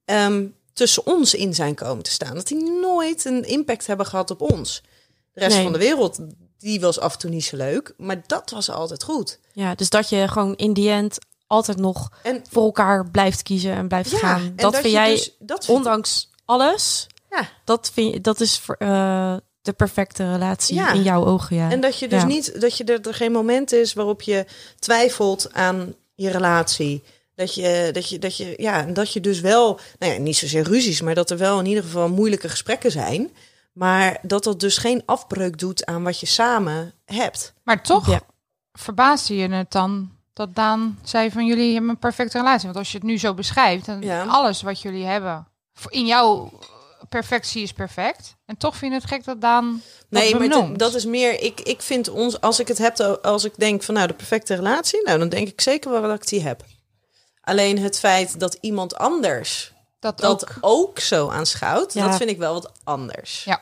ehm, 0.05 0.45
tussen 0.73 1.05
ons 1.05 1.33
in 1.33 1.53
zijn 1.53 1.75
komen 1.75 2.03
te 2.03 2.11
staan. 2.11 2.35
Dat 2.35 2.47
die 2.47 2.71
nooit 2.81 3.25
een 3.25 3.43
impact 3.43 3.87
hebben 3.87 4.05
gehad 4.05 4.31
op 4.31 4.41
ons. 4.41 4.81
De 5.33 5.39
rest 5.39 5.55
Nee. 5.55 5.63
van 5.63 5.73
de 5.73 5.79
wereld, 5.79 6.19
die 6.57 6.79
was 6.79 6.99
af 6.99 7.13
en 7.13 7.19
toe 7.19 7.29
niet 7.29 7.45
zo 7.45 7.57
leuk, 7.57 7.93
maar 7.97 8.23
dat 8.27 8.49
was 8.49 8.69
altijd 8.69 9.03
goed. 9.03 9.39
Ja, 9.53 9.75
dus 9.75 9.89
dat 9.89 10.09
je 10.09 10.27
gewoon 10.27 10.55
in 10.55 10.73
die 10.73 10.89
end 10.89 11.17
altijd 11.47 11.77
nog 11.77 12.09
En 12.23 12.43
voor 12.49 12.63
elkaar 12.63 13.09
blijft 13.11 13.43
kiezen 13.43 13.71
en 13.73 13.87
blijft 13.87 14.11
ja, 14.11 14.17
gaan. 14.17 14.53
Dat, 14.55 14.75
vind 14.75 14.93
jij, 14.93 15.11
dus- 15.11 15.35
dat 15.39 15.69
ondanks 15.69 16.29
alles, 16.45 17.07
Ja. 17.29 17.49
Dat, 17.63 17.91
vind 17.93 18.13
je, 18.13 18.21
dat 18.21 18.39
is 18.39 18.61
eh, 18.77 19.35
de 19.65 19.73
perfecte 19.73 20.31
relatie 20.31 20.75
Ja. 20.75 20.91
in 20.91 21.01
jouw 21.03 21.25
ogen, 21.25 21.55
ja. 21.55 21.71
En 21.71 21.81
dat 21.81 21.99
je 21.99 22.07
dus 22.07 22.21
Ja. 22.21 22.27
niet, 22.27 22.61
dat 22.61 22.77
je 22.77 22.83
er, 22.83 23.07
er 23.07 23.13
geen 23.13 23.31
moment 23.31 23.71
is 23.71 23.93
waarop 23.93 24.21
je 24.21 24.45
twijfelt 24.79 25.53
aan 25.53 25.93
je 26.15 26.29
relatie. 26.29 27.03
Dat 27.35 27.53
je, 27.55 27.89
dat 27.93 28.09
je, 28.09 28.19
dat 28.19 28.37
je, 28.37 28.53
ja, 28.57 28.79
en 28.81 28.93
dat 28.93 29.13
je 29.13 29.19
dus 29.21 29.39
wel, 29.39 29.79
nou 29.99 30.13
ja, 30.13 30.19
niet 30.19 30.35
zozeer 30.37 30.63
ruzies, 30.63 31.01
maar 31.01 31.15
dat 31.15 31.29
er 31.29 31.37
wel 31.37 31.59
in 31.59 31.65
ieder 31.65 31.83
geval 31.83 32.09
moeilijke 32.09 32.49
gesprekken 32.49 32.91
zijn. 32.91 33.29
Maar 33.73 34.17
dat 34.21 34.43
dat 34.43 34.59
dus 34.59 34.77
geen 34.77 35.01
afbreuk 35.05 35.59
doet 35.59 35.85
aan 35.85 36.03
wat 36.03 36.19
je 36.19 36.25
samen 36.25 36.93
hebt. 37.05 37.53
Maar 37.63 37.83
toch 37.83 38.07
Ja. 38.09 38.19
verbaasde 38.73 39.35
je 39.35 39.47
het 39.49 39.71
dan 39.71 40.11
dat 40.33 40.55
Daan 40.55 40.99
zei 41.03 41.31
van 41.31 41.45
jullie 41.45 41.71
hebben 41.73 41.89
een 41.89 41.97
perfecte 41.97 42.37
relatie. 42.37 42.65
Want 42.65 42.77
als 42.77 42.91
je 42.91 42.97
het 42.97 43.07
nu 43.07 43.17
zo 43.19 43.33
beschrijft, 43.33 43.85
dan 43.85 44.01
Ja. 44.01 44.23
alles 44.23 44.61
wat 44.61 44.81
jullie 44.81 45.05
hebben 45.05 45.47
in 45.89 46.05
jouw 46.05 46.51
perfectie 47.09 47.63
is 47.63 47.73
perfect. 47.73 48.35
En 48.45 48.57
toch 48.57 48.75
vind 48.75 48.91
je 48.93 48.99
het 48.99 49.07
gek 49.07 49.23
dat 49.23 49.41
Daan 49.41 49.81
Nee, 50.09 50.31
dat 50.31 50.47
maar 50.47 50.77
dat 50.77 50.95
is 50.95 51.05
meer. 51.05 51.41
Ik, 51.41 51.61
ik 51.61 51.81
vind 51.81 52.09
ons, 52.09 52.41
als 52.41 52.59
ik 52.59 52.67
het 52.67 52.77
heb, 52.77 52.99
als 53.21 53.43
ik 53.43 53.53
denk 53.57 53.83
van 53.83 53.93
nou 53.93 54.07
de 54.07 54.13
perfecte 54.13 54.55
relatie, 54.55 55.03
nou 55.03 55.19
dan 55.19 55.29
denk 55.29 55.47
ik 55.47 55.61
zeker 55.61 55.91
wel 55.91 56.01
dat 56.01 56.15
ik 56.15 56.27
die 56.27 56.41
heb. 56.41 56.63
Alleen 57.41 57.79
het 57.79 57.99
feit 57.99 58.39
dat 58.39 58.57
iemand 58.61 58.95
anders 58.95 59.73
dat, 59.99 60.19
dat 60.19 60.47
ook. 60.47 60.57
ook, 60.61 60.99
zo 60.99 61.29
aanschouwt, 61.29 61.93
Ja. 61.93 62.07
dat 62.07 62.17
vind 62.17 62.29
ik 62.29 62.37
wel 62.37 62.53
wat 62.53 62.71
anders. 62.83 63.43
Ja. 63.43 63.61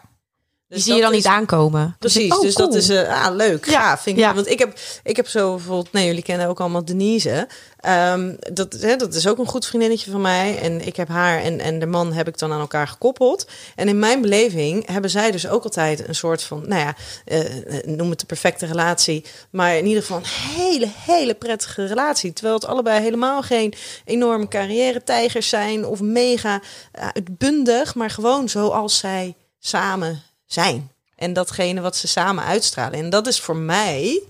Die 0.74 0.82
Dus 0.82 0.92
zie 0.92 0.96
je 0.96 1.02
dan 1.02 1.12
is- 1.12 1.18
niet 1.24 1.34
aankomen. 1.34 1.96
Precies, 2.00 2.32
oh, 2.36 2.42
dus 2.42 2.56
dat 2.56 2.74
is 2.76 2.90
eh, 2.90 3.26
ah, 3.26 3.36
leuk. 3.36 3.66
Ja, 3.70 3.98
vind 3.98 4.18
ik. 4.18 4.24
ja. 4.24 4.34
Want 4.34 4.50
ik 4.50 4.60
heb, 4.60 4.80
ik 5.04 5.16
heb 5.16 5.28
zo 5.28 5.56
bijvoorbeeld, 5.56 5.92
nee, 5.92 6.06
jullie 6.06 6.24
kennen 6.24 6.48
ook 6.48 6.60
allemaal 6.60 6.86
Denise. 6.86 7.48
Ehm, 7.80 8.36
dat, 8.54 8.74
hè, 8.74 8.96
dat 8.96 9.14
is 9.14 9.28
ook 9.28 9.38
een 9.38 9.46
goed 9.48 9.66
vriendinnetje 9.66 10.12
van 10.12 10.22
mij. 10.22 10.60
En 10.60 10.86
ik 10.86 10.96
heb 10.96 11.08
haar 11.08 11.42
en, 11.42 11.60
en 11.60 11.80
de 11.80 11.86
man 11.86 12.14
heb 12.14 12.28
ik 12.28 12.38
dan 12.38 12.52
aan 12.52 12.60
elkaar 12.60 12.88
gekoppeld. 12.88 13.48
En 13.76 13.88
in 13.88 14.00
mijn 14.00 14.22
beleving 14.22 14.88
hebben 14.88 15.10
zij 15.10 15.32
dus 15.32 15.48
ook 15.48 15.64
altijd 15.64 16.08
een 16.08 16.16
soort 16.16 16.44
van, 16.44 16.64
nou 16.68 16.82
ja, 16.82 16.96
eh, 17.26 17.40
noem 17.86 18.10
het 18.10 18.20
de 18.20 18.26
perfecte 18.26 18.66
relatie. 18.66 19.26
Maar 19.50 19.78
in 19.78 19.86
ieder 19.86 20.02
geval 20.02 20.18
een 20.18 20.56
hele, 20.56 20.88
hele 21.06 21.34
prettige 21.34 21.86
relatie. 21.86 22.34
Terwijl 22.34 22.56
het 22.56 22.66
allebei 22.66 23.02
helemaal 23.02 23.42
geen 23.42 23.74
enorme 24.06 24.48
carrière-tijgers 24.48 25.50
zijn 25.50 25.86
of 25.86 26.02
mega 26.02 26.62
eh, 26.92 27.08
uitbundig. 27.14 27.96
Maar 27.96 28.10
gewoon 28.10 28.50
zoals 28.50 28.98
zij 28.98 29.36
samen 29.60 30.22
zijn. 30.54 30.92
En 31.16 31.34
datgene 31.34 31.82
wat 31.82 31.96
ze 31.96 32.08
samen 32.08 32.44
uitstralen. 32.44 33.00
En 33.00 33.10
dat 33.10 33.28
is 33.28 33.40
voor 33.42 33.56
mij, 33.56 34.24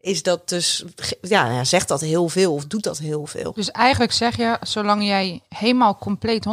is 0.00 0.22
dat 0.22 0.48
dus, 0.48 0.84
ja, 1.20 1.50
ja, 1.50 1.64
zegt 1.64 1.88
dat 1.88 2.00
heel 2.00 2.28
veel 2.28 2.54
of 2.54 2.66
doet 2.66 2.82
dat 2.82 2.98
heel 2.98 3.26
veel. 3.26 3.52
Dus 3.52 3.70
eigenlijk 3.70 4.12
zeg 4.12 4.36
je, 4.36 4.56
zolang 4.62 5.04
jij 5.06 5.42
helemaal 5.48 5.96
compleet 5.96 6.46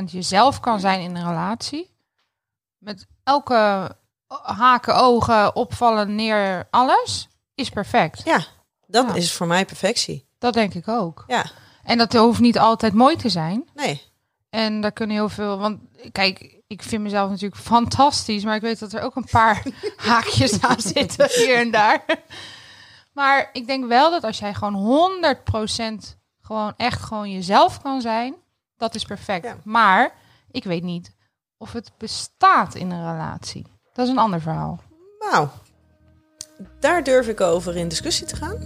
100% 0.00 0.04
jezelf 0.04 0.60
kan 0.60 0.80
zijn 0.80 1.00
in 1.00 1.16
een 1.16 1.28
relatie, 1.28 1.90
met 2.78 3.06
elke 3.24 3.90
haken, 4.42 4.96
ogen, 4.96 5.56
opvallen, 5.56 6.14
neer, 6.14 6.66
alles, 6.70 7.28
is 7.54 7.68
perfect. 7.70 8.22
Ja, 8.24 8.44
dat 8.86 9.06
Ja. 9.08 9.14
is 9.14 9.32
voor 9.32 9.46
mij 9.46 9.64
perfectie. 9.64 10.26
Dat 10.38 10.54
denk 10.54 10.74
ik 10.74 10.88
ook. 10.88 11.24
Ja, 11.26 11.44
En 11.84 11.98
dat 11.98 12.12
hoeft 12.12 12.40
niet 12.40 12.58
altijd 12.58 12.92
mooi 12.92 13.16
te 13.16 13.28
zijn. 13.28 13.68
nee. 13.74 14.02
En 14.50 14.80
daar 14.80 14.92
kunnen 14.92 15.16
heel 15.16 15.28
veel. 15.28 15.58
Want 15.58 15.78
kijk, 16.12 16.56
ik 16.72 16.82
vind 16.82 17.02
mezelf 17.02 17.30
natuurlijk 17.30 17.60
fantastisch. 17.60 18.44
Maar 18.44 18.54
ik 18.54 18.62
weet 18.62 18.78
dat 18.78 18.92
er 18.92 19.02
ook 19.02 19.16
een 19.16 19.28
paar 19.30 19.62
haakjes 19.96 20.60
aan 20.62 20.80
zitten 20.80 21.28
hier 21.30 21.56
en 21.56 21.70
daar. 21.70 22.04
Maar 23.12 23.50
ik 23.52 23.66
denk 23.66 23.86
wel 23.88 24.10
dat 24.10 24.24
als 24.24 24.38
jij 24.38 24.54
gewoon 24.54 25.10
100% 26.04 26.16
gewoon 26.40 26.74
echt 26.76 27.02
gewoon 27.02 27.30
jezelf 27.30 27.82
kan 27.82 28.00
zijn. 28.00 28.34
Dat 28.76 28.94
is 28.94 29.04
perfect. 29.04 29.44
Ja. 29.44 29.56
Maar 29.64 30.14
ik 30.50 30.64
weet 30.64 30.82
niet 30.82 31.14
of 31.58 31.72
het 31.72 31.92
bestaat 31.98 32.74
in 32.74 32.90
een 32.90 33.12
relatie. 33.12 33.66
Dat 33.92 34.04
is 34.06 34.12
een 34.12 34.18
ander 34.18 34.40
verhaal. 34.40 34.80
Nou, 35.18 35.48
daar 36.80 37.04
durf 37.04 37.28
ik 37.28 37.40
over 37.40 37.76
in 37.76 37.88
discussie 37.88 38.26
te 38.26 38.36
gaan. 38.36 38.56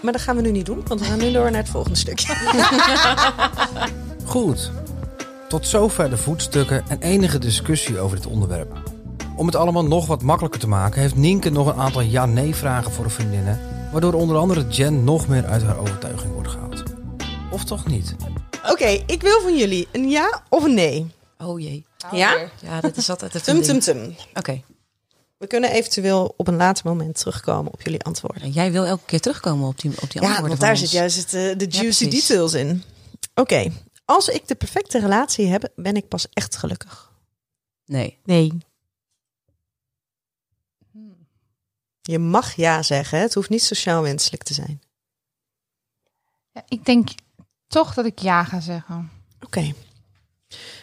Maar 0.00 0.12
dat 0.12 0.22
gaan 0.22 0.36
we 0.36 0.42
nu 0.42 0.50
niet 0.50 0.66
doen, 0.66 0.86
want 0.86 1.00
we 1.00 1.06
gaan 1.06 1.18
nu 1.18 1.32
door 1.32 1.50
naar 1.50 1.60
het 1.60 1.70
volgende 1.70 1.98
stukje. 1.98 2.34
Goed. 4.24 4.70
Tot 5.48 5.66
zover 5.66 6.10
de 6.10 6.16
voetstukken 6.16 6.84
en 6.88 7.00
enige 7.02 7.38
discussie 7.38 7.98
over 7.98 8.16
dit 8.16 8.26
onderwerp. 8.26 8.82
Om 9.36 9.46
het 9.46 9.54
allemaal 9.56 9.84
nog 9.84 10.06
wat 10.06 10.22
makkelijker 10.22 10.60
te 10.60 10.68
maken, 10.68 11.00
heeft 11.00 11.16
Nienke 11.16 11.50
nog 11.50 11.66
een 11.66 11.80
aantal 11.80 12.00
ja-nee-vragen 12.00 12.92
voor 12.92 13.04
de 13.04 13.10
vriendinnen, 13.10 13.60
waardoor 13.92 14.12
onder 14.12 14.36
andere 14.36 14.66
Jen 14.68 15.04
nog 15.04 15.28
meer 15.28 15.46
uit 15.46 15.62
haar 15.62 15.78
overtuiging 15.78 16.32
wordt 16.32 16.48
gehaald. 16.48 16.82
Of 17.50 17.64
toch 17.64 17.86
niet? 17.86 18.14
Oké, 18.70 19.02
ik 19.06 19.22
wil 19.22 19.40
van 19.40 19.56
jullie 19.56 19.88
een 19.92 20.08
ja 20.08 20.42
of 20.48 20.64
een 20.64 20.74
nee. 20.74 21.06
Oh 21.38 21.60
jee. 21.60 21.86
Ja? 22.12 22.36
Ja, 22.62 22.80
dat 22.80 22.96
is 22.96 23.10
altijd 23.10 23.32
het 23.32 23.44
Tum, 23.44 23.62
tum, 23.62 23.80
tum. 23.80 24.14
Oké. 24.34 24.62
We 25.38 25.46
kunnen 25.46 25.70
eventueel 25.70 26.34
op 26.36 26.48
een 26.48 26.56
later 26.56 26.86
moment 26.86 27.18
terugkomen 27.18 27.72
op 27.72 27.82
jullie 27.82 28.02
antwoorden. 28.02 28.42
En 28.42 28.50
jij 28.50 28.72
wil 28.72 28.84
elke 28.86 29.04
keer 29.06 29.20
terugkomen 29.20 29.68
op 29.68 29.80
die, 29.80 29.90
op 29.90 30.10
die 30.10 30.22
Ja, 30.22 30.28
antwoorden 30.28 30.46
want 30.48 30.58
van 30.58 30.60
daar 30.60 30.70
ons. 30.70 30.80
zit 30.80 30.90
juist 30.90 31.16
het, 31.16 31.34
eh, 31.34 31.58
de 31.58 31.66
juicy 31.76 32.04
precies. 32.08 32.26
details 32.26 32.54
in. 32.54 32.82
Oké, 33.34 33.70
als 34.08 34.28
ik 34.28 34.48
de 34.48 34.54
perfecte 34.54 34.98
relatie 34.98 35.46
heb, 35.46 35.72
ben 35.76 35.96
ik 35.96 36.08
pas 36.08 36.28
echt 36.32 36.56
gelukkig. 36.56 37.12
Nee. 37.84 38.18
Nee. 38.24 38.58
Je 42.00 42.18
mag 42.18 42.54
ja 42.54 42.82
zeggen, 42.82 43.18
hè? 43.18 43.24
het 43.24 43.34
hoeft 43.34 43.48
niet 43.48 43.64
sociaal 43.64 44.02
wenselijk 44.02 44.42
te 44.42 44.54
zijn. 44.54 44.82
Ja, 46.52 46.62
ik 46.68 46.84
denk 46.84 47.08
toch 47.66 47.94
dat 47.94 48.04
ik 48.04 48.18
ja 48.18 48.44
ga 48.44 48.60
zeggen. 48.60 49.10
Oké. 49.40 49.72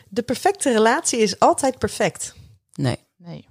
De 0.10 0.24
perfecte 0.24 0.72
relatie 0.72 1.20
is 1.20 1.40
altijd 1.40 1.78
perfect. 1.78 2.36
Nee. 2.74 2.98
Nee. 3.16 3.48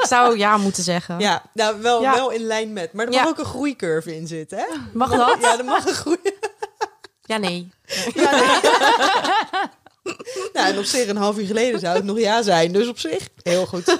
Ik 0.00 0.06
zou 0.06 0.38
ja 0.38 0.56
moeten 0.56 0.82
zeggen. 0.82 1.18
Ja, 1.18 1.42
nou 1.52 1.82
wel, 1.82 2.00
Ja. 2.02 2.14
wel 2.14 2.30
in 2.30 2.40
lijn 2.42 2.72
met. 2.72 2.92
Maar 2.92 3.06
er 3.06 3.12
Ja. 3.12 3.20
mag 3.22 3.30
ook 3.30 3.38
een 3.38 3.44
groeicurve 3.44 4.16
in 4.16 4.26
zitten, 4.26 4.58
hè? 4.58 4.66
Mag 4.92 5.10
dat? 5.10 5.40
Ja, 5.40 5.58
er 5.58 5.64
mag 5.64 5.86
een 5.86 5.94
groei. 5.94 6.18
Ja, 7.22 7.36
nee. 7.36 7.70
Ja, 8.14 8.30
nee. 8.30 8.44
nou, 10.52 10.68
en 10.72 10.78
op 10.78 10.84
zich 10.84 11.08
een 11.08 11.16
half 11.16 11.38
uur 11.38 11.46
geleden 11.46 11.80
zou 11.80 11.96
het 11.96 12.04
nog 12.04 12.18
ja 12.18 12.42
zijn. 12.42 12.72
Dus 12.72 12.88
op 12.88 12.98
zich, 12.98 13.28
heel 13.42 13.66
goed. 13.66 13.98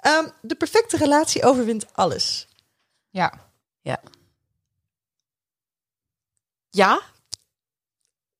Ehm, 0.00 0.28
de 0.42 0.54
perfecte 0.54 0.96
relatie 0.96 1.44
overwint 1.44 1.86
alles. 1.92 2.46
Ja. 3.10 3.32
Ja? 6.70 7.00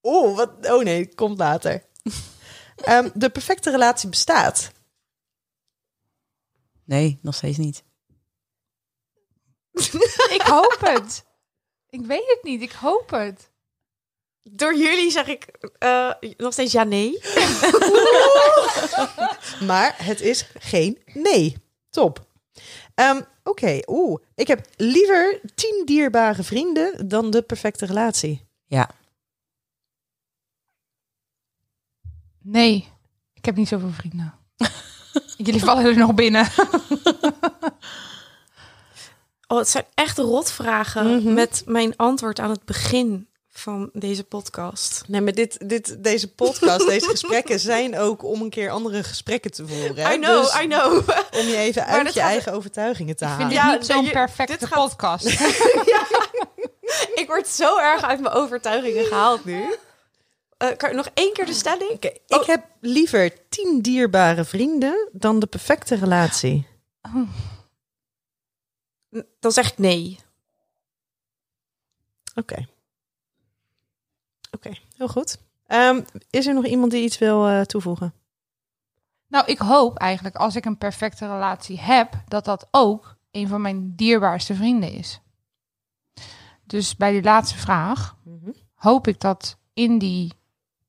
Oh, 0.01 0.36
wat? 0.36 0.51
Oh 0.61 0.82
nee, 0.84 1.05
het 1.05 1.14
komt 1.14 1.38
later. 1.38 1.82
Ehm, 2.76 3.09
de 3.14 3.30
perfecte 3.30 3.70
relatie 3.70 4.09
bestaat. 4.09 4.70
Nee, 6.91 7.18
nog 7.22 7.34
steeds 7.34 7.59
niet. 7.59 7.84
Ik 10.36 10.43
hoop 10.45 10.76
het. 10.80 11.24
Ik 11.91 12.01
weet 12.01 12.26
het 12.26 12.41
niet. 12.43 12.62
Ik 12.62 12.72
hoop 12.72 13.11
het. 13.11 13.51
Door 14.43 14.76
jullie 14.76 15.11
zeg 15.11 15.26
ik 15.26 15.47
eh, 15.78 16.12
nog 16.36 16.53
steeds 16.53 16.72
ja, 16.72 16.84
nee. 16.84 17.12
Maar 19.70 20.05
het 20.05 20.20
is 20.20 20.47
geen 20.59 21.03
nee. 21.05 21.57
Top. 21.91 22.26
Ehm, 22.95 23.20
Oké, 23.43 23.80
oeh. 23.86 24.22
Ik 24.34 24.47
heb 24.47 24.66
liever 24.76 25.41
tien 25.55 25.82
dierbare 25.84 26.43
vrienden 26.43 27.09
dan 27.09 27.30
de 27.30 27.43
perfecte 27.43 27.86
relatie. 27.86 28.47
Ja. 28.66 28.91
Nee. 32.38 32.88
Ik 33.34 33.45
heb 33.45 33.57
niet 33.57 33.68
zoveel 33.68 33.93
vrienden. 33.93 34.34
Jullie 35.45 35.64
vallen 35.64 35.84
er 35.84 35.97
nog 35.97 36.14
binnen. 36.14 36.47
Oh, 39.47 39.59
het 39.59 39.68
zijn 39.68 39.84
echt 39.95 40.18
rotvragen 40.18 41.16
Mhm. 41.16 41.32
met 41.34 41.62
mijn 41.66 41.97
antwoord 41.97 42.38
aan 42.41 42.51
het 42.51 42.64
begin 42.64 43.28
van 43.53 43.91
deze 43.93 44.24
podcast. 44.24 45.03
Nee, 45.07 45.20
maar 45.20 45.32
dit, 45.32 45.68
dit, 45.68 45.97
deze 46.05 46.32
podcast, 46.34 46.86
deze 46.86 47.09
gesprekken 47.09 47.61
zijn 47.61 47.99
ook 47.99 48.24
om 48.24 48.43
een 48.43 48.51
keer 48.51 48.70
andere 48.70 49.03
gesprekken 49.05 49.51
te 49.51 49.66
voeren. 49.66 49.97
hè? 49.97 50.12
I 50.14 50.18
know, 50.18 50.43
Dus 50.43 50.61
I 50.62 50.66
know. 50.66 50.93
om 51.41 51.47
je 51.47 51.57
even 51.57 51.82
Maar 51.86 51.91
uit 51.99 52.14
je 52.14 52.20
gaat- 52.20 52.28
eigen 52.30 52.53
overtuigingen 52.53 53.16
te 53.16 53.24
Ik 53.24 53.30
vind 53.30 53.43
halen. 53.43 53.57
Ja, 53.57 53.72
niet 53.72 53.86
zo'n 53.86 54.11
perfecte 54.11 54.57
dit 54.59 54.68
gaat- 54.68 54.78
podcast. 54.78 55.24
ik 57.20 57.24
word 57.26 57.49
zo 57.49 57.78
erg 57.78 58.03
uit 58.03 58.20
mijn 58.20 58.34
overtuigingen 58.34 59.05
gehaald 59.05 59.45
nu. 59.45 59.64
Eh, 60.61 60.76
kan 60.76 60.94
nog 60.94 61.08
één 61.14 61.32
keer 61.32 61.46
de 61.46 61.52
stelling? 61.52 61.90
Oké, 61.90 62.08
ik 62.26 62.42
heb 62.46 62.66
liever 62.80 63.48
tien 63.48 63.80
dierbare 63.82 64.44
vrienden 64.44 65.08
dan 65.12 65.38
de 65.38 65.46
perfecte 65.46 65.94
relatie. 65.94 66.66
Dan 69.40 69.52
zeg 69.52 69.70
ik 69.72 69.78
nee. 69.78 70.18
Oké. 72.34 72.66
Oké, 74.50 74.72
heel 74.96 75.08
goed. 75.08 75.38
Ehm, 75.66 76.02
is 76.30 76.46
er 76.46 76.54
nog 76.54 76.66
iemand 76.66 76.90
die 76.90 77.02
iets 77.02 77.18
wil 77.18 77.46
eh, 77.48 77.61
toevoegen? 77.61 78.14
Nou, 79.26 79.46
ik 79.46 79.58
hoop 79.58 79.98
eigenlijk 79.98 80.36
als 80.36 80.56
ik 80.56 80.64
een 80.64 80.78
perfecte 80.78 81.26
relatie 81.26 81.80
heb, 81.80 82.12
dat 82.28 82.44
dat 82.44 82.68
ook 82.70 83.16
een 83.30 83.48
van 83.48 83.61
mijn 83.61 83.96
dierbaarste 83.96 84.54
vrienden 84.54 84.92
is. 84.92 85.20
Dus 86.64 86.96
bij 86.96 87.12
die 87.12 87.22
laatste 87.22 87.58
vraag 87.58 88.16
Mhm. 88.24 88.50
hoop 88.74 89.06
ik 89.06 89.20
dat 89.20 89.58
in 89.72 89.98
die 89.98 90.32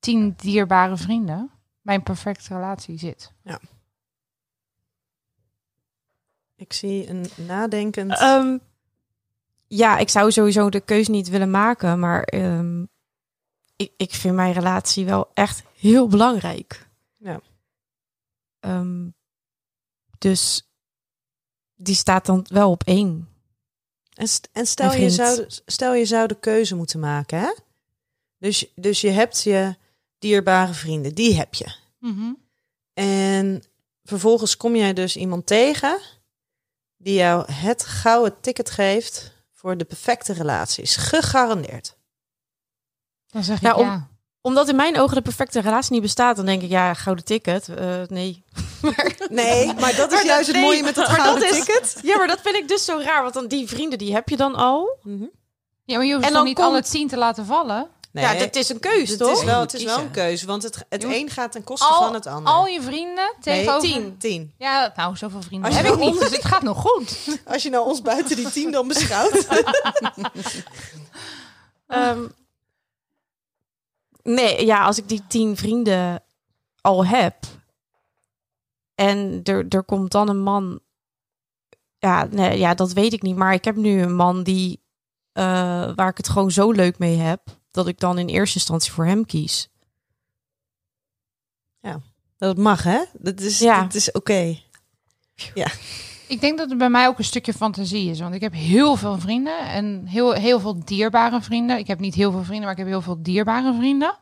tien 0.02 0.34
dierbare 0.36 0.96
vrienden 0.96 1.50
mijn 1.80 2.02
perfecte 2.02 2.54
relatie 2.54 2.98
zit. 2.98 3.32
Ik 6.56 6.72
zie 6.72 7.08
een 7.08 7.26
nadenkend... 7.46 8.18
Ehm, 8.18 8.58
ja, 9.66 9.98
ik 9.98 10.08
zou 10.08 10.32
sowieso 10.32 10.70
de 10.70 10.80
keuze 10.80 11.10
niet 11.10 11.28
willen 11.28 11.50
maken, 11.50 11.98
maar 11.98 12.22
ehm, 12.22 12.82
ik, 13.76 13.92
ik 13.96 14.10
vind 14.10 14.34
mijn 14.34 14.52
relatie 14.52 15.04
wel 15.04 15.30
echt 15.34 15.62
heel 15.76 16.08
belangrijk. 16.08 16.88
Ja. 17.16 17.40
Ehm, 18.60 19.08
dus 20.18 20.70
die 21.74 21.94
staat 21.94 22.26
dan 22.26 22.46
wel 22.48 22.70
op 22.70 22.82
één. 22.84 23.28
En, 24.14 24.28
st- 24.28 24.48
en 24.52 24.66
stel, 24.66 24.92
je 24.92 25.10
zou, 25.10 25.44
stel 25.48 25.94
je 25.94 26.04
zou 26.04 26.26
de 26.26 26.38
keuze 26.40 26.74
moeten 26.74 27.00
maken, 27.00 27.38
hè? 27.40 27.54
Dus, 28.38 28.72
dus 28.74 29.00
je 29.00 29.10
hebt 29.10 29.42
je 29.42 29.80
dierbare 30.22 30.72
vrienden, 30.72 31.14
die 31.14 31.36
heb 31.36 31.54
je. 31.54 31.74
En 32.94 33.62
vervolgens 34.04 34.56
kom 34.56 34.76
jij 34.76 34.92
dus 34.92 35.16
iemand 35.16 35.46
tegen 35.46 35.98
die 36.96 37.14
jou 37.14 37.52
het 37.52 37.84
gouden 37.84 38.40
ticket 38.40 38.70
geeft 38.70 39.32
voor 39.52 39.76
de 39.76 39.84
perfecte 39.84 40.32
relaties. 40.32 40.96
Gegarandeerd. 40.96 41.96
Dan 43.26 43.44
zeg 43.44 43.56
ik 43.56 43.62
Ja, 43.62 43.68
ja. 43.68 43.76
om- 43.76 44.10
Omdat 44.40 44.68
in 44.68 44.76
mijn 44.76 44.98
ogen 44.98 45.14
de 45.16 45.22
perfecte 45.22 45.60
relatie 45.60 45.92
niet 45.92 46.02
bestaat, 46.02 46.36
dan 46.36 46.46
denk 46.46 46.62
ik, 46.62 46.70
ja, 46.70 46.94
gouden 46.94 47.24
ticket. 47.24 47.68
eh, 47.68 48.02
nee. 48.06 48.44
Nee, 49.28 49.66
maar 49.80 49.96
dat 49.96 50.12
is 50.12 50.16
Maar 50.18 50.26
juist 50.26 50.46
dat- 50.46 50.54
het 50.54 50.64
mooie 50.64 50.74
nee, 50.74 50.82
met 50.82 50.94
dat 50.94 51.06
maar 51.08 51.16
dat 51.16 51.26
gouden 51.26 51.48
is- 51.50 51.64
ticket. 51.64 51.98
Ja, 52.02 52.16
maar 52.16 52.26
dat 52.26 52.40
vind 52.40 52.56
ik 52.56 52.68
dus 52.68 52.84
zo 52.84 52.98
raar, 52.98 53.22
want 53.22 53.34
dan 53.34 53.46
die 53.46 53.68
vrienden 53.68 53.98
die 53.98 54.12
heb 54.14 54.28
je 54.28 54.36
dan 54.36 54.54
al. 54.54 54.98
Mhm. 55.02 55.24
Ja, 55.84 55.96
maar 55.96 56.06
je 56.06 56.12
hoeft 56.12 56.24
En 56.24 56.28
toch 56.28 56.38
dan 56.38 56.44
niet 56.46 56.54
komt- 56.56 56.68
alle 56.68 56.82
tien 56.82 57.08
te 57.08 57.16
laten 57.16 57.46
vallen? 57.46 57.88
Nee, 58.12 58.24
Ja, 58.24 58.34
dat 58.34 58.56
is 58.56 58.68
een 58.68 58.80
keus, 58.80 59.08
het 59.08 59.18
toch? 59.18 59.38
is 59.38 59.44
wel, 59.44 59.60
het 59.60 59.74
is 59.74 59.84
wel 59.84 59.98
een 59.98 60.10
keuze, 60.10 60.46
want 60.46 60.62
het, 60.62 60.84
het 60.88 61.04
een 61.04 61.30
gaat 61.30 61.52
ten 61.52 61.64
koste 61.64 61.86
Al, 61.86 62.02
van 62.02 62.14
het 62.14 62.26
ander. 62.26 62.52
al 62.52 62.66
je 62.66 62.82
vrienden 62.82 63.34
tegenover... 63.40 63.88
tien. 63.88 64.16
Tien. 64.18 64.52
Ja, 64.58 64.92
nou, 64.96 65.16
zoveel 65.16 65.42
vrienden 65.42 65.68
Als 65.68 65.78
je 65.78 65.84
heb 65.84 65.92
ik 65.92 65.98
nou 65.98 66.10
niet, 66.10 66.20
dus 66.20 66.30
het 66.30 66.44
gaat 66.44 66.62
nog 66.62 66.80
goed. 66.80 67.28
Als 67.52 67.62
je 67.62 67.70
nou 67.70 67.86
ons 67.86 68.02
buiten 68.02 68.36
die 68.36 68.50
tien 68.50 68.70
dan 68.70 68.88
beschouwt. 68.88 69.46
Ehm, 71.86 72.22
nee, 74.22 74.66
ja, 74.66 74.84
als 74.84 74.98
ik 74.98 75.08
die 75.08 75.22
tien 75.28 75.56
vrienden 75.56 76.22
al 76.80 77.06
heb 77.06 77.36
en 78.94 79.40
er, 79.44 79.66
er 79.68 79.84
komt 79.84 80.12
dan 80.12 80.28
een 80.28 80.42
man, 80.42 80.80
ja, 81.98 82.26
nee, 82.30 82.58
ja, 82.58 82.74
dat 82.74 82.92
weet 82.92 83.12
ik 83.12 83.22
niet. 83.22 83.36
Maar 83.36 83.52
ik 83.52 83.64
heb 83.64 83.76
nu 83.76 84.02
een 84.02 84.14
man 84.14 84.42
die 84.42 84.82
eh, 85.32 85.44
waar 85.94 86.08
ik 86.08 86.16
het 86.16 86.28
gewoon 86.28 86.50
zo 86.50 86.70
leuk 86.70 86.98
mee 86.98 87.16
heb 87.16 87.40
dat 87.72 87.86
ik 87.86 87.98
dan 88.00 88.18
in 88.18 88.28
eerste 88.28 88.56
instantie 88.56 88.92
voor 88.92 89.06
hem 89.06 89.26
kies. 89.26 89.70
Dat 92.38 92.56
mag, 92.56 92.82
hè? 92.82 93.04
Dat 93.12 93.40
is, 93.40 93.58
Ja. 93.58 93.82
dat 93.82 93.94
is 93.94 94.12
oké. 94.12 94.58
Ik 96.28 96.40
denk 96.40 96.58
dat 96.58 96.68
het 96.68 96.78
bij 96.78 96.90
mij 96.90 97.06
ook 97.06 97.18
een 97.18 97.24
stukje 97.24 97.52
fantasie 97.52 98.10
is. 98.10 98.20
Want 98.20 98.34
ik 98.34 98.40
heb 98.40 98.52
heel 98.52 98.96
veel 98.96 99.18
vrienden 99.18 99.58
en 99.68 100.06
heel, 100.06 100.32
heel 100.32 100.60
veel 100.60 100.84
dierbare 100.84 101.42
vrienden. 101.42 101.78
Ik 101.78 101.86
heb 101.86 101.98
niet 101.98 102.14
heel 102.14 102.30
veel 102.30 102.42
vrienden, 102.42 102.62
maar 102.62 102.72
ik 102.72 102.78
heb 102.78 102.86
heel 102.86 103.02
veel 103.02 103.22
dierbare 103.22 103.74
vrienden. 103.74 104.18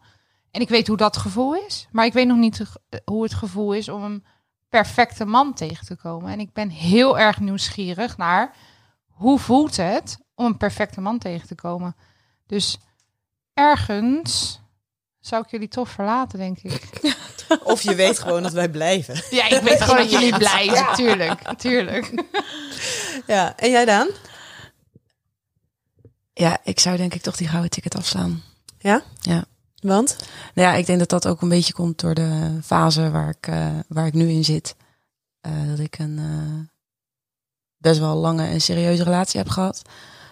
En 0.51 0.61
ik 0.61 0.69
weet 0.69 0.87
hoe 0.87 0.97
dat 0.97 1.17
gevoel 1.17 1.55
is. 1.55 1.89
Maar 1.93 2.05
ik 2.05 2.13
weet 2.13 2.27
nog 2.27 2.37
niet 2.37 2.63
hoe 3.05 3.23
het 3.23 3.35
gevoel 3.35 3.73
is 3.73 3.89
om 3.89 4.03
een 4.03 4.25
perfecte 4.69 5.25
man 5.25 5.55
tegen 5.55 5.87
te 5.87 5.97
komen. 5.97 6.33
En 6.33 6.41
ik 6.41 6.53
ben 6.53 6.69
heel 6.69 7.19
erg 7.19 7.41
nieuwsgierig 7.41 8.17
naar 8.17 8.57
hoe 9.09 9.39
voelt 9.39 9.77
het 9.77 10.19
om 10.35 10.47
een 10.47 10.57
perfecte 10.57 11.01
man 11.01 11.19
tegen 11.19 11.47
te 11.49 11.55
komen. 11.55 11.97
Dus 12.47 12.79
ergens 13.61 14.61
zou 15.21 15.43
ik 15.43 15.51
jullie 15.51 15.69
toch 15.69 15.89
verlaten, 15.89 16.39
denk 16.39 16.59
ik. 16.59 16.83
Of 17.65 17.83
je 17.83 17.95
weet 17.95 18.19
gewoon 18.19 18.43
dat 18.43 18.53
wij 18.53 18.69
blijven. 18.69 19.23
Ja, 19.31 19.49
ik 19.49 19.63
weet 19.63 19.83
gewoon 19.83 19.97
dat 19.97 20.11
jullie 20.11 20.39
blij 20.39 20.69
zijn. 20.69 20.95
Tuurlijk, 20.95 21.59
tuurlijk. 21.59 22.13
Ja, 23.27 23.57
en 23.57 23.71
jij 23.71 23.85
dan? 23.85 24.11
Ja, 26.33 26.59
ik 26.65 26.81
zou 26.81 26.97
denk 26.97 27.15
ik 27.15 27.23
toch 27.23 27.37
die 27.37 27.49
gouden 27.49 27.71
ticket 27.71 27.97
afslaan. 27.97 28.43
Want? 29.81 30.17
Nou 30.55 30.69
ja, 30.69 30.75
ik 30.75 30.87
denk 30.87 30.99
dat 30.99 31.09
dat 31.09 31.27
ook 31.27 31.43
een 31.43 31.49
beetje 31.49 31.73
komt 31.73 32.01
door 32.01 32.15
de 32.15 32.59
fase 32.63 33.11
waar 33.11 33.29
ik, 33.29 33.47
eh, 33.47 33.79
waar 33.89 34.07
ik 34.07 34.15
nu 34.15 34.29
in 34.29 34.45
zit. 34.45 34.77
Eh, 35.41 35.53
dat 35.69 35.79
ik 35.79 35.99
een 35.99 36.19
eh, 36.19 36.77
best 37.77 38.01
wel 38.01 38.17
lange 38.17 38.47
en 38.47 38.61
serieuze 38.61 39.05
relatie 39.05 39.41
heb 39.41 39.49
gehad. 39.49 39.83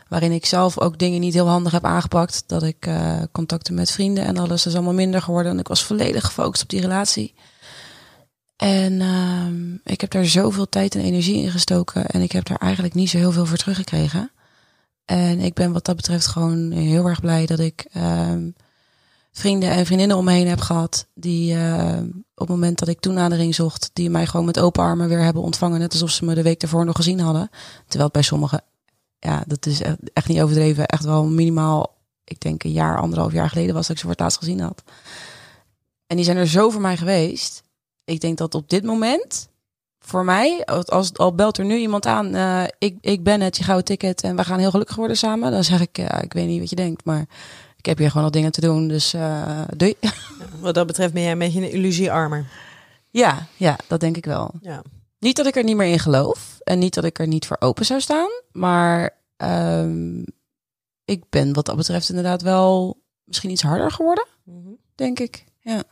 Waarin 0.09 0.33
ik 0.33 0.47
zelf 0.47 0.81
ook 0.81 0.99
dingen 0.99 1.21
niet 1.21 1.35
heel 1.35 1.49
handig 1.49 1.73
heb 1.73 1.85
aangepakt. 1.85 2.45
Dat 2.47 2.63
ik 2.63 2.87
eh, 2.87 3.23
contacten 3.33 3.75
met 3.75 3.91
vrienden 3.91 4.25
en 4.25 4.37
alles 4.37 4.67
is 4.67 4.75
allemaal 4.75 4.95
minder 4.95 5.23
geworden. 5.23 5.53
En 5.53 5.59
ik 5.59 5.69
was 5.69 5.85
volledig 5.85 6.25
gefocust 6.25 6.63
op 6.63 6.69
die 6.69 6.81
relatie. 6.81 7.35
En 8.57 9.01
ehm, 9.01 9.75
ik 9.85 10.01
heb 10.01 10.11
daar 10.11 10.25
zoveel 10.27 10.69
tijd 10.69 10.95
en 10.95 11.01
energie 11.01 11.43
in 11.43 11.51
gestoken. 11.51 12.07
En 12.07 12.23
ik 12.23 12.33
heb 12.33 12.47
daar 12.47 12.59
eigenlijk 12.59 12.95
niet 12.95 13.11
zo 13.11 13.17
heel 13.19 13.33
veel 13.33 13.47
voor 13.47 13.57
teruggekregen. 13.57 14.31
En 15.05 15.41
ik 15.41 15.55
ben 15.55 15.73
wat 15.73 15.85
dat 15.85 15.97
betreft 15.97 16.27
gewoon 16.27 16.71
heel 16.71 17.07
erg 17.07 17.21
blij 17.21 17.47
dat 17.47 17.59
ik 17.59 17.87
ehm, 17.93 18.51
vrienden 19.33 19.71
en 19.71 19.87
vriendinnen 19.87 20.17
om 20.17 20.25
me 20.25 20.33
heen 20.33 20.49
heb 20.49 20.61
gehad. 20.61 21.07
Die 21.15 21.55
eh, 21.55 21.99
op 22.35 22.39
het 22.39 22.49
moment 22.49 22.79
dat 22.79 22.89
ik 22.89 23.01
toenadering 23.01 23.55
zocht, 23.55 23.91
die 23.93 24.11
mij 24.11 24.27
gewoon 24.27 24.47
met 24.47 24.61
open 24.61 24.83
armen 24.83 25.09
weer 25.09 25.23
hebben 25.23 25.43
ontvangen. 25.43 25.79
Net 25.81 25.93
alsof 25.93 26.11
ze 26.11 26.25
me 26.25 26.35
de 26.35 26.43
week 26.43 26.63
ervoor 26.63 26.85
nog 26.85 26.97
gezien 26.97 27.21
hadden. 27.21 27.51
Terwijl 27.81 28.05
het 28.05 28.13
bij 28.13 28.23
sommigen, 28.23 28.63
ja, 29.19 29.45
dat 29.47 29.67
is 29.67 29.83
echt, 29.83 29.97
echt 30.13 30.29
niet 30.29 30.41
overdreven. 30.41 30.87
Echt 30.87 31.05
wel 31.05 31.25
minimaal, 31.25 31.95
ik 32.25 32.41
denk 32.41 32.65
een 32.65 32.73
jaar, 32.73 32.99
anderhalf 32.99 33.33
jaar 33.33 33.49
geleden 33.49 33.75
was 33.75 33.87
dat 33.87 33.91
ik 33.91 33.97
ze 33.97 34.03
voor 34.03 34.13
het 34.13 34.21
laatst 34.21 34.39
gezien 34.39 34.61
had. 34.61 34.83
En 36.07 36.17
die 36.17 36.25
zijn 36.25 36.37
er 36.37 36.47
zo 36.47 36.71
voor 36.71 36.81
mij 36.81 36.97
geweest. 36.97 37.63
Ik 38.05 38.21
denk 38.21 38.39
dat 38.39 38.55
op 38.55 38.69
dit 38.69 38.85
moment, 38.85 39.49
voor 40.01 40.25
mij, 40.25 40.65
als 40.65 41.17
al 41.17 41.35
belt 41.35 41.59
er 41.59 41.65
nu 41.65 41.77
iemand 41.77 42.07
aan, 42.07 42.35
eh, 42.35 42.65
ik, 42.79 42.97
ik 43.01 43.23
ben 43.23 43.41
het, 43.41 43.57
je 43.57 43.65
gouden 43.65 43.87
ticket 43.87 44.23
en 44.23 44.37
we 44.37 44.45
gaan 44.45 44.59
heel 44.59 44.71
gelukkig 44.71 44.97
worden 44.97 45.17
samen. 45.17 45.51
Dan 45.51 45.65
zeg 45.65 45.81
ik, 45.81 45.97
ja, 45.97 46.21
ik 46.21 46.33
weet 46.33 46.47
niet 46.47 46.61
wat 46.61 46.71
je 46.71 46.77
denkt, 46.77 47.05
maar 47.05 47.27
ik 47.77 47.87
heb 47.87 47.99
hier 47.99 48.11
gewoon 48.11 48.27
al 48.27 48.31
dingen 48.31 48.53
te 48.53 48.61
doen, 48.61 48.89
dus 48.89 49.15
eh 49.15 49.61
doei. 49.77 49.95
Wat 50.61 50.75
dat 50.75 50.87
betreft 50.87 51.13
ben 51.13 51.23
jij 51.23 51.33
een 51.33 51.39
beetje 51.39 51.61
een 51.61 51.71
illusiearmer. 51.71 52.47
Ja, 53.11 53.47
ja, 53.57 53.79
dat 53.87 54.01
denk 54.01 54.17
ik 54.17 54.25
wel. 54.25 54.51
Ja. 54.61 54.83
Niet 55.19 55.37
dat 55.37 55.47
ik 55.47 55.57
er 55.57 55.65
niet 55.65 55.77
meer 55.77 55.93
in 55.93 55.99
geloof 55.99 56.59
en 56.65 56.79
niet 56.79 56.95
dat 56.95 57.05
ik 57.05 57.19
er 57.19 57.27
niet 57.27 57.47
voor 57.47 57.57
open 57.61 57.85
zou 57.85 58.01
staan, 58.01 58.29
maar 58.53 59.19
ehm, 59.37 60.23
ik 61.05 61.29
ben 61.31 61.53
wat 61.53 61.67
dat 61.67 61.77
betreft 61.77 62.09
inderdaad 62.09 62.43
wel 62.43 63.03
misschien 63.25 63.51
iets 63.51 63.63
harder 63.63 63.91
geworden, 63.91 64.27
Mhm. 64.45 64.73
denk 64.95 65.19
ik. 65.19 65.45
Ja. 65.61 65.83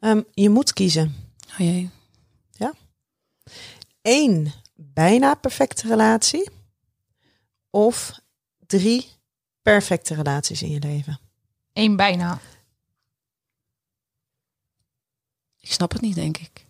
Ehm, 0.00 0.22
je 0.32 0.48
moet 0.48 0.72
kiezen. 0.72 1.14
Oh 1.52 1.58
jee. 1.58 1.90
Eén 4.02 4.52
bijna 4.74 5.34
perfecte 5.34 5.88
relatie. 5.88 6.50
Of 7.70 8.20
drie 8.66 9.08
perfecte 9.62 10.14
relaties 10.14 10.62
in 10.62 10.70
je 10.70 10.78
leven. 10.80 11.18
Eén 11.72 11.96
bijna. 11.96 12.38
Ik 15.60 15.72
snap 15.72 15.92
het 15.92 16.00
niet, 16.00 16.14
denk 16.14 16.38
ik. 16.38 16.63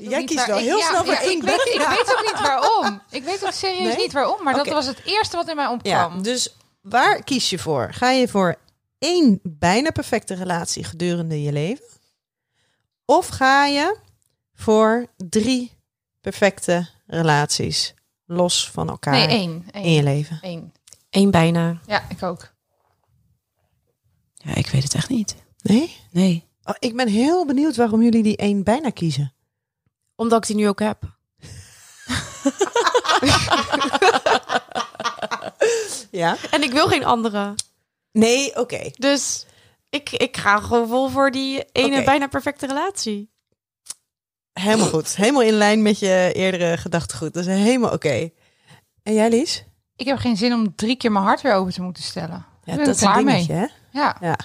Weet 0.00 0.10
Jij 0.10 0.18
niet 0.18 0.28
kiest 0.28 0.38
waar- 0.38 0.48
wel 0.48 0.58
ik- 0.58 0.64
heel 0.64 0.80
snel 0.80 1.04
voor 1.04 1.14
één 1.14 1.36
ik 1.36 1.42
weet, 1.42 1.60
ik 1.74 1.86
weet 1.88 2.14
ook 2.18 2.22
niet 2.32 2.40
waarom. 2.40 3.00
Ik 3.10 3.24
weet 3.24 3.44
ook 3.44 3.52
serieus 3.52 3.78
Nee? 3.94 3.96
niet 3.96 4.12
waarom, 4.12 4.42
maar 4.42 4.54
dat 4.54 4.68
was 4.68 4.86
het 4.86 5.00
eerste 5.04 5.36
wat 5.36 5.48
in 5.48 5.56
mij 5.56 5.64
Ja, 5.64 5.72
opkwam. 5.72 6.22
dus 6.22 6.56
waar 6.80 7.22
kies 7.22 7.50
je 7.50 7.58
voor? 7.58 7.88
Ga 7.92 8.10
je 8.10 8.28
voor 8.28 8.56
één 8.98 9.40
bijna 9.42 9.90
perfecte 9.90 10.34
relatie 10.34 10.84
gedurende 10.84 11.42
je 11.42 11.52
leven? 11.52 11.84
Of 13.04 13.26
ga 13.28 13.66
je 13.66 13.96
voor 14.54 15.06
drie 15.16 15.72
perfecte 16.20 16.88
relaties 17.06 17.94
los 18.26 18.70
van 18.70 18.88
elkaar 18.88 19.12
nee, 19.12 19.26
één. 19.28 19.66
in 19.72 19.92
je 19.92 20.02
leven? 20.02 20.38
Eén. 20.42 20.72
Eén 21.10 21.30
bijna. 21.30 21.80
Ja, 21.86 22.04
ik 22.08 22.22
ook. 22.22 22.52
Ja, 24.34 24.54
ik 24.54 24.66
weet 24.66 24.82
het 24.82 24.94
echt 24.94 25.08
niet. 25.08 25.34
Nee? 25.62 25.96
Nee. 26.10 26.48
Oh, 26.62 26.74
ik 26.78 26.96
ben 26.96 27.08
heel 27.08 27.46
benieuwd 27.46 27.76
waarom 27.76 28.02
jullie 28.02 28.22
die 28.22 28.36
één 28.36 28.64
bijna 28.64 28.90
kiezen. 28.90 29.33
Omdat 30.16 30.40
ik 30.42 30.46
die 30.46 30.56
nu 30.56 30.68
ook 30.68 30.80
heb. 30.80 31.02
Ja? 36.10 36.36
En 36.50 36.62
ik 36.62 36.72
wil 36.72 36.88
geen 36.88 37.04
andere. 37.04 37.54
Nee, 38.12 38.56
oké. 38.60 38.90
Dus 38.94 39.46
ik, 39.90 40.10
ik 40.10 40.36
ga 40.36 40.60
gewoon 40.60 40.88
vol 40.88 41.08
voor 41.08 41.30
die 41.30 41.64
ene 41.72 42.04
bijna 42.04 42.26
perfecte 42.26 42.66
relatie. 42.66 43.32
Helemaal 44.52 44.88
goed. 44.88 45.16
Helemaal 45.16 45.42
in 45.42 45.52
lijn 45.52 45.82
met 45.82 45.98
je 45.98 46.30
eerdere 46.34 46.76
gedachtegoed. 46.76 47.34
Dat 47.34 47.46
is 47.46 47.56
helemaal 47.58 47.92
oké. 47.92 48.30
En 49.02 49.14
jij, 49.14 49.30
Lies? 49.30 49.64
Ik 49.96 50.06
heb 50.06 50.18
geen 50.18 50.36
zin 50.36 50.52
om 50.52 50.74
drie 50.74 50.96
keer 50.96 51.12
mijn 51.12 51.24
hart 51.24 51.40
weer 51.40 51.54
open 51.54 51.72
te 51.72 51.82
moeten 51.82 52.02
stellen. 52.02 52.46
Ja, 52.64 52.72
Ik 52.72 52.76
ben 52.78 52.86
dat 52.86 52.86
er 52.86 52.92
is 52.94 53.00
een 53.16 53.24
dingetje, 53.24 53.52
mee. 53.54 53.62
hè? 53.62 53.98
Ja. 54.00 54.16
Ja. 54.20 54.38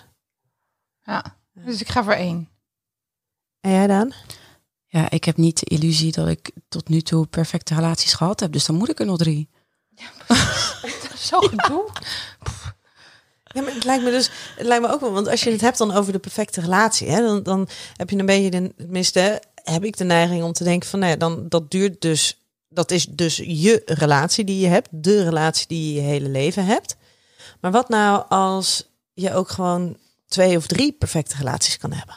ja. 1.04 1.38
Dus 1.54 1.82
ik 1.82 1.88
ga 1.90 2.04
voor 2.04 2.14
één. 2.14 2.50
En 3.62 3.72
jij 3.72 3.88
dan? 3.88 4.14
Ja, 4.92 5.10
ik 5.10 5.24
heb 5.24 5.38
niet 5.38 5.60
de 5.60 5.66
illusie 5.66 6.12
dat 6.12 6.28
ik 6.28 6.52
tot 6.70 6.90
nu 6.90 7.02
toe 7.02 7.28
perfecte 7.28 7.76
relaties 7.76 8.14
gehad 8.14 8.40
heb. 8.40 8.52
Dus 8.52 8.66
dan 8.66 8.76
moet 8.76 8.90
ik 8.90 9.00
er 9.00 9.06
nog 9.06 9.18
drie. 9.18 9.50
Zo 11.30 11.40
gedoe. 11.40 11.90
Ja, 13.44 13.62
maar 13.62 13.74
het 13.74 13.84
lijkt 13.84 14.04
me 14.04 14.12
dus, 14.12 14.30
het 14.56 14.66
lijkt 14.66 14.84
me 14.86 14.92
ook 14.92 15.00
wel, 15.00 15.12
want 15.12 15.28
als 15.28 15.44
je 15.44 15.52
het 15.52 15.62
hebt 15.62 15.78
dan 15.78 15.92
over 15.92 16.12
de 16.12 16.20
perfecte 16.20 16.62
relatie, 16.62 17.10
hè, 17.10 17.22
dan, 17.22 17.44
dan 17.44 17.68
heb 17.96 18.10
je 18.10 18.18
een 18.18 18.26
beetje, 18.26 18.50
de, 18.50 18.74
tenminste, 18.78 19.42
heb 19.64 19.84
ik 19.84 19.98
de 19.98 20.04
neiging 20.04 20.44
om 20.44 20.54
te 20.54 20.64
denken 20.64 20.90
van, 20.90 21.00
nou 21.00 21.12
ja, 21.12 21.18
dan 21.18 21.46
dat 21.50 21.72
duurt 21.72 22.02
dus, 22.02 22.42
dat 22.70 22.92
is 22.92 23.06
dus 23.06 23.38
je 23.38 23.82
relatie 23.86 24.44
die 24.44 24.60
je 24.60 24.68
hebt, 24.68 24.88
de 24.92 25.24
relatie 25.24 25.68
die 25.68 25.94
je 25.94 26.02
je 26.02 26.08
hele 26.08 26.30
leven 26.30 26.66
hebt. 26.66 26.96
Maar 27.62 27.72
wat 27.72 27.90
nou 27.90 28.26
als 28.28 28.90
je 29.14 29.34
ook 29.34 29.50
gewoon 29.50 29.98
twee 30.28 30.58
of 30.58 30.68
drie 30.68 30.92
perfecte 30.92 31.36
relaties 31.38 31.78
kan 31.78 31.92
hebben? 31.92 32.16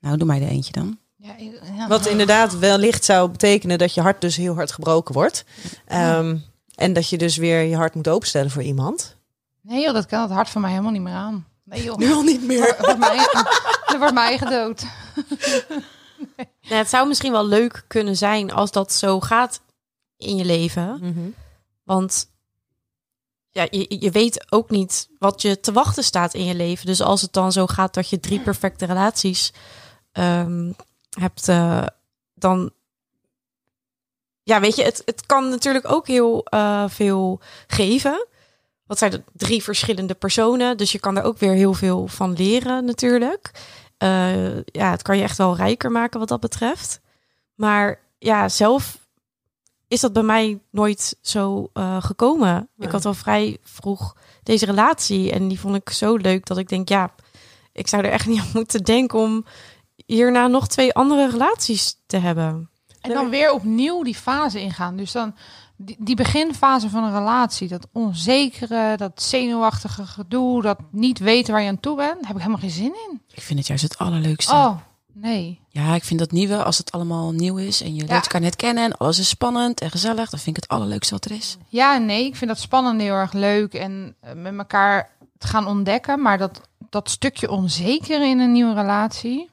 Nou, 0.00 0.16
doe 0.16 0.26
mij 0.26 0.42
er 0.42 0.48
eentje 0.48 0.72
dan. 0.72 0.98
Ja, 1.22 1.34
ja. 1.76 1.88
Wat 1.88 2.06
inderdaad 2.06 2.58
wellicht 2.58 3.04
zou 3.04 3.30
betekenen 3.30 3.78
dat 3.78 3.94
je 3.94 4.00
hart 4.00 4.20
dus 4.20 4.36
heel 4.36 4.54
hard 4.54 4.72
gebroken 4.72 5.14
wordt. 5.14 5.44
Ehm, 5.86 6.36
en 6.74 6.92
dat 6.92 7.08
je 7.08 7.18
dus 7.18 7.36
weer 7.36 7.62
je 7.62 7.76
hart 7.76 7.94
moet 7.94 8.08
openstellen 8.08 8.50
voor 8.50 8.62
iemand. 8.62 9.16
Nee 9.60 9.82
joh, 9.82 9.94
dat 9.94 10.06
kan 10.06 10.22
het 10.22 10.30
hart 10.30 10.48
van 10.48 10.60
mij 10.60 10.70
helemaal 10.70 10.92
niet 10.92 11.02
meer 11.02 11.12
aan. 11.12 11.46
Nee 11.64 11.82
joh. 11.82 11.96
Nu 11.96 12.12
al 12.12 12.22
niet 12.22 12.42
meer. 12.42 12.76
Er 12.76 12.84
wordt 12.84 12.98
mij, 12.98 13.16
er 13.92 13.98
wordt 13.98 14.14
mij 14.14 14.38
gedood. 14.38 14.84
Ja, 16.60 16.76
het 16.76 16.88
zou 16.88 17.08
misschien 17.08 17.32
wel 17.32 17.46
leuk 17.46 17.84
kunnen 17.86 18.16
zijn 18.16 18.52
als 18.52 18.70
dat 18.70 18.92
zo 18.92 19.20
gaat 19.20 19.60
in 20.16 20.36
je 20.36 20.44
leven. 20.44 20.98
Mhm. 21.00 21.28
Want 21.84 22.30
ja, 23.50 23.66
je, 23.70 23.96
je 24.00 24.10
weet 24.10 24.52
ook 24.52 24.70
niet 24.70 25.08
wat 25.18 25.42
je 25.42 25.60
te 25.60 25.72
wachten 25.72 26.04
staat 26.04 26.34
in 26.34 26.44
je 26.44 26.54
leven. 26.54 26.86
Dus 26.86 27.00
als 27.00 27.22
het 27.22 27.32
dan 27.32 27.52
zo 27.52 27.66
gaat 27.66 27.94
dat 27.94 28.08
je 28.08 28.20
drie 28.20 28.40
perfecte 28.40 28.86
relaties 28.86 29.52
ehm, 30.12 30.72
hebt, 31.18 31.48
eh, 31.48 31.86
dan. 32.34 32.70
Ja, 34.42 34.60
weet 34.60 34.76
je, 34.76 34.82
het, 34.82 35.02
het 35.04 35.26
kan 35.26 35.48
natuurlijk 35.48 35.90
ook 35.90 36.06
heel 36.06 36.44
eh, 36.44 36.84
veel 36.88 37.40
geven. 37.66 38.26
Wat 38.86 38.98
zijn 38.98 39.12
het? 39.12 39.22
Drie 39.32 39.62
verschillende 39.62 40.14
personen. 40.14 40.76
Dus 40.76 40.92
je 40.92 40.98
kan 40.98 41.16
er 41.16 41.22
ook 41.22 41.38
weer 41.38 41.52
heel 41.52 41.74
veel 41.74 42.06
van 42.06 42.32
leren, 42.32 42.84
natuurlijk. 42.84 43.50
Eh, 43.96 44.56
ja, 44.56 44.90
het 44.90 45.02
kan 45.02 45.16
je 45.16 45.22
echt 45.22 45.38
wel 45.38 45.56
rijker 45.56 45.90
maken 45.90 46.18
wat 46.18 46.28
dat 46.28 46.40
betreft. 46.40 47.00
Maar 47.54 48.00
ja, 48.18 48.48
zelf 48.48 48.98
is 49.88 50.00
dat 50.00 50.12
bij 50.12 50.22
mij 50.22 50.60
nooit 50.70 51.16
zo 51.20 51.70
gekomen. 51.98 52.52
Nee. 52.52 52.86
Ik 52.86 52.92
had 52.92 53.04
al 53.04 53.14
vrij 53.14 53.58
vroeg 53.62 54.16
deze 54.42 54.66
relatie 54.66 55.32
en 55.32 55.48
die 55.48 55.60
vond 55.60 55.76
ik 55.76 55.90
zo 55.90 56.16
leuk 56.16 56.46
dat 56.46 56.58
ik 56.58 56.68
denk, 56.68 56.88
ja, 56.88 57.14
ik 57.72 57.88
zou 57.88 58.04
er 58.04 58.10
echt 58.10 58.26
niet 58.26 58.40
aan 58.42 58.50
moeten 58.52 58.82
denken 58.84 59.18
om 59.18 59.44
hierna 60.06 60.46
nog 60.46 60.68
twee 60.68 60.92
andere 60.92 61.30
relaties 61.30 61.96
te 62.06 62.16
hebben. 62.16 62.70
En 63.00 63.10
dan 63.10 63.28
weer 63.28 63.52
opnieuw 63.52 64.02
die 64.02 64.14
fase 64.14 64.60
ingaan. 64.60 64.96
Dus 64.96 65.12
dan 65.12 65.34
die, 65.76 65.96
die 65.98 66.16
beginfase 66.16 66.90
van 66.90 67.04
een 67.04 67.12
relatie, 67.12 67.68
dat 67.68 67.86
onzekere, 67.92 68.96
dat 68.96 69.22
zenuwachtige 69.22 70.06
gedoe, 70.06 70.62
dat 70.62 70.78
niet 70.90 71.18
weten 71.18 71.52
waar 71.52 71.62
je 71.62 71.68
aan 71.68 71.80
toe 71.80 71.96
bent, 71.96 72.14
daar 72.14 72.26
heb 72.26 72.36
ik 72.36 72.42
helemaal 72.42 72.60
geen 72.60 72.70
zin 72.70 72.94
in. 73.10 73.22
Ik 73.34 73.42
vind 73.42 73.58
het 73.58 73.68
juist 73.68 73.82
het 73.82 73.98
allerleukste. 73.98 74.52
Oh, 74.52 74.76
nee. 75.12 75.60
Ja, 75.68 75.94
ik 75.94 76.04
vind 76.04 76.20
dat 76.20 76.30
nieuwe, 76.30 76.64
als 76.64 76.78
het 76.78 76.92
allemaal 76.92 77.32
nieuw 77.32 77.56
is 77.56 77.82
en 77.82 77.94
je 77.94 78.06
leert 78.06 78.22
elkaar 78.22 78.40
net 78.40 78.56
kennen 78.56 78.84
en 78.84 78.96
alles 78.96 79.18
is 79.18 79.28
spannend 79.28 79.80
en 79.80 79.90
gezellig, 79.90 80.30
dan 80.30 80.38
vind 80.40 80.56
ik 80.56 80.62
het 80.62 80.72
allerleukste 80.72 81.14
wat 81.14 81.24
er 81.24 81.30
is. 81.30 81.56
Ja 81.68 81.98
nee, 81.98 82.24
ik 82.24 82.36
vind 82.36 82.50
dat 82.50 82.60
spannend 82.60 83.00
heel 83.00 83.14
erg 83.14 83.32
leuk 83.32 83.74
en 83.74 84.14
eh, 84.20 84.32
met 84.32 84.56
elkaar 84.58 85.10
te 85.38 85.46
gaan 85.46 85.66
ontdekken. 85.66 86.22
Maar 86.22 86.38
dat, 86.38 86.60
dat 86.90 87.10
stukje 87.10 87.50
onzeker 87.50 88.28
in 88.28 88.38
een 88.38 88.52
nieuwe 88.52 88.74
relatie, 88.74 89.50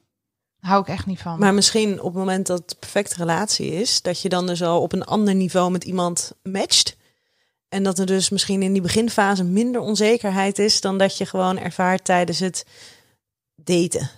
hou 0.59 0.81
ik 0.81 0.87
echt 0.87 1.05
niet 1.05 1.21
van. 1.21 1.39
Maar 1.39 1.53
misschien 1.53 1.99
op 1.99 2.05
het 2.05 2.13
moment 2.13 2.47
dat 2.47 2.57
het 2.65 2.79
perfecte 2.79 3.15
relatie 3.15 3.71
is, 3.71 4.01
dat 4.01 4.21
je 4.21 4.29
dan 4.29 4.47
dus 4.47 4.63
al 4.63 4.81
op 4.81 4.93
een 4.93 5.03
ander 5.05 5.35
niveau 5.35 5.71
met 5.71 5.83
iemand 5.83 6.31
matcht. 6.43 6.95
En 7.69 7.83
dat 7.83 7.99
er 7.99 8.05
dus 8.05 8.29
misschien 8.29 8.61
in 8.61 8.73
die 8.73 8.81
beginfase 8.81 9.43
minder 9.43 9.81
onzekerheid 9.81 10.59
is 10.59 10.81
dan 10.81 10.97
dat 10.97 11.17
je 11.17 11.25
gewoon 11.25 11.57
ervaart 11.57 12.03
tijdens 12.05 12.39
het 12.39 12.65
daten. 13.55 14.09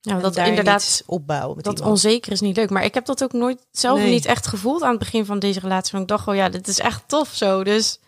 Ja, 0.00 0.14
En 0.16 0.20
dat 0.22 0.34
daar 0.34 0.48
inderdaad 0.48 0.82
iets 0.82 1.02
opbouwen 1.06 1.56
met 1.56 1.64
dat 1.64 1.74
iemand. 1.74 1.92
onzeker 1.92 2.32
is 2.32 2.40
niet 2.40 2.56
leuk. 2.56 2.70
Maar 2.70 2.84
ik 2.84 2.94
heb 2.94 3.04
dat 3.04 3.22
ook 3.22 3.32
nooit 3.32 3.66
zelf 3.70 3.98
Nee. 3.98 4.10
niet 4.10 4.26
echt 4.26 4.46
gevoeld 4.46 4.82
aan 4.82 4.90
het 4.90 4.98
begin 4.98 5.24
van 5.24 5.38
deze 5.38 5.60
relatie. 5.60 5.90
Want 5.92 6.02
ik 6.02 6.16
dacht, 6.16 6.28
oh 6.28 6.34
ja, 6.34 6.48
dit 6.48 6.68
is 6.68 6.78
echt 6.78 7.02
tof 7.08 7.34
zo. 7.34 7.64
Dus 7.64 7.98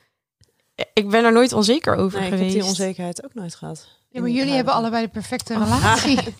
ik 0.93 1.09
ben 1.11 1.24
er 1.24 1.33
nooit 1.33 1.53
onzeker 1.53 1.95
over 1.97 2.18
Nee, 2.18 2.26
ik 2.26 2.30
heb 2.33 2.39
geweest. 2.39 2.59
die 2.61 2.68
onzekerheid 2.68 3.24
ook 3.24 3.35
nooit 3.35 3.55
gehad. 3.55 3.89
Ja, 4.12 4.20
maar 4.20 4.30
jullie 4.30 4.52
hebben 4.52 4.74
allebei 4.74 5.04
de 5.04 5.10
perfecte 5.10 5.52
relatie. 5.58 6.18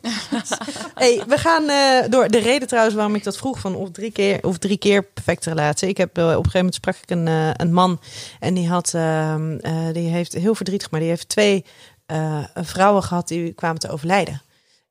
Hey, 0.95 1.23
we 1.29 1.37
gaan 1.39 1.69
eh, 1.69 2.11
door. 2.11 2.29
De 2.29 2.39
reden 2.39 2.69
trouwens 2.69 2.95
waarom 2.97 3.15
ik 3.15 3.25
dat 3.25 3.37
vroeg 3.37 3.59
van 3.59 3.75
of 3.75 3.91
drie 3.91 4.11
keer 4.11 4.45
of 4.45 4.59
drie 4.59 4.77
keer 4.79 5.03
perfecte 5.05 5.49
relatie. 5.49 5.89
Ik 5.89 5.97
heb 5.97 6.19
eh, 6.19 6.25
op 6.25 6.29
een 6.31 6.35
gegeven 6.37 6.57
moment 6.59 6.75
sprak 6.75 6.97
ik 6.97 7.11
een, 7.11 7.29
eh, 7.29 7.51
een 7.57 7.73
man 7.73 8.01
en 8.41 8.55
die 8.55 8.69
had, 8.69 8.95
ehm, 8.95 9.57
eh, 9.59 9.87
die 9.93 10.09
heeft 10.09 10.33
heel 10.33 10.55
verdrietig, 10.55 10.91
maar 10.91 11.01
die 11.01 11.09
heeft 11.09 11.29
twee 11.29 11.65
eh, 12.07 12.45
vrouwen 12.55 13.03
gehad 13.03 13.29
die 13.29 13.53
kwamen 13.53 13.81
te 13.81 13.91
overlijden. 13.91 14.43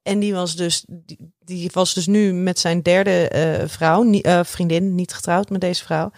En 0.03 0.19
die 0.19 0.33
was 0.33 0.55
dus, 0.55 0.83
die, 0.87 1.33
die 1.39 1.69
was 1.73 1.93
dus 1.93 2.07
nu 2.07 2.33
met 2.33 2.59
zijn 2.59 2.81
derde 2.81 3.27
eh, 3.27 3.67
vrouw, 3.67 4.01
nie- 4.03 4.21
eh, 4.23 4.39
vriendin, 4.43 4.95
niet 4.95 5.13
getrouwd 5.13 5.49
met 5.49 5.61
deze 5.61 5.83
vrouw. 5.83 6.11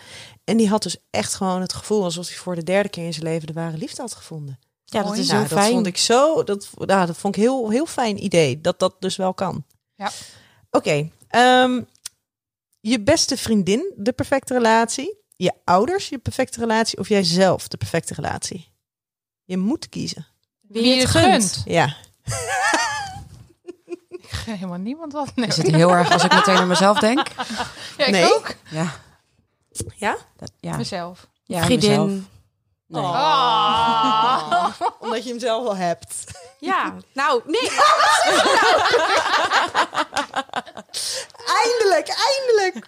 En 0.44 0.58
die 0.58 0.70
had 0.70 0.84
dus 0.84 0.98
echt 1.10 1.34
gewoon 1.34 1.62
het 1.62 1.74
gevoel 1.74 2.04
alsof 2.04 2.28
hij 2.28 2.38
voor 2.38 2.56
de 2.56 2.64
derde 2.64 2.90
keer 2.90 3.06
in 3.06 3.14
zijn 3.14 3.26
leven 3.26 3.48
de 3.48 3.54
ware 3.54 3.78
liefde 3.78 4.02
had 4.02 4.14
gevonden. 4.16 4.60
Ja, 4.86 5.04
dat 5.04 5.18
is 5.18 5.28
Nou, 5.28 5.40
heel 5.48 5.58
dat 5.58 5.68
vond 5.68 5.86
ik 5.86 5.98
zo, 5.98 6.44
dat, 6.44 6.70
ja, 6.86 7.06
dat 7.06 7.18
vond 7.18 7.36
ik 7.36 7.42
heel, 7.42 7.70
heel 7.70 7.86
fijn 7.86 8.24
idee, 8.24 8.62
dat 8.62 8.80
dat 8.80 8.96
dus 9.00 9.16
wel 9.16 9.34
kan. 9.34 9.66
Ja. 9.96 10.12
Oké, 10.72 11.10
ehm, 11.28 11.82
je 12.80 13.02
beste 13.02 13.38
vriendin, 13.38 13.94
de 13.98 14.12
perfecte 14.14 14.54
relatie. 14.54 15.18
Je 15.36 15.54
ouders, 15.64 16.10
je 16.10 16.18
perfecte 16.18 16.60
relatie. 16.60 17.00
Of 17.00 17.10
jijzelf, 17.10 17.68
de 17.68 17.78
perfecte 17.78 18.14
relatie. 18.14 18.72
Je 19.44 19.58
moet 19.58 19.90
kiezen. 19.90 20.28
Wie 20.62 20.86
je 20.96 21.00
het 21.02 21.10
gunt. 21.10 21.62
Ja. 21.66 21.96
Ik 24.10 24.30
gun 24.30 24.54
helemaal 24.54 24.78
niemand 24.78 25.14
wat. 25.14 25.36
Nee. 25.36 25.48
Is 25.48 25.58
het 25.58 25.68
heel 25.72 25.90
erg 25.92 26.12
als 26.12 26.24
ik 26.24 26.34
meteen 26.34 26.56
aan 26.56 26.68
mezelf 26.68 27.00
denk? 27.00 27.28
Ja, 27.98 28.06
ik 28.06 28.12
Nee. 28.12 28.34
ook. 28.34 28.56
Ja. 28.72 28.94
Ja? 29.96 30.18
Dat, 30.38 30.52
ja. 30.60 30.78
Mezelf. 30.78 31.28
ja 31.44 31.68
mezelf. 31.68 32.12
Nee. 32.88 33.02
Oh. 33.02 34.66
Omdat 35.00 35.24
je 35.24 35.30
hem 35.30 35.40
zelf 35.40 35.68
al 35.68 35.76
hebt. 35.76 36.24
Ja, 36.60 36.96
nou, 37.14 37.42
nee. 37.46 37.70
Eindelijk, 41.64 42.08
eindelijk. 42.08 42.88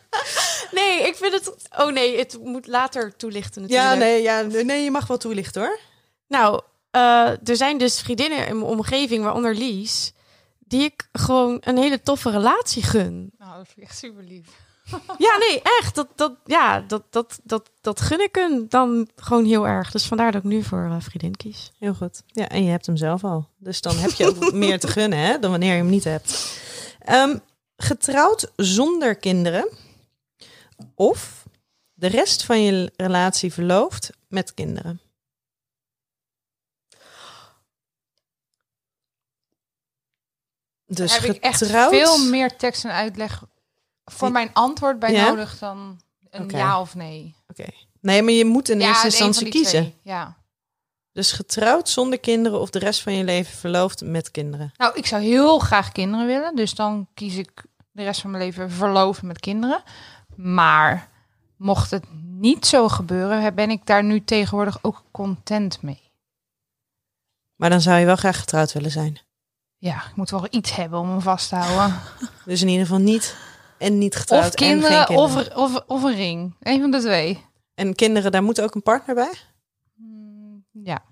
Nee, 0.72 1.08
ik 1.08 1.16
vind 1.16 1.34
het... 1.34 1.56
Oh 1.78 1.92
nee, 1.92 2.18
het 2.18 2.38
moet 2.44 2.68
later 2.68 3.16
toelichten 3.16 3.62
natuurlijk. 3.62 3.90
Ja, 3.90 3.96
nee, 3.96 4.22
ja, 4.22 4.42
nee, 4.42 4.84
je 4.84 4.92
mag 4.92 5.08
wel 5.08 5.18
toelichten 5.18 5.62
hoor. 5.62 5.80
Nou, 6.28 6.62
eh, 6.92 7.48
er 7.50 7.56
zijn 7.56 7.78
dus 7.78 8.02
vriendinnen 8.02 8.48
in 8.48 8.60
mijn 8.60 8.72
omgeving, 8.72 9.24
waaronder 9.24 9.56
Lies... 9.56 10.14
die 10.60 10.84
ik 10.84 11.08
gewoon 11.12 11.58
een 11.62 11.78
hele 11.78 12.02
toffe 12.02 12.30
relatie 12.30 12.84
gun. 12.84 13.32
Nou, 13.38 13.58
dat 13.58 13.66
vind 13.66 13.78
ik 13.78 13.84
echt 13.84 13.98
super 13.98 14.24
lief. 14.24 14.48
Ja, 15.18 15.38
nee, 15.38 15.62
echt. 15.62 15.96
Dat, 15.96 16.08
dat, 16.16 16.34
ja, 16.46 16.80
dat, 16.80 17.04
dat, 17.10 17.40
dat, 17.44 17.70
dat 17.82 18.02
gun 18.02 18.20
ik 18.22 18.36
hun 18.36 18.66
dan 18.70 19.10
gewoon 19.16 19.46
heel 19.46 19.68
erg. 19.68 19.92
Dus 19.92 20.06
vandaar 20.06 20.32
dat 20.32 20.44
ik 20.44 20.50
nu 20.50 20.64
voor 20.64 20.84
eh, 20.86 20.96
vriendin 21.00 21.36
kies. 21.36 21.72
Heel 21.80 21.94
goed. 21.94 22.22
Ja, 22.28 22.50
en 22.50 22.64
je 22.64 22.70
hebt 22.70 22.86
hem 22.86 22.98
zelf 22.98 23.24
al. 23.24 23.48
Dus 23.58 23.82
dan 23.82 23.98
heb 23.98 24.12
je 24.12 24.28
ook 24.28 24.52
meer 24.66 24.80
te 24.80 24.88
gunnen 24.88 25.20
hè, 25.20 25.40
dan 25.40 25.52
wanneer 25.52 25.72
je 25.72 25.78
hem 25.78 25.90
niet 25.90 26.04
hebt. 26.04 26.60
Ehm, 27.00 27.38
getrouwd 27.78 28.52
zonder 28.56 29.16
kinderen. 29.16 29.70
Of 30.96 31.44
de 31.94 32.08
rest 32.08 32.44
van 32.44 32.62
je 32.64 32.92
relatie 32.96 33.54
verloofd 33.54 34.10
met 34.28 34.54
kinderen. 34.54 35.00
Dus 40.88 41.12
Daar 41.12 41.22
heb 41.22 41.36
ik 41.36 41.44
echt 41.44 41.58
getrouwd. 41.58 41.90
veel 41.90 42.30
meer 42.30 42.56
tekst 42.56 42.86
en 42.86 42.92
uitleg 42.92 43.44
voor 44.06 44.32
mijn 44.32 44.50
antwoord 44.54 45.00
bij 45.00 45.12
Ja? 45.12 45.28
nodig 45.28 45.58
dan 45.60 46.00
een 46.30 46.50
ja 46.50 46.82
of 46.82 46.96
nee. 46.96 47.36
Oké. 47.48 47.66
Nee, 48.02 48.22
maar 48.22 48.34
je 48.34 48.46
moet 48.46 48.70
in 48.70 48.80
ja, 48.80 48.88
eerste 48.88 49.06
instantie 49.06 49.50
kiezen. 49.50 49.82
twee, 49.82 49.96
Ja. 50.02 50.36
Dus 51.12 51.32
getrouwd 51.32 51.90
zonder 51.90 52.20
kinderen 52.20 52.60
of 52.60 52.70
de 52.70 52.80
rest 52.80 53.02
van 53.02 53.14
je 53.14 53.24
leven 53.24 53.58
verloofd 53.58 54.02
met 54.02 54.32
kinderen. 54.32 54.72
Nou, 54.78 54.96
ik 54.96 55.06
zou 55.06 55.22
heel 55.24 55.60
graag 55.60 55.92
kinderen 55.92 56.26
willen. 56.26 56.56
Dus 56.56 56.76
dan 56.76 57.08
kies 57.14 57.36
ik 57.36 57.66
de 57.92 58.04
rest 58.04 58.22
van 58.22 58.32
mijn 58.32 58.44
leven 58.44 58.72
verloven 58.72 59.28
met 59.28 59.40
kinderen. 59.40 59.84
Maar 60.36 61.10
mocht 61.58 61.92
het 61.92 62.06
niet 62.22 62.66
zo 62.66 62.88
gebeuren, 62.90 63.56
ben 63.56 63.70
ik 63.70 63.86
daar 63.86 64.04
nu 64.04 64.24
tegenwoordig 64.24 64.78
ook 64.82 65.04
content 65.12 65.82
mee. 65.82 66.12
Maar 67.56 67.70
dan 67.70 67.82
zou 67.82 68.00
je 68.00 68.06
wel 68.06 68.16
graag 68.16 68.40
getrouwd 68.40 68.74
willen 68.74 68.92
zijn. 68.92 69.20
Ja, 69.78 69.96
ik 69.96 70.16
moet 70.16 70.30
wel 70.30 70.48
iets 70.50 70.76
hebben 70.76 71.00
om 71.00 71.14
me 71.14 71.22
vast 71.22 71.50
te 71.50 71.56
houden. 71.56 72.00
Dus 72.46 72.62
in 72.62 72.68
ieder 72.68 72.86
geval 72.86 73.02
niet 73.02 73.36
en 73.78 73.98
niet 73.98 74.16
getrouwd 74.16 74.44
Of 74.46 74.54
kinderen, 74.54 74.98
en 75.00 75.06
geen 75.06 75.16
kinderen. 75.16 75.56
Of, 75.58 75.76
of, 75.76 75.84
of 75.88 76.04
een 76.04 76.16
ring. 76.16 76.56
Een 76.60 76.82
van 76.82 76.92
de 76.92 77.00
twee. 77.00 77.44
En 77.76 77.96
kinderen, 77.96 78.32
daar 78.32 78.44
moet 78.44 78.62
ook 78.62 78.76
een 78.76 78.84
partner 78.84 79.16
bij? 79.16 79.34
Mm, 79.96 80.66
Ja. 80.72 81.04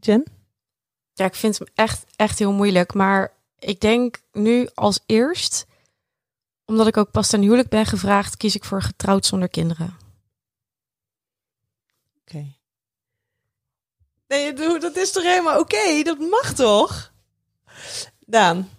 Jen? 0.00 0.24
Ja, 1.12 1.24
ik 1.24 1.34
vind 1.34 1.58
hem 1.58 1.68
echt, 1.74 2.04
echt 2.16 2.38
heel 2.38 2.52
moeilijk. 2.52 2.94
Maar 2.94 3.32
ik 3.58 3.80
denk 3.80 4.22
nu 4.32 4.68
als 4.74 5.00
eerst, 5.06 5.66
omdat 6.64 6.86
ik 6.86 6.96
ook 6.96 7.10
pas 7.10 7.28
ten 7.28 7.40
huwelijk 7.42 7.68
ben 7.68 7.86
gevraagd, 7.86 8.36
kies 8.36 8.54
ik 8.54 8.64
voor 8.64 8.82
getrouwd 8.82 9.26
zonder 9.26 9.48
kinderen. 9.48 9.96
Oké. 12.20 12.46
Nee, 14.26 14.52
doe- 14.52 14.78
dat 14.78 14.96
is 14.96 15.12
toch 15.12 15.22
helemaal 15.22 15.60
oké? 15.60 16.02
Dat 16.02 16.18
mag 16.18 16.52
toch? 16.54 17.12
Daan. 18.26 18.70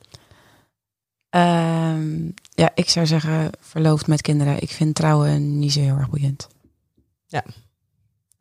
Ehm, 1.30 2.26
ja, 2.50 2.72
ik 2.76 2.90
zou 2.90 3.06
zeggen 3.06 3.50
verloofd 3.60 4.08
met 4.08 4.22
kinderen. 4.22 4.62
Ik 4.62 4.70
vind 4.70 4.96
trouwen 4.96 5.60
niet 5.60 5.72
zo 5.74 5.80
heel 5.80 5.96
erg 5.96 6.10
boeiend. 6.10 6.48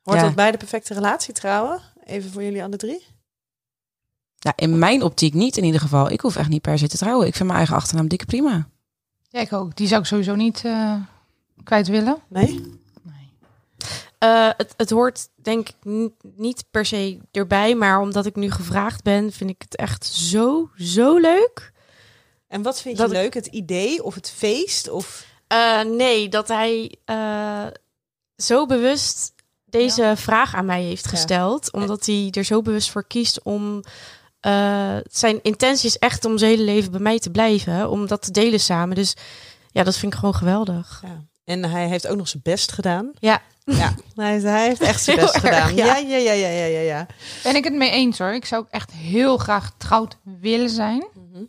Hoort 0.03 0.21
Ja. 0.21 0.27
dat 0.27 0.35
bij 0.35 0.51
de 0.51 0.57
perfecte 0.57 0.95
relatie 0.95 1.35
trouwen? 1.35 1.81
Even 2.05 2.31
voor 2.31 2.43
jullie 2.43 2.63
alle 2.63 2.77
drie. 2.77 3.07
Ja, 4.39 4.53
in 4.57 4.79
mijn 4.79 5.03
optiek 5.03 5.35
niet 5.35 5.57
in 5.57 5.65
ieder 5.65 5.81
geval. 5.81 6.11
Ik 6.11 6.21
hoef 6.21 6.37
echt 6.37 6.49
niet 6.49 6.63
per 6.63 6.79
se 6.79 6.89
te 6.89 6.97
trouwen. 6.97 7.27
Ik 7.27 7.33
vind 7.35 7.45
mijn 7.45 7.59
eigen 7.59 7.77
achternaam 7.77 8.09
dikke 8.09 8.25
prima. 8.25 8.69
Ja, 9.29 9.41
ik 9.41 9.53
ook. 9.53 9.77
Die 9.77 9.87
zou 9.87 10.01
ik 10.01 10.07
sowieso 10.07 10.35
niet 10.35 10.65
eh, 10.65 10.95
kwijt 11.65 11.89
willen. 11.89 12.19
Nee? 12.29 12.77
Eh, 14.19 14.49
het, 14.57 14.75
het 14.77 14.91
hoort 14.91 15.29
denk 15.35 15.69
ik 15.69 15.75
ni- 15.83 16.15
niet 16.37 16.65
per 16.71 16.87
se 16.87 17.19
erbij, 17.31 17.75
maar 17.75 18.01
omdat 18.01 18.27
ik 18.27 18.37
nu 18.37 18.51
gevraagd 18.51 19.03
ben, 19.03 19.33
vind 19.33 19.51
ik 19.51 19.63
het 19.63 19.77
echt 19.77 20.05
zo, 20.07 20.71
zo 20.77 21.17
leuk. 21.19 21.73
En 22.49 22.63
wat 22.63 22.81
vind 22.81 22.97
je 22.97 23.03
Dat 23.03 23.11
leuk? 23.13 23.35
Het 23.35 23.47
idee 23.47 24.03
of 24.05 24.15
het 24.15 24.31
feest? 24.37 24.89
Of... 24.91 25.27
Eh, 25.47 25.81
nee, 25.83 26.29
dat 26.29 26.49
hij 26.49 26.95
eh, 27.05 27.67
zo 28.37 28.67
bewust 28.67 29.33
deze 29.65 30.13
vraag 30.17 30.55
aan 30.55 30.67
mij 30.67 30.83
heeft 30.83 31.07
gesteld, 31.07 31.73
omdat 31.73 32.07
hij 32.07 32.29
er 32.31 32.45
zo 32.45 32.63
bewust 32.63 32.91
voor 32.91 33.07
kiest 33.07 33.43
om. 33.43 33.83
eh, 34.41 34.97
zijn 35.11 35.43
intentie 35.43 35.89
is 35.89 35.99
echt 35.99 36.25
om 36.25 36.39
zijn 36.39 36.51
hele 36.51 36.63
leven 36.63 36.91
bij 36.91 37.01
mij 37.01 37.19
te 37.19 37.31
blijven, 37.31 37.91
om 37.91 38.07
dat 38.07 38.23
te 38.23 38.31
delen 38.31 38.61
samen. 38.61 38.97
Dus 38.97 39.15
ja, 39.71 39.83
dat 39.83 39.97
vind 39.97 40.13
ik 40.13 40.19
gewoon 40.19 40.35
geweldig. 40.35 41.03
Ja. 41.07 41.25
En 41.45 41.65
hij 41.65 41.89
heeft 41.89 42.07
ook 42.07 42.17
nog 42.17 42.29
zijn 42.29 42.43
best 42.43 42.73
gedaan. 42.73 43.11
Ja. 43.19 43.43
Ja, 43.65 43.95
hij, 44.15 44.41
hij 44.41 44.67
heeft 44.67 44.81
echt 44.81 45.03
zijn 45.03 45.19
Heel 45.19 45.27
best 45.33 45.45
erg, 45.45 45.55
gedaan. 45.55 45.75
ja. 45.77 45.85
Ja, 45.85 45.97
ja, 45.97 46.17
ja, 46.17 46.33
ja, 46.33 46.49
ja, 46.49 46.65
ja. 46.65 46.81
ja. 46.81 47.07
Ben 47.43 47.57
ik 47.57 47.65
het 47.65 47.73
mee 47.75 47.91
eens 47.91 48.19
hoor. 48.19 48.33
Ik 48.35 48.45
zou 48.45 48.63
ook 48.63 48.71
echt 48.71 48.91
heel 48.93 49.37
graag 49.37 49.65
getrouwd 49.67 50.17
willen 50.41 50.71
zijn. 50.71 51.07
Mhm. 51.15 51.43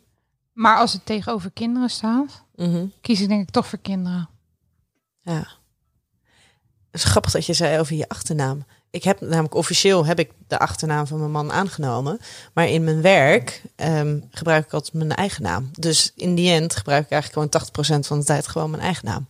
Maar 0.60 0.78
als 0.78 0.93
het 0.93 1.05
tegenover 1.05 1.51
kinderen 1.51 1.89
staat, 1.89 2.43
Mhm. 2.55 2.86
kies 3.01 3.22
ik 3.22 3.28
denk 3.28 3.41
ik 3.41 3.49
toch 3.49 3.68
voor 3.68 3.80
kinderen. 3.80 4.30
Ja. 5.22 5.47
Het 6.91 7.01
is 7.01 7.03
grappig 7.03 7.32
dat 7.32 7.45
je 7.45 7.53
zei 7.53 7.80
over 7.80 7.95
je 7.95 8.10
achternaam. 8.10 8.66
Ik 8.89 9.03
heb 9.03 9.22
namelijk 9.22 9.53
officieel 9.55 10.05
heb 10.05 10.20
ik 10.20 10.32
de 10.47 10.60
achternaam 10.60 11.07
van 11.07 11.20
mijn 11.20 11.32
man 11.32 11.51
aangenomen. 11.51 12.20
Maar 12.53 12.68
in 12.68 12.84
mijn 12.84 13.01
werk 13.01 13.62
ehm, 13.76 14.20
gebruik 14.32 14.66
ik 14.66 14.74
altijd 14.74 14.93
mijn 14.93 15.16
eigen 15.16 15.43
naam. 15.43 15.70
Dus 15.74 16.12
in 16.16 16.36
die 16.36 16.51
end 16.51 16.76
gebruik 16.76 17.03
ik 17.05 17.12
eigenlijk 17.12 17.34
gewoon 17.34 17.49
80% 17.49 18.07
van 18.07 18.20
de 18.20 18.26
tijd 18.26 18.47
gewoon 18.47 18.70
mijn 18.70 18.84
eigen 18.84 19.05
naam. 19.05 19.28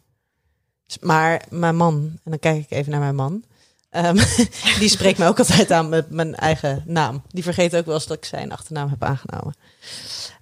Dus- 0.85 0.99
Maar 0.99 1.45
mijn 1.49 1.75
man, 1.75 1.93
en 2.23 2.31
dan 2.31 2.39
kijk 2.39 2.63
ik 2.63 2.71
even 2.71 2.91
naar 2.91 2.99
mijn 2.99 3.15
man. 3.15 3.43
ehm, 3.89 4.15
die 4.79 4.89
spreekt 4.89 5.17
me 5.17 5.25
ook 5.27 5.39
altijd 5.39 5.71
aan 5.71 5.89
met 5.89 6.09
mijn 6.09 6.35
eigen 6.35 6.83
naam. 6.85 7.21
Die 7.27 7.43
vergeet 7.43 7.75
ook 7.75 7.85
wel 7.85 7.95
eens 7.95 8.07
dat 8.07 8.17
ik 8.17 8.25
zijn 8.25 8.51
achternaam 8.51 8.89
heb 8.89 9.03
aangenomen. 9.03 9.55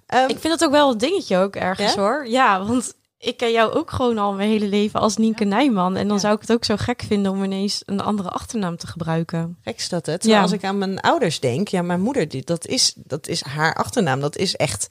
Ehm, 0.08 0.28
Ik 0.28 0.38
vind 0.38 0.58
dat 0.58 0.64
ook 0.64 0.70
wel 0.74 0.90
een 0.90 0.98
dingetje 0.98 1.36
ook 1.36 1.56
ergens 1.56 1.94
hoor. 1.94 2.26
Ja, 2.28 2.64
want 2.64 2.94
ik 3.18 3.36
ken 3.36 3.50
jou 3.52 3.72
ook 3.72 3.90
gewoon 3.90 4.18
al 4.18 4.32
mijn 4.32 4.48
hele 4.48 4.66
leven 4.66 5.00
als 5.00 5.16
Nienke 5.16 5.44
Nijman. 5.44 5.96
En 5.96 6.06
dan 6.06 6.16
Ja. 6.16 6.22
zou 6.22 6.34
ik 6.34 6.40
het 6.40 6.52
ook 6.52 6.64
zo 6.64 6.74
gek 6.76 7.02
vinden 7.06 7.32
om 7.32 7.44
ineens 7.44 7.82
een 7.84 8.00
andere 8.00 8.28
achternaam 8.28 8.76
te 8.76 8.86
gebruiken. 8.86 9.58
Gek 9.62 9.76
is 9.76 9.88
dat 9.88 10.06
het. 10.06 10.24
Ja. 10.24 10.40
Als 10.40 10.52
ik 10.52 10.64
aan 10.64 10.78
mijn 10.78 11.00
ouders 11.00 11.40
denk, 11.40 11.68
ja, 11.68 11.82
mijn 11.82 12.00
moeder, 12.00 12.28
die, 12.28 12.44
dat, 12.44 12.66
is, 12.66 12.92
dat 12.96 13.26
is 13.28 13.42
haar 13.42 13.74
achternaam. 13.74 14.20
Dat 14.20 14.36
is 14.36 14.56
echt 14.56 14.88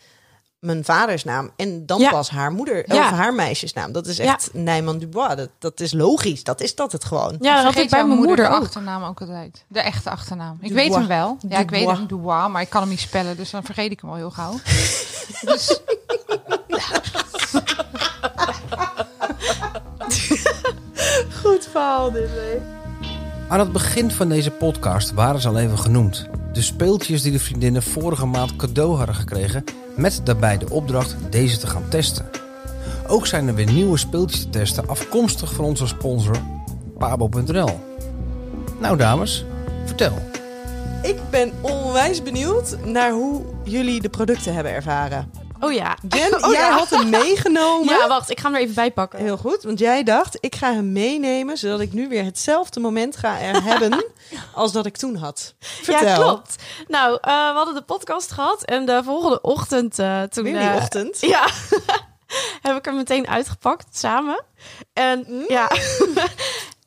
mijn 0.67 0.83
vaders 0.85 1.23
naam. 1.23 1.51
En 1.55 1.85
dan 1.85 1.99
Ja. 1.99 2.09
pas 2.09 2.29
haar 2.29 2.51
moeder, 2.51 2.93
Ja. 2.93 3.03
of 3.05 3.09
haar 3.17 3.33
meisjesnaam. 3.33 3.91
Dat 3.91 4.05
is 4.07 4.19
echt 4.19 4.49
Nijman 4.53 4.97
Dubois. 4.97 5.35
Dat, 5.35 5.49
dat 5.59 5.79
is 5.79 5.93
logisch. 5.93 6.43
Dat 6.43 6.61
is 6.61 6.75
dat 6.75 6.91
het 6.91 7.05
gewoon. 7.05 7.35
Ja, 7.39 7.55
dat 7.55 7.63
had 7.73 7.83
ik 7.83 7.89
bij 7.89 8.05
mijn 8.05 8.19
moeder 8.19 8.49
ook. 8.49 8.61
achternaam 8.63 9.03
ook 9.03 9.21
altijd. 9.21 9.65
De 9.67 9.79
echte 9.79 10.09
achternaam. 10.09 10.57
Ik 10.61 10.67
Dubois. 10.67 10.87
weet 10.87 10.95
hem 10.95 11.07
wel. 11.07 11.37
Ja, 11.49 11.57
ik 11.59 11.69
weet 11.69 11.87
hem, 11.89 12.07
Dubois, 12.07 12.47
maar 12.51 12.61
ik 12.61 12.69
kan 12.69 12.81
hem 12.81 12.89
niet 12.89 12.99
spellen, 12.99 13.37
dus 13.37 13.49
dan 13.49 13.63
vergeet 13.63 13.91
ik 13.91 14.01
hem 14.01 14.09
al 14.09 14.15
heel 14.15 14.31
gauw. 14.31 14.53
dus 15.45 15.79
Goed 21.43 21.67
verhaal 21.71 22.11
dit, 22.11 22.29
hè? 22.29 22.57
Aan 23.49 23.59
het 23.59 23.71
begin 23.71 24.11
van 24.11 24.29
deze 24.29 24.51
podcast 24.51 25.11
waren 25.11 25.41
ze 25.41 25.47
al 25.47 25.57
even 25.57 25.77
genoemd. 25.79 26.27
De 26.57 26.63
speeltjes 26.63 27.21
die 27.21 27.31
de 27.31 27.39
vriendinnen 27.39 27.83
vorige 27.83 28.25
maand 28.25 28.55
cadeau 28.55 28.95
hadden 28.95 29.15
gekregen... 29.15 29.63
met 29.95 30.21
daarbij 30.23 30.57
de 30.57 30.69
opdracht 30.69 31.15
deze 31.29 31.57
te 31.57 31.67
gaan 31.67 31.89
testen. 31.89 32.29
Ook 33.07 33.27
zijn 33.27 33.47
er 33.47 33.55
weer 33.55 33.71
nieuwe 33.71 33.97
speeltjes 33.97 34.41
te 34.41 34.49
testen... 34.49 34.87
afkomstig 34.87 35.53
van 35.53 35.65
onze 35.65 35.87
sponsor 35.87 36.37
Pabo.nl. 36.97 37.79
Nou 38.79 38.97
dames, 38.97 39.45
vertel. 39.85 40.13
Ik 41.01 41.15
ben 41.29 41.51
onwijs 41.61 42.23
benieuwd 42.23 42.77
naar 42.85 43.11
hoe 43.11 43.41
jullie 43.63 44.01
de 44.01 44.09
producten 44.09 44.53
hebben 44.53 44.71
ervaren. 44.71 45.31
Oh 45.59 45.71
ja. 45.73 45.97
Jen, 46.09 46.35
Oh 46.45 46.51
jij 46.51 46.59
ja. 46.61 46.71
had 46.77 46.89
hem 46.89 47.09
meegenomen. 47.09 47.95
Ja, 47.97 48.07
wacht, 48.07 48.29
ik 48.29 48.39
ga 48.39 48.45
hem 48.45 48.55
er 48.55 48.61
even 48.61 48.75
bij 48.75 48.91
pakken. 48.91 49.19
Heel 49.19 49.37
goed, 49.37 49.63
want 49.63 49.79
jij 49.79 50.03
dacht, 50.03 50.37
ik 50.39 50.55
ga 50.55 50.73
hem 50.73 50.91
meenemen... 50.91 51.57
zodat 51.57 51.79
ik 51.79 51.93
nu 51.93 52.07
weer 52.09 52.23
hetzelfde 52.23 52.79
moment 52.79 53.17
ga 53.17 53.39
er 53.39 53.63
hebben... 53.71 54.05
als 54.53 54.71
dat 54.71 54.85
ik 54.85 54.97
toen 54.97 55.15
had. 55.15 55.55
Vertel. 55.59 56.07
Ja, 56.07 56.15
klopt. 56.15 56.55
Nou, 56.87 57.17
eh, 57.21 57.31
we 57.49 57.55
hadden 57.55 57.73
de 57.75 57.81
podcast 57.81 58.31
gehad 58.31 58.63
en 58.63 58.85
de 58.85 59.01
volgende 59.03 59.41
ochtend 59.41 59.99
eh, 59.99 60.21
toen... 60.21 60.43
Weer 60.43 60.53
die 60.59 60.69
eh, 60.69 60.75
ochtend. 60.75 61.19
Ja, 61.27 61.47
heb 62.61 62.77
ik 62.77 62.85
hem 62.85 62.95
meteen 62.95 63.27
uitgepakt 63.27 63.97
samen. 63.97 64.43
En 64.93 65.25
Mm. 65.27 65.43
ja, 65.47 65.69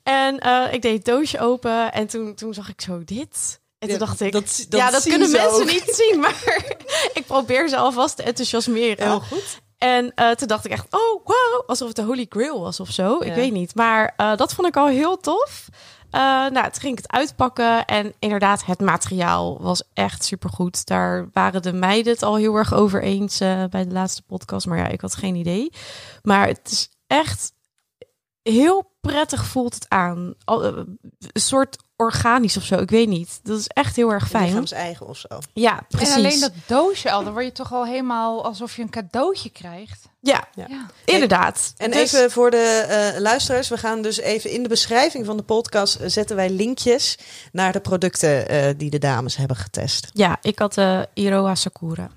en 0.03 0.35
ik 0.73 0.83
deed 0.83 0.97
het 0.97 1.05
doosje 1.05 1.39
open 1.39 1.93
en 1.93 2.07
toen, 2.07 2.35
toen 2.35 2.55
zag 2.55 2.69
ik 2.69 2.81
zo 2.81 3.03
dit. 3.05 3.60
En 3.81 3.89
toen 3.89 3.99
Ja, 3.99 4.05
dacht 4.05 4.21
ik, 4.21 4.33
dat- 4.33 4.67
dat 4.69 4.81
ja, 4.81 4.91
dat 4.91 5.03
kunnen 5.03 5.31
mensen 5.31 5.53
ook. 5.63 5.65
niet 5.71 5.95
zien, 6.11 6.21
maar 6.21 6.65
ik 7.15 7.23
probeer 7.27 7.69
ze 7.69 7.77
alvast 7.77 8.17
te 8.17 8.23
enthousiasmeren. 8.23 9.07
Heel 9.09 9.21
goed. 9.21 9.61
En 9.79 10.15
eh, 10.15 10.31
toen 10.31 10.49
dacht 10.49 10.65
ik 10.65 10.71
echt, 10.71 10.87
oh 10.91 11.25
wow, 11.27 11.63
alsof 11.67 11.87
het 11.89 11.97
de 11.97 12.03
Holy 12.03 12.27
Grail 12.29 12.61
was 12.61 12.81
of 12.81 12.91
zo. 12.91 13.17
Ja. 13.25 13.31
Ik 13.31 13.35
weet 13.35 13.53
niet. 13.53 13.75
Maar 13.75 14.13
eh, 14.17 14.37
dat 14.37 14.55
vond 14.55 14.69
ik 14.69 14.77
al 14.77 14.87
heel 14.87 15.17
tof. 15.17 15.69
Eh, 16.11 16.21
nou, 16.21 16.63
toen 16.71 16.81
ging 16.81 16.93
ik 16.99 17.03
het 17.03 17.13
uitpakken 17.13 17.85
en 17.85 18.15
inderdaad, 18.19 18.65
het 18.65 18.81
materiaal 18.81 19.63
was 19.63 19.83
echt 19.93 20.25
supergoed. 20.25 20.87
Daar 20.87 21.29
waren 21.33 21.63
de 21.63 21.73
meiden 21.73 22.13
het 22.13 22.23
al 22.23 22.37
heel 22.37 22.55
erg 22.55 22.75
over 22.75 23.03
eens 23.03 23.39
bij 23.71 23.85
de 23.85 23.93
laatste 23.93 24.23
podcast. 24.23 24.67
Maar 24.67 24.79
ja, 24.79 24.87
ik 24.89 25.01
had 25.01 25.15
geen 25.15 25.35
idee. 25.35 25.73
Maar 26.23 26.47
het 26.47 26.69
is 26.71 26.89
echt 27.07 27.53
heel 28.43 28.93
prettig 29.01 29.45
voelt 29.45 29.75
het 29.75 29.89
aan. 29.89 30.35
Al, 30.45 30.65
een 30.65 30.99
soort 31.33 31.77
organisch 32.01 32.57
of 32.57 32.63
zo, 32.63 32.75
ik 32.79 32.91
weet 32.91 33.09
niet. 33.09 33.41
Dat 33.43 33.59
is 33.59 33.67
echt 33.67 33.97
heel 33.97 34.11
erg 34.13 34.29
fijn. 34.29 34.45
Lichaams 34.47 34.73
eigen 34.73 35.07
of 35.09 35.17
zo. 35.19 35.39
Ja, 35.53 35.81
precies. 35.89 36.09
En 36.09 36.15
alleen 36.15 36.41
dat 36.41 36.53
doosje 36.67 37.11
al, 37.11 37.25
dan 37.25 37.33
word 37.33 37.45
je 37.45 37.53
toch 37.53 37.73
al 37.73 37.85
helemaal 37.87 38.45
alsof 38.45 38.77
je 38.77 38.83
een 38.83 38.91
cadeautje 38.91 39.51
krijgt. 39.51 40.09
Ja, 40.21 40.45
Ja. 40.55 40.65
Ja. 40.69 40.87
inderdaad. 41.05 41.73
En 41.77 41.91
Dus- 41.91 42.13
even 42.13 42.31
voor 42.31 42.51
de 42.51 42.57
eh, 43.15 43.21
luisteraars, 43.21 43.69
we 43.69 43.77
gaan 43.77 44.03
dus 44.03 44.19
even 44.19 44.51
in 44.51 44.63
de 44.63 44.69
beschrijving 44.69 45.27
van 45.27 45.37
de 45.37 45.43
podcast 45.43 45.95
eh, 45.97 46.09
zetten 46.09 46.37
wij 46.37 46.51
linkjes 46.51 47.19
naar 47.53 47.73
de 47.73 47.81
producten 47.81 48.49
eh, 48.49 48.75
die 48.77 48.91
de 48.91 48.99
dames 48.99 49.37
hebben 49.37 49.57
getest. 49.57 50.09
Ja, 50.13 50.39
ik 50.43 50.59
had 50.59 50.75
de 50.75 51.09
Iroha 51.15 51.55
Sakura. 51.55 52.09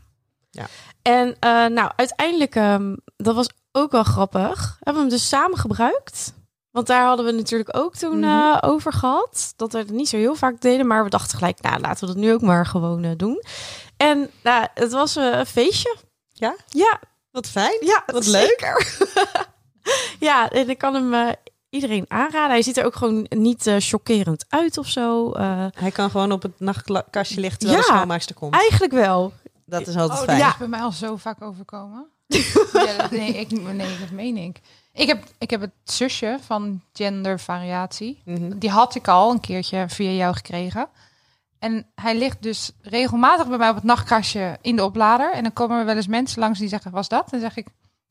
Ja. 0.52 0.66
En 1.02 1.36
eh, 1.40 1.66
nou, 1.66 1.92
uiteindelijk, 1.96 2.56
ehm, 2.56 2.96
dat 3.18 3.36
was 3.36 3.50
ook 3.72 3.92
wel 3.92 4.04
grappig. 4.04 4.76
Hebben 4.80 5.04
we 5.04 5.10
hem 5.10 5.18
dus 5.20 5.28
samen 5.28 5.58
gebruikt. 5.58 6.34
Want 6.74 6.88
daar 6.88 7.06
hadden 7.06 7.26
we 7.26 7.32
natuurlijk 7.32 7.78
ook 7.78 7.96
toen 7.96 8.20
Mhm. 8.20 8.30
eh, 8.30 8.58
over 8.62 8.94
gehad. 8.94 9.54
Dat 9.56 9.72
we 9.72 9.78
het 9.78 9.90
niet 9.90 10.10
zo 10.10 10.18
heel 10.18 10.36
vaak 10.36 10.62
deden. 10.62 10.88
Maar 10.88 11.04
we 11.04 11.10
dachten 11.10 11.38
gelijk, 11.38 11.62
nou, 11.62 11.80
laten 11.80 12.08
we 12.08 12.14
dat 12.14 12.24
nu 12.24 12.34
ook 12.34 12.42
maar 12.42 12.66
gewoon 12.66 13.04
eh, 13.04 13.12
doen. 13.18 13.44
En 13.98 14.30
nou, 14.44 14.68
het 14.74 14.92
was 14.92 15.16
eh, 15.16 15.38
een 15.38 15.46
feestje. 15.46 15.96
Ja? 16.30 16.56
Ja, 16.68 17.00
Wat 17.32 17.48
fijn. 17.48 17.78
ja 17.80 18.04
Wat 18.06 18.26
leuk. 18.26 18.48
zeker. 18.48 18.98
ja, 20.20 20.50
en 20.50 20.70
ik 20.70 20.78
kan 20.78 20.94
hem 20.94 21.14
eh, 21.14 21.30
iedereen 21.70 22.06
aanraden. 22.08 22.50
Hij 22.50 22.62
ziet 22.62 22.78
er 22.78 22.86
ook 22.86 22.96
gewoon 22.96 23.26
niet 23.30 23.68
eh, 23.68 23.76
chockerend 23.80 24.46
uit 24.50 24.78
of 24.78 24.88
zo. 24.88 25.32
Eh, 25.32 25.66
Hij 25.74 25.92
kan 25.92 26.10
gewoon 26.10 26.32
op 26.32 26.42
het 26.42 26.60
nachtkastje 26.60 27.40
liggen 27.40 27.60
terwijl 27.60 27.80
Ja. 27.82 27.88
de 27.88 27.94
schoonmaakster 27.94 28.36
komt. 28.36 28.54
eigenlijk 28.54 28.94
wel. 28.94 29.34
Dat 29.66 29.88
is 29.88 29.96
altijd 29.96 30.20
Oh, 30.20 30.26
fijn. 30.26 30.40
dat 30.40 30.48
is 30.50 30.58
bij 30.58 30.68
mij 30.68 30.82
al 30.82 30.92
zo 30.92 31.16
vaak 31.16 31.42
overkomen. 31.42 32.08
ja, 32.74 32.98
dat, 32.98 33.12
nee, 33.12 33.34
ik, 33.34 33.52
nee, 33.52 33.98
dat 34.00 34.10
meen 34.12 34.38
ik. 34.38 34.60
Ik 34.94 35.08
heb, 35.08 35.24
ik 35.38 35.50
heb 35.50 35.62
het 35.62 35.72
zusje 35.84 36.38
van 36.46 36.82
gendervariatie. 36.94 38.22
Mhm. 38.26 38.58
Die 38.58 38.70
had 38.70 38.96
ik 38.96 39.08
al 39.08 39.32
een 39.32 39.40
keertje 39.40 39.86
via 39.90 40.10
jou 40.12 40.36
gekregen. 40.36 40.88
En 41.60 41.86
hij 41.96 42.18
ligt 42.18 42.42
dus 42.42 42.72
regelmatig 42.82 43.48
bij 43.48 43.58
mij 43.58 43.70
op 43.70 43.76
het 43.76 43.84
nachtkastje 43.84 44.58
in 44.62 44.76
de 44.76 44.84
oplader. 44.84 45.34
En 45.34 45.44
dan 45.44 45.54
komen 45.54 45.80
er 45.80 45.86
wel 45.86 45.96
eens 45.96 46.08
mensen 46.08 46.40
langs 46.40 46.60
die 46.60 46.68
zeggen, 46.68 46.92
was 46.92 47.08
dat? 47.08 47.24
En 47.24 47.30
dan 47.32 47.40
zeg 47.40 47.56
ik, 47.56 47.68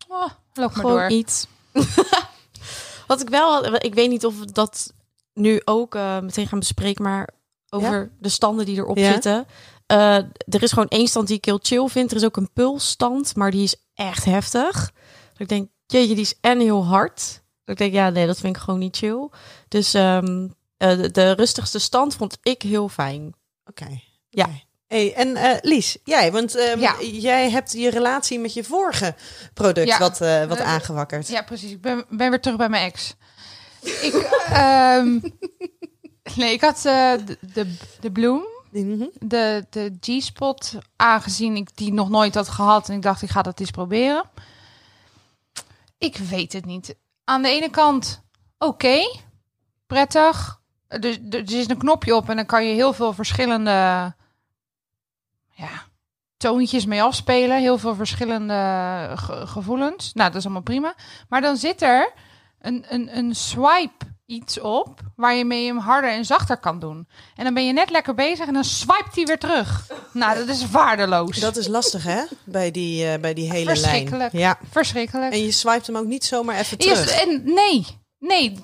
oh, 0.09 0.22
loop 0.53 0.70
maar 0.70 0.70
Gewoon 0.70 0.93
door. 0.99 1.09
iets. 1.11 1.47
Wat 3.07 3.20
ik 3.20 3.28
wel 3.28 3.53
had, 3.64 3.85
ik 3.85 3.95
weet 3.95 4.09
niet 4.09 4.26
of 4.26 4.39
we 4.39 4.53
dat 4.53 4.93
nu 5.35 5.61
ook 5.64 5.95
eh, 5.95 6.20
meteen 6.20 6.47
gaan 6.49 6.59
bespreken, 6.59 7.05
maar 7.05 7.28
over 7.68 8.11
de 8.18 8.28
standen 8.28 8.66
die 8.66 8.76
erop 8.76 8.97
Ja. 8.97 9.12
zitten. 9.12 9.47
Eh, 9.87 10.14
er 10.49 10.62
is 10.62 10.72
gewoon 10.72 10.89
één 10.89 11.07
stand 11.07 11.26
die 11.26 11.37
ik 11.37 11.45
heel 11.45 11.59
chill 11.62 11.87
vind. 11.89 12.11
Er 12.11 12.16
is 12.16 12.24
ook 12.24 12.37
een 12.37 12.53
pulsstand, 12.53 13.37
maar 13.37 13.51
die 13.51 13.62
is 13.62 13.76
echt 13.95 14.24
heftig. 14.24 14.93
Dat 15.33 15.41
ik 15.41 15.49
denk, 15.49 15.68
jeetje, 15.93 16.14
die 16.14 16.24
is 16.24 16.34
en 16.40 16.61
heel 16.61 16.84
hard. 16.84 17.43
Dat 17.64 17.74
ik 17.74 17.76
denk, 17.78 17.93
ja, 17.93 18.11
nee, 18.11 18.26
dat 18.26 18.38
vind 18.40 18.57
ik 18.57 18.62
gewoon 18.62 18.80
niet 18.80 18.97
chill. 18.97 19.28
Dus 19.68 19.95
ehm, 19.95 20.49
eh, 20.76 20.97
de, 20.97 21.11
de 21.11 21.32
rustigste 21.32 21.78
stand 21.78 22.14
vond 22.14 22.38
ik 22.43 22.62
heel 22.62 22.88
fijn. 22.88 23.34
Oké. 23.64 24.01
Ja. 24.28 24.49
Hey, 24.86 25.14
en 25.14 25.36
eh, 25.36 25.57
Lies, 25.61 25.97
jij, 26.05 26.32
want 26.32 26.57
ehm, 26.57 26.80
Ja. 26.80 26.95
jij 27.03 27.51
hebt 27.51 27.72
je 27.72 27.90
relatie 27.90 28.38
met 28.38 28.55
je 28.55 28.64
vorige 28.64 29.14
product 29.55 29.88
Ja. 29.88 29.99
wat, 29.99 30.20
eh, 30.20 30.45
wat 30.45 30.61
aangewakkerd. 30.61 31.28
Ja, 31.28 31.43
precies. 31.43 31.70
Ik 31.70 31.80
ben, 31.80 32.05
ben 32.09 32.30
weer 32.30 32.40
terug 32.40 32.57
bij 32.59 32.68
mijn 32.68 32.84
ex. 32.84 33.14
Ik, 33.80 34.14
ehm, 34.53 35.18
nee, 36.36 36.53
ik 36.53 36.61
had 36.61 36.76
eh, 36.76 37.12
de, 37.26 37.38
de, 37.53 37.74
de 38.01 38.12
Bloom, 38.12 38.43
Mhm. 38.70 39.05
de, 39.18 39.66
de 39.70 39.97
G-spot, 40.01 40.72
aangezien 40.97 41.57
ik 41.57 41.76
die 41.76 41.93
nog 41.93 42.09
nooit 42.09 42.34
had 42.34 42.49
gehad. 42.49 42.88
En 42.88 42.95
ik 42.95 43.03
dacht, 43.03 43.22
ik 43.22 43.30
ga 43.30 43.43
dat 43.43 43.61
eens 43.61 43.70
proberen. 43.70 44.24
Ik 46.03 46.16
weet 46.16 46.53
het 46.53 46.64
niet. 46.64 46.96
Aan 47.24 47.42
de 47.42 47.48
ene 47.48 47.70
kant, 47.70 48.22
oké, 48.59 48.98
prettig. 49.86 50.61
Er, 50.88 51.18
er, 51.30 51.53
is 51.53 51.68
een 51.68 51.78
knopje 51.78 52.16
op 52.16 52.28
en 52.28 52.36
dan 52.36 52.46
kan 52.46 52.66
je 52.66 52.74
heel 52.74 52.92
veel 52.92 53.12
verschillende 53.12 54.14
ja, 55.55 55.82
toontjes 56.36 56.86
mee 56.86 57.03
afspelen. 57.03 57.61
Heel 57.61 57.78
veel 57.78 57.94
verschillende 57.94 58.55
ge- 59.14 59.46
gevoelens. 59.46 60.12
Nou, 60.12 60.28
dat 60.28 60.38
is 60.38 60.44
allemaal 60.44 60.62
prima. 60.62 60.94
Maar 61.28 61.40
dan 61.40 61.57
zit 61.57 61.82
er 61.82 62.12
een, 62.59 62.84
een, 62.88 63.16
een 63.16 63.34
swipe 63.34 64.05
iets 64.33 64.61
op 64.61 65.01
waar 65.16 65.35
je 65.35 65.45
mee 65.45 65.66
hem 65.66 65.78
harder 65.78 66.11
en 66.11 66.24
zachter 66.24 66.57
kan 66.57 66.78
doen. 66.78 67.09
En 67.37 67.45
dan 67.45 67.55
ben 67.55 67.66
je 67.66 67.72
net 67.72 67.91
lekker 67.91 68.14
bezig 68.14 68.47
en 68.47 68.53
dan 68.55 68.64
swipet 68.64 69.14
hij 69.14 69.24
weer 69.24 69.39
terug. 69.39 69.87
Nou, 70.12 70.37
dat 70.39 70.49
is 70.49 70.70
waardeloos. 70.70 71.37
Dat 71.41 71.57
is 71.57 71.66
lastig, 71.66 72.05
hè? 72.05 72.22
Bij 72.45 72.70
die, 72.70 73.07
eh, 73.07 73.20
bij 73.20 73.35
die 73.35 73.51
hele 73.53 73.64
lijn. 73.64 73.76
Verschrikkelijk. 73.78 74.33
Ja. 74.33 74.59
Verschrikkelijk. 74.70 75.33
En 75.33 75.45
je 75.45 75.51
swipet 75.53 75.87
hem 75.87 75.97
ook 75.97 76.07
niet 76.07 76.24
zomaar 76.24 76.57
even 76.59 76.78
Eerst, 76.78 77.07
terug. 77.07 77.22
en 77.22 77.43
nee, 77.45 77.87
nee, 78.18 78.59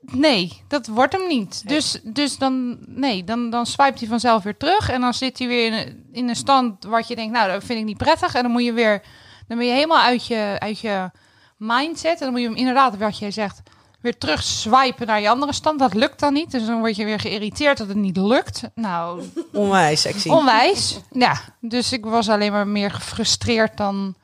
nee, 0.00 0.62
dat 0.68 0.86
wordt 0.86 1.12
hem 1.12 1.26
niet. 1.28 1.68
Dus, 1.68 2.00
dus 2.02 2.38
dan, 2.38 2.78
nee, 2.86 3.24
dan, 3.24 3.50
dan 3.50 3.66
swipe 3.66 3.98
hij 3.98 4.08
vanzelf 4.08 4.42
weer 4.42 4.56
terug. 4.56 4.90
En 4.90 5.00
dan 5.00 5.14
zit 5.14 5.38
hij 5.38 5.48
weer 5.48 5.66
in, 5.66 5.72
een- 5.72 6.04
in 6.12 6.28
een 6.28 6.36
stand 6.36 6.84
wat 6.84 7.08
je 7.08 7.16
denkt, 7.16 7.32
nou, 7.32 7.50
dat 7.50 7.64
vind 7.64 7.78
ik 7.78 7.84
niet 7.84 7.96
prettig. 7.96 8.34
En 8.34 8.42
dan 8.42 8.50
moet 8.52 8.64
je 8.64 8.72
weer, 8.72 9.02
dan 9.48 9.58
ben 9.58 9.66
je 9.66 9.72
helemaal 9.72 10.02
uit 10.02 10.26
je, 10.26 10.56
uit 10.58 10.78
je 10.80 11.10
mindset. 11.58 12.12
En 12.12 12.18
dan 12.18 12.30
moet 12.30 12.40
je 12.40 12.46
hem 12.48 12.56
inderdaad, 12.56 12.96
wat 12.96 13.18
jij 13.18 13.30
zegt, 13.30 13.62
weer 14.04 14.18
terug 14.18 14.42
swipen 14.42 15.06
naar 15.06 15.20
je 15.20 15.28
andere 15.28 15.52
stand. 15.52 15.78
Dat 15.78 15.94
lukt 15.94 16.20
dan 16.20 16.32
niet. 16.32 16.50
Dus 16.50 16.66
dan 16.66 16.78
word 16.78 16.96
je 16.96 17.04
weer 17.04 17.20
geïrriteerd 17.20 17.78
dat 17.78 17.88
het 17.88 17.96
niet 17.96 18.16
lukt. 18.16 18.62
Nou, 18.74 19.24
Onwijs 19.52 20.00
sexy. 20.00 20.28
onwijs. 20.28 21.00
Ja, 21.10 21.40
dus 21.60 21.92
ik 21.92 22.04
was 22.04 22.28
alleen 22.28 22.52
maar 22.52 22.66
meer 22.66 22.90
gefrustreerd 22.90 23.76
dan, 23.76 24.14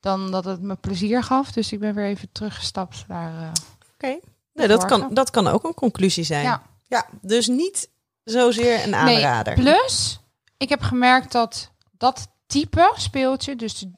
dan 0.00 0.30
dat 0.30 0.44
het 0.44 0.60
me 0.62 0.74
plezier 0.74 1.22
gaf. 1.22 1.52
Dus 1.52 1.72
ik 1.72 1.78
ben 1.80 1.94
weer 1.94 2.04
even 2.06 2.28
teruggestapt 2.32 3.04
naar... 3.08 3.42
eh, 3.42 3.48
Oké. 3.94 4.18
Nee, 4.54 4.68
dat, 4.68 4.84
kan, 4.84 5.08
dat 5.10 5.30
kan 5.30 5.46
ook 5.48 5.64
een 5.64 5.74
conclusie 5.74 6.24
zijn. 6.24 6.42
Ja. 6.44 6.62
ja 6.88 7.06
dus 7.20 7.46
niet 7.46 7.88
zozeer 8.24 8.84
een 8.84 8.94
aanrader. 8.94 9.56
Nee, 9.56 9.64
plus, 9.64 10.20
ik 10.56 10.68
heb 10.68 10.82
gemerkt 10.82 11.32
dat 11.32 11.70
dat 11.98 12.28
type 12.46 12.92
speeltje, 12.96 13.56
dus 13.56 13.78
de- 13.78 13.90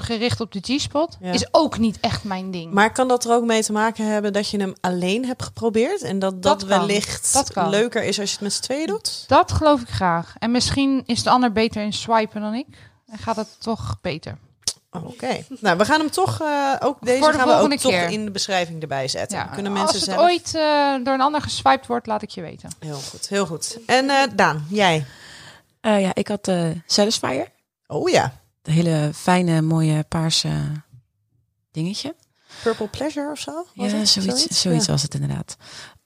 gericht 0.00 0.40
op 0.40 0.52
de 0.52 0.60
G-spot, 0.62 1.16
Ja. 1.20 1.32
is 1.32 1.46
ook 1.50 1.78
niet 1.78 1.98
echt 2.00 2.24
mijn 2.24 2.50
ding. 2.50 2.72
Maar 2.72 2.92
kan 2.92 3.08
dat 3.08 3.24
er 3.24 3.32
ook 3.32 3.44
mee 3.44 3.62
te 3.62 3.72
maken 3.72 4.06
hebben 4.06 4.32
dat 4.32 4.50
je 4.50 4.58
hem 4.58 4.74
alleen 4.80 5.24
hebt 5.26 5.42
geprobeerd? 5.42 6.02
En 6.02 6.18
dat 6.18 6.42
dat, 6.42 6.62
wellicht 6.62 7.32
Dat 7.32 7.52
kan. 7.52 7.68
leuker 7.68 8.02
is 8.04 8.18
als 8.20 8.28
je 8.28 8.34
het 8.34 8.42
met 8.44 8.52
z'n 8.52 8.62
tweeën 8.62 8.86
doet? 8.86 9.24
dat 9.26 9.52
geloof 9.52 9.80
ik 9.80 9.88
graag. 9.88 10.34
En 10.38 10.50
misschien 10.50 11.02
is 11.06 11.22
de 11.22 11.30
ander 11.30 11.52
beter 11.52 11.82
in 11.82 11.92
swipen 11.92 12.40
dan 12.40 12.54
ik. 12.54 12.66
En 13.06 13.18
gaat 13.18 13.36
het 13.36 13.60
toch 13.60 13.98
beter. 14.00 14.38
Oh, 14.90 15.06
Oké. 15.06 15.44
Nou, 15.60 15.78
we 15.78 15.84
gaan 15.84 16.00
hem 16.00 16.10
toch, 16.10 16.40
eh, 16.40 16.72
ook 16.80 16.96
deze 17.00 17.18
Voor 17.22 17.32
de 17.32 17.38
gaan 17.38 17.46
we 17.46 17.52
ook 17.52 17.58
volgende 17.58 17.82
toch 17.82 17.92
keer. 17.92 18.08
in 18.10 18.24
de 18.24 18.30
beschrijving 18.30 18.82
erbij 18.82 19.08
zetten. 19.08 19.38
Ja, 19.38 19.44
Kunnen 19.44 19.72
als 19.72 19.80
mensen 19.80 20.00
het 20.00 20.10
zelf... 20.10 20.20
ooit 20.30 20.54
eh, 20.54 21.04
door 21.04 21.14
een 21.14 21.20
ander 21.20 21.40
geswiped 21.40 21.86
wordt, 21.86 22.06
laat 22.06 22.22
ik 22.22 22.30
je 22.30 22.40
weten. 22.40 22.70
Heel 22.78 23.00
goed, 23.10 23.28
heel 23.28 23.46
goed. 23.46 23.78
En 23.86 24.10
eh, 24.10 24.22
Daan, 24.34 24.66
jij? 24.70 25.04
Eh, 25.80 26.00
ja, 26.00 26.10
ik 26.14 26.28
had 26.28 26.44
de 26.44 26.72
Satisfier. 26.86 27.48
Oh 27.86 28.08
ja, 28.10 28.32
Hele 28.66 29.10
fijne, 29.14 29.62
mooie 29.62 30.04
paarse 30.08 30.50
dingetje. 31.70 32.14
Purple 32.62 32.88
Pleasure 32.88 33.30
of 33.30 33.38
zo? 33.38 33.66
Ja, 33.74 33.88
zoiets, 34.04 34.12
zoiets, 34.60 34.86
Ja. 34.86 34.92
was 34.92 35.02
het 35.02 35.14
inderdaad. 35.14 35.56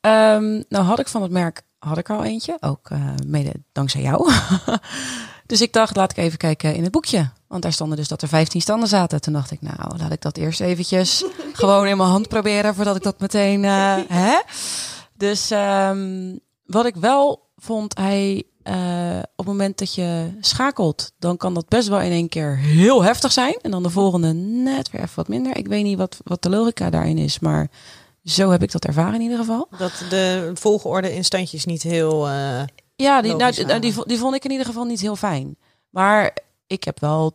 Ehm, 0.01 0.63
nou 0.69 0.85
had 0.85 0.99
ik 0.99 1.09
van 1.09 1.23
het 1.23 1.31
merk 1.31 1.63
had 1.79 1.99
ik 1.99 2.11
al 2.11 2.25
eentje, 2.25 2.57
ook 2.61 2.91
eh, 2.91 3.15
mede 3.27 3.53
dankzij 3.73 4.01
jou. 4.03 4.33
dus 5.47 5.61
ik 5.61 5.73
dacht, 5.73 5.97
laat 5.97 6.11
ik 6.11 6.17
even 6.17 6.39
kijken 6.39 6.75
in 6.75 6.83
het 6.83 6.93
boekje. 6.93 7.31
Want 7.49 7.63
daar 7.63 7.73
stonden 7.73 7.97
dus 7.97 8.09
dat 8.09 8.23
er 8.23 8.29
15 8.29 8.61
standen 8.61 8.89
zaten. 8.89 9.21
Toen 9.21 9.33
dacht 9.33 9.51
ik, 9.51 9.61
nou, 9.61 9.97
laat 9.97 10.13
ik 10.13 10.21
dat 10.23 10.37
eerst 10.37 10.61
eventjes 10.61 11.25
gewoon 11.53 11.87
in 11.87 11.97
mijn 11.97 12.09
hand 12.09 12.29
proberen 12.29 12.75
voordat 12.75 12.97
ik 12.97 13.03
dat 13.03 13.21
meteen. 13.21 13.65
eh, 13.65 13.97
hè? 14.09 14.41
Dus 15.15 15.51
ehm, 15.51 16.37
wat 16.65 16.87
ik 16.87 16.95
wel 16.97 17.49
vond, 17.57 17.99
hij 17.99 18.45
eh, 18.63 19.19
op 19.19 19.37
het 19.37 19.47
moment 19.47 19.79
dat 19.79 19.95
je 19.95 20.31
schakelt, 20.41 21.13
dan 21.19 21.37
kan 21.37 21.55
dat 21.55 21.69
best 21.69 21.89
wel 21.89 22.01
in 22.01 22.11
één 22.13 22.29
keer 22.29 22.57
heel 22.59 23.03
heftig 23.03 23.33
zijn. 23.33 23.57
En 23.63 23.71
dan 23.71 23.83
de 23.83 23.91
volgende 23.91 24.33
net 24.33 24.91
weer 24.91 25.01
even 25.03 25.17
wat 25.17 25.29
minder. 25.29 25.57
Ik 25.57 25.67
weet 25.69 25.85
niet 25.85 25.99
wat, 25.99 26.19
wat 26.25 26.43
de 26.43 26.51
logica 26.51 26.91
daarin 26.91 27.19
is, 27.19 27.39
maar 27.39 27.71
zo 28.25 28.51
heb 28.51 28.63
ik 28.63 28.73
dat 28.73 28.85
ervaren 28.85 29.15
in 29.15 29.21
ieder 29.21 29.39
geval. 29.39 29.69
Dat 29.79 29.93
de 30.11 30.51
volgorde 30.55 31.15
in 31.15 31.25
standjes 31.25 31.65
niet 31.65 31.83
heel... 31.83 32.29
eh, 32.29 32.63
Ja, 32.97 33.23
die, 33.23 33.35
nou, 33.35 33.53
die, 33.53 33.65
waren. 33.67 33.81
die, 33.81 33.93
vo- 33.93 34.05
die 34.05 34.19
vond 34.19 34.35
ik 34.35 34.45
in 34.45 34.51
ieder 34.51 34.67
geval 34.67 34.85
niet 34.85 35.01
heel 35.01 35.17
fijn. 35.17 35.57
Maar 35.91 36.37
ik 36.67 36.85
heb 36.85 37.01
wel, 37.01 37.33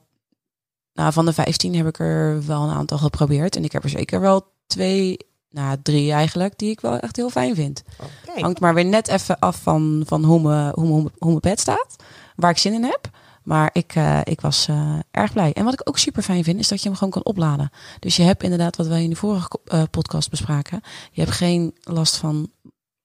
nou, 0.94 1.14
van 1.14 1.26
de 1.26 1.34
15 1.34 1.76
heb 1.76 1.88
ik 1.88 2.00
er 2.00 2.46
wel 2.46 2.62
een 2.62 2.76
aantal 2.76 2.98
geprobeerd. 2.98 3.56
En 3.56 3.64
ik 3.64 3.72
heb 3.72 3.84
er 3.84 3.90
zeker 3.90 4.20
wel 4.22 4.46
twee, 4.68 5.18
nou, 5.56 5.78
drie 5.82 6.12
eigenlijk, 6.12 6.58
die 6.58 6.70
ik 6.70 6.82
wel 6.82 7.00
echt 7.00 7.16
heel 7.16 7.30
fijn 7.30 7.56
vind. 7.56 7.84
oké. 8.00 8.42
Hangt 8.42 8.60
maar 8.60 8.74
weer 8.74 8.86
net 8.86 9.08
even 9.08 9.40
af 9.40 9.62
van, 9.62 10.04
van 10.06 10.24
hoe, 10.24 10.40
me, 10.40 10.72
hoe, 10.74 10.88
me, 10.88 11.12
hoe 11.18 11.30
mijn 11.30 11.40
bed 11.40 11.60
staat. 11.60 11.96
Waar 12.36 12.52
ik 12.52 12.58
zin 12.58 12.74
in 12.74 12.84
heb. 12.84 13.10
Maar 13.44 13.70
ik, 13.74 13.96
eh, 13.96 14.20
ik 14.24 14.42
was 14.42 14.68
eh, 14.68 15.00
erg 15.12 15.34
blij. 15.34 15.54
En 15.54 15.64
wat 15.64 15.74
ik 15.74 15.90
ook 15.90 15.98
super 15.98 16.24
fijn 16.24 16.44
vind, 16.44 16.60
is 16.60 16.68
dat 16.68 16.82
je 16.82 16.88
hem 16.88 16.98
gewoon 16.98 17.14
kan 17.14 17.26
opladen. 17.26 17.70
Dus 18.00 18.16
je 18.16 18.24
hebt 18.24 18.44
inderdaad, 18.44 18.76
wat 18.76 18.88
wij 18.88 19.04
in 19.04 19.10
de 19.10 19.16
vorige 19.16 19.60
eh, 19.66 19.84
podcast 19.92 20.30
bespraken. 20.30 20.82
Je 21.12 21.22
hebt 21.22 21.34
geen 21.34 21.76
last 21.84 22.18
van 22.18 22.52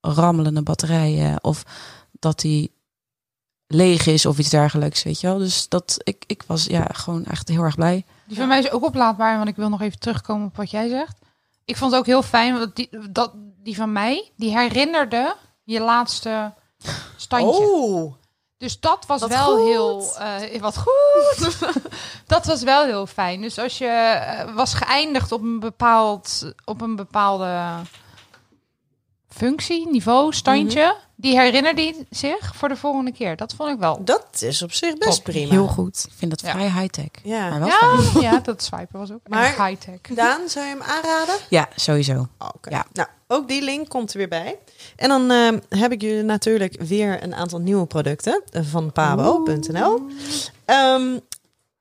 rammelende 0.00 0.62
batterijen. 0.62 1.44
Of 1.44 1.64
dat 2.12 2.40
die 2.40 2.72
leeg 3.66 4.06
is 4.06 4.26
of 4.26 4.38
iets 4.38 4.50
dergelijks, 4.50 5.02
weet 5.02 5.20
je 5.20 5.26
wel. 5.26 5.38
Dus 5.38 5.68
dat, 5.68 5.96
ik, 6.02 6.24
ik 6.26 6.44
was 6.46 6.64
ja, 6.64 6.86
gewoon 6.92 7.24
echt 7.24 7.48
heel 7.48 7.62
erg 7.62 7.74
blij. 7.74 8.04
Die 8.26 8.36
van 8.36 8.48
mij 8.48 8.58
is 8.58 8.70
ook 8.70 8.84
oplaadbaar, 8.84 9.36
want 9.36 9.48
ik 9.48 9.56
wil 9.56 9.68
nog 9.68 9.80
even 9.80 9.98
terugkomen 9.98 10.46
op 10.46 10.56
wat 10.56 10.70
jij 10.70 10.88
zegt. 10.88 11.19
Ik 11.64 11.76
vond 11.76 11.90
het 11.90 12.00
ook 12.00 12.06
heel 12.06 12.22
fijn, 12.22 12.58
want 12.58 12.76
die, 12.76 12.88
dat, 13.10 13.32
die 13.62 13.76
van 13.76 13.92
mij, 13.92 14.30
die 14.36 14.58
herinnerde 14.58 15.34
je 15.64 15.80
laatste 15.80 16.52
standje. 17.16 17.62
Oh, 17.70 18.14
Dus 18.56 18.80
dat 18.80 19.06
was 19.06 19.20
Wat 19.20 19.30
wel 19.30 19.56
goed. 19.56 19.66
heel 19.66 20.16
eh, 20.18 20.60
wat 20.60 20.76
goed. 20.78 21.58
dat 22.26 22.46
was 22.46 22.62
wel 22.62 22.84
heel 22.84 23.06
fijn. 23.06 23.40
Dus 23.40 23.58
als 23.58 23.78
je 23.78 23.86
eh, 23.86 24.54
was 24.54 24.74
geëindigd 24.74 25.32
op 25.32 25.40
een 25.42 25.60
bepaald 25.60 26.52
op 26.64 26.80
een 26.80 26.96
bepaalde 26.96 27.62
functie, 29.36 29.88
niveau, 29.90 30.32
standje, 30.32 30.80
Mhm. 30.84 30.94
die 31.16 31.38
herinnerde 31.40 31.82
hij 31.82 32.06
zich 32.10 32.52
voor 32.56 32.68
de 32.68 32.76
volgende 32.76 33.12
keer. 33.12 33.36
Dat 33.36 33.54
vond 33.56 33.70
ik 33.70 33.78
wel. 33.78 34.04
dat 34.04 34.26
is 34.42 34.62
op 34.62 34.72
zich 34.72 34.98
best 34.98 35.14
Top. 35.14 35.24
prima. 35.24 35.50
Heel 35.50 35.66
goed. 35.66 36.04
Ik 36.08 36.12
vind 36.16 36.30
dat 36.30 36.40
Ja. 36.40 36.50
vrij 36.50 36.70
high-tech. 36.70 37.06
Ja. 37.22 37.48
Maar 37.50 37.58
wel 37.60 37.68
fijn. 37.68 38.22
Ja, 38.22 38.30
ja, 38.32 38.38
dat 38.38 38.62
swipen 38.62 38.98
was 38.98 39.12
ook 39.12 39.20
Maar- 39.28 39.44
erg 39.44 39.66
high-tech. 39.66 40.16
Daan, 40.16 40.48
zou 40.48 40.66
je 40.66 40.70
hem 40.72 40.82
aanraden? 40.82 41.34
Ja, 41.48 41.68
sowieso. 41.76 42.28
Oh, 42.38 42.48
Oké. 42.54 42.70
Ja. 42.70 42.84
Nou, 42.92 43.08
ook 43.28 43.48
die 43.48 43.62
link 43.62 43.88
komt 43.88 44.12
er 44.12 44.18
weer 44.18 44.28
bij. 44.28 44.58
En 44.96 45.08
dan 45.08 45.30
eh, 45.30 45.78
heb 45.80 45.92
ik 45.92 46.00
jullie 46.02 46.22
natuurlijk 46.22 46.82
weer 46.82 47.22
een 47.22 47.34
aantal 47.34 47.58
nieuwe 47.58 47.86
producten 47.86 48.42
van 48.52 48.92
pabo.nl. 48.92 50.06
Ehm, 50.64 51.18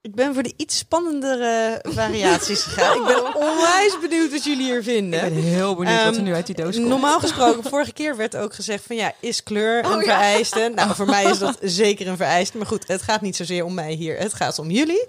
ik 0.01 0.15
ben 0.15 0.33
voor 0.33 0.43
de 0.43 0.53
iets 0.57 0.77
spannendere 0.77 1.79
variaties 1.99 2.63
gegaan. 2.63 2.97
Ik 2.97 3.05
ben 3.05 3.35
onwijs 3.35 3.97
benieuwd 4.01 4.31
wat 4.31 4.43
jullie 4.43 4.65
hier 4.65 4.83
vinden. 4.83 5.33
heel 5.33 5.75
benieuwd 5.75 6.03
wat 6.03 6.15
er 6.15 6.21
nu 6.21 6.33
uit 6.33 6.45
die 6.45 6.55
doos 6.55 6.77
Normaal 6.77 7.19
gesproken, 7.19 7.69
vorige 7.69 7.93
keer 7.93 8.15
werd 8.17 8.35
ook 8.35 8.53
gezegd 8.53 8.83
van 8.83 8.95
ja, 8.95 9.13
is 9.19 9.43
kleur 9.43 9.85
een 9.85 10.01
vereiste? 10.01 10.71
Nou, 10.75 10.95
voor 10.95 11.05
mij 11.05 11.23
is 11.23 11.37
dat 11.37 11.57
zeker 11.61 12.07
een 12.07 12.17
vereiste. 12.17 12.57
Maar 12.57 12.67
goed, 12.67 12.87
het 12.87 13.01
gaat 13.01 13.21
niet 13.21 13.35
zozeer 13.35 13.65
om 13.65 13.73
mij 13.73 13.93
hier, 13.93 14.17
het 14.17 14.33
gaat 14.33 14.59
om 14.59 14.71
jullie. 14.71 15.05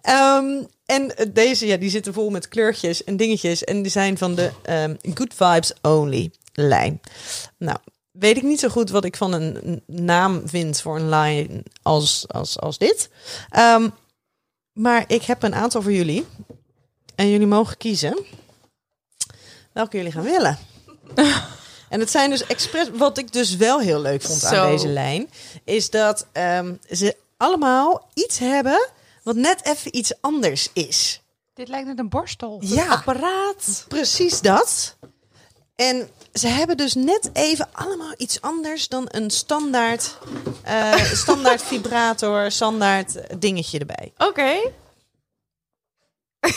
Ehm, 0.00 0.62
en 0.86 1.14
deze, 1.32 1.66
ja, 1.66 1.76
die 1.76 1.90
zitten 1.90 2.12
vol 2.12 2.30
met 2.30 2.48
kleurtjes 2.48 3.04
en 3.04 3.16
dingetjes. 3.16 3.64
En 3.64 3.82
die 3.82 3.92
zijn 3.92 4.18
van 4.18 4.34
de 4.34 4.50
ehm, 4.62 4.94
Good 5.14 5.34
Vibes 5.34 5.72
Only 5.82 6.30
lijn. 6.52 7.00
Nou, 7.58 7.78
weet 8.10 8.36
ik 8.36 8.42
niet 8.42 8.60
zo 8.60 8.68
goed 8.68 8.90
wat 8.90 9.04
ik 9.04 9.16
van 9.16 9.32
een 9.32 9.82
naam 9.86 10.42
vind 10.44 10.80
voor 10.80 10.96
een 10.96 11.08
lijn 11.08 11.62
als, 11.82 12.24
als, 12.28 12.60
als 12.60 12.78
dit. 12.78 13.08
Ehm, 13.50 13.88
maar 14.74 15.04
ik 15.06 15.22
heb 15.22 15.42
een 15.42 15.54
aantal 15.54 15.82
voor 15.82 15.92
jullie. 15.92 16.26
En 17.14 17.30
jullie 17.30 17.46
mogen 17.46 17.76
kiezen 17.76 18.24
welke 19.74 19.96
jullie 19.96 20.12
gaan 20.12 20.22
willen. 20.22 20.58
en 21.88 22.00
het 22.00 22.10
zijn 22.10 22.30
dus 22.30 22.46
expres... 22.46 22.90
Wat 22.90 23.18
ik 23.18 23.32
dus 23.32 23.56
wel 23.56 23.80
heel 23.80 24.00
leuk 24.00 24.22
vond 24.22 24.40
Zo. 24.40 24.46
aan 24.46 24.70
deze 24.70 24.88
lijn... 24.88 25.30
is 25.64 25.90
dat 25.90 26.26
ehm, 26.32 26.74
ze 26.90 27.16
allemaal 27.36 28.08
iets 28.14 28.38
hebben... 28.38 28.88
wat 29.22 29.36
net 29.36 29.64
even 29.64 29.96
iets 29.96 30.12
anders 30.20 30.68
is. 30.72 31.20
Dit 31.54 31.68
lijkt 31.68 31.86
net 31.86 31.98
een 31.98 32.08
borstel. 32.08 32.58
Ja, 32.60 32.86
apparaat. 32.86 33.84
Precies 33.88 34.40
dat. 34.40 34.96
En 35.74 36.10
ze 36.32 36.46
hebben 36.48 36.76
dus 36.76 36.94
net 36.94 37.30
even 37.32 37.68
allemaal 37.72 38.14
iets 38.16 38.40
anders 38.40 38.88
dan 38.88 39.04
een 39.08 39.30
standaard, 39.30 40.18
eh, 40.62 40.94
standaard 41.24 41.62
vibrator, 41.62 42.50
standaard 42.50 43.40
dingetje 43.40 43.78
erbij. 43.78 44.12
Oké. 44.18 44.50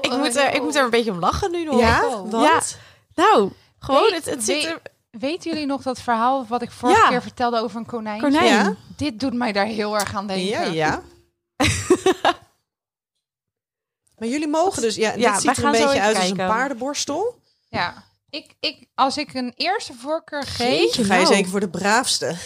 ik, 0.00 0.10
moet 0.18 0.36
er, 0.36 0.54
ik 0.54 0.62
moet 0.62 0.74
er 0.76 0.84
een 0.84 0.90
beetje 0.90 1.10
om 1.10 1.18
lachen 1.18 1.50
nu 1.50 1.64
nog. 1.64 1.80
Ja, 1.80 2.06
Oh. 2.06 2.30
want? 2.30 2.78
Ja. 3.14 3.24
Nou, 3.24 3.52
gewoon, 3.78 4.02
Weet- 4.02 4.14
het, 4.14 4.24
het 4.24 4.44
zit 4.44 4.54
weet- 4.62 4.64
er... 4.64 4.80
Weten 5.10 5.50
jullie 5.50 5.66
nog 5.66 5.82
dat 5.82 6.00
verhaal 6.00 6.46
wat 6.46 6.62
ik 6.62 6.70
vorige 6.70 7.00
Ja. 7.00 7.08
keer 7.08 7.22
vertelde 7.22 7.58
over 7.58 7.76
een 7.78 7.86
konijn? 7.86 8.20
Konijn. 8.20 8.44
Ja. 8.44 8.74
Dit 8.96 9.20
doet 9.20 9.34
mij 9.34 9.52
daar 9.52 9.66
heel 9.66 9.94
erg 9.98 10.14
aan 10.14 10.26
denken. 10.26 10.46
Ja, 10.46 10.62
ja. 10.62 11.02
maar 14.18 14.28
jullie 14.28 14.48
mogen 14.48 14.82
dus, 14.82 14.94
ja, 14.94 15.12
dit 15.12 15.40
ziet 15.40 15.56
er 15.58 15.64
een 15.64 15.70
beetje 15.70 16.00
uit 16.00 16.16
als 16.16 16.30
een 16.30 16.36
paardenborstel. 16.36 17.39
Ja. 17.70 18.04
Ik, 18.30 18.54
ik, 18.60 18.86
als 18.94 19.16
ik 19.16 19.34
een 19.34 19.52
eerste 19.56 19.92
voorkeur 19.94 20.42
geef, 20.42 20.80
Jeetje. 20.80 21.04
Ga 21.04 21.14
je 21.14 21.22
Nou. 21.22 21.34
zeker 21.34 21.50
voor 21.50 21.60
de 21.60 21.70
braafste? 21.70 22.36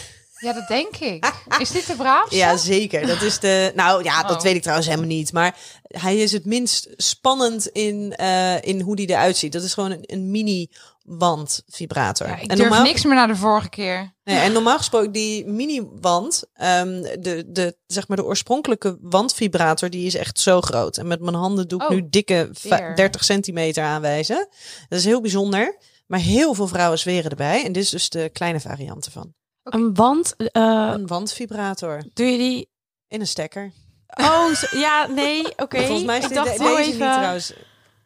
Ja, 0.45 0.53
dat 0.53 0.67
denk 0.67 0.95
ik. 0.97 1.33
Is 1.59 1.69
dit 1.71 1.87
de 1.87 1.95
braafste? 1.95 2.35
Ja, 2.35 2.57
zeker. 2.57 3.07
Dat 3.07 3.21
is 3.21 3.39
de. 3.39 3.71
Nou 3.75 4.03
ja, 4.03 4.23
dat 4.23 4.37
Oh. 4.37 4.41
weet 4.43 4.55
ik 4.55 4.61
trouwens 4.61 4.87
helemaal 4.87 5.09
niet. 5.09 5.33
Maar 5.33 5.57
hij 5.83 6.17
is 6.17 6.31
het 6.31 6.45
minst 6.45 6.87
spannend 6.97 7.67
in, 7.67 8.13
eh, 8.15 8.61
in 8.61 8.81
hoe 8.81 8.95
die 8.95 9.09
eruit 9.09 9.37
ziet. 9.37 9.51
Dat 9.51 9.63
is 9.63 9.73
gewoon 9.73 9.91
een, 9.91 10.03
een 10.05 10.31
mini 10.31 10.69
wandvibrator. 11.03 12.27
Ja, 12.27 12.35
ik 12.35 12.41
en 12.41 12.47
durf 12.57 12.59
normaal, 12.69 12.83
niks 12.85 13.03
meer 13.03 13.15
naar 13.15 13.27
de 13.27 13.35
vorige 13.35 13.69
keer. 13.69 14.13
nee, 14.23 14.37
en 14.37 14.51
normaal 14.51 14.77
gesproken 14.77 15.11
die 15.11 15.45
mini 15.45 15.81
wand, 16.01 16.43
ehm, 16.53 17.01
de, 17.19 17.43
de 17.47 17.77
zeg 17.87 18.07
maar 18.07 18.17
de 18.17 18.25
oorspronkelijke 18.25 18.97
wandvibrator, 19.01 19.89
die 19.89 20.05
is 20.05 20.15
echt 20.15 20.39
zo 20.39 20.61
groot. 20.61 20.97
En 20.97 21.07
met 21.07 21.21
mijn 21.21 21.35
handen 21.35 21.67
doe 21.67 21.81
ik 21.83 21.89
Oh, 21.89 21.95
nu 21.95 22.07
dikke 22.09 22.49
va- 22.53 22.77
weer. 22.77 22.95
30 22.95 23.23
centimeter 23.23 23.83
aanwijzen. 23.83 24.47
Dat 24.89 24.99
is 24.99 25.05
heel 25.05 25.21
bijzonder. 25.21 25.77
Maar 26.07 26.19
heel 26.19 26.53
veel 26.53 26.67
vrouwen 26.67 26.99
zweren 26.99 27.29
erbij. 27.29 27.63
En 27.65 27.71
dit 27.71 27.83
is 27.83 27.89
dus 27.89 28.09
de 28.09 28.29
kleine 28.33 28.59
variant 28.59 29.05
ervan. 29.05 29.33
Een 29.65 29.93
wand, 29.95 30.35
eh, 30.37 30.89
Een 30.93 31.07
wandvibrator 31.07 32.03
doe 32.13 32.25
je 32.25 32.37
die... 32.37 32.69
in 33.07 33.19
een 33.19 33.27
stekker. 33.27 33.71
Oh, 34.07 34.47
zo- 34.53 34.77
ja, 34.77 35.07
nee, 35.07 35.43
oké. 35.63 35.77
Volgens 35.85 36.03
mij 36.05 36.17
is 36.17 36.23
ik 36.23 36.29
dit 36.29 36.37
dacht 36.37 36.57
de- 36.57 36.63
deze 36.63 36.77
even... 36.77 36.89
niet 36.89 36.97
trouwens. 37.13 37.53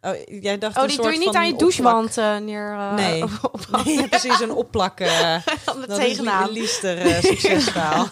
Oh, 0.02 0.42
jij 0.42 0.58
dacht 0.58 0.78
Oh, 0.78 0.82
die 0.84 0.92
soort 0.92 1.04
doe 1.04 1.14
je 1.14 1.20
niet 1.20 1.36
aan 1.36 1.48
je 1.48 1.56
douchewand 1.56 2.18
eh, 2.18 2.38
neer... 2.38 2.72
eh, 2.74 2.94
Nee. 2.94 3.24
op- 3.24 3.40
op- 3.52 3.68
Nee, 3.86 4.08
precies 4.08 4.40
een 4.40 4.52
opplak. 4.52 5.02
aan 5.02 5.42
de 5.66 5.86
dat 5.88 5.90
is 5.90 5.96
tegenaan. 6.06 6.44
een 6.48 6.52
Liester 6.54 7.24
succesverhaal. 7.24 8.08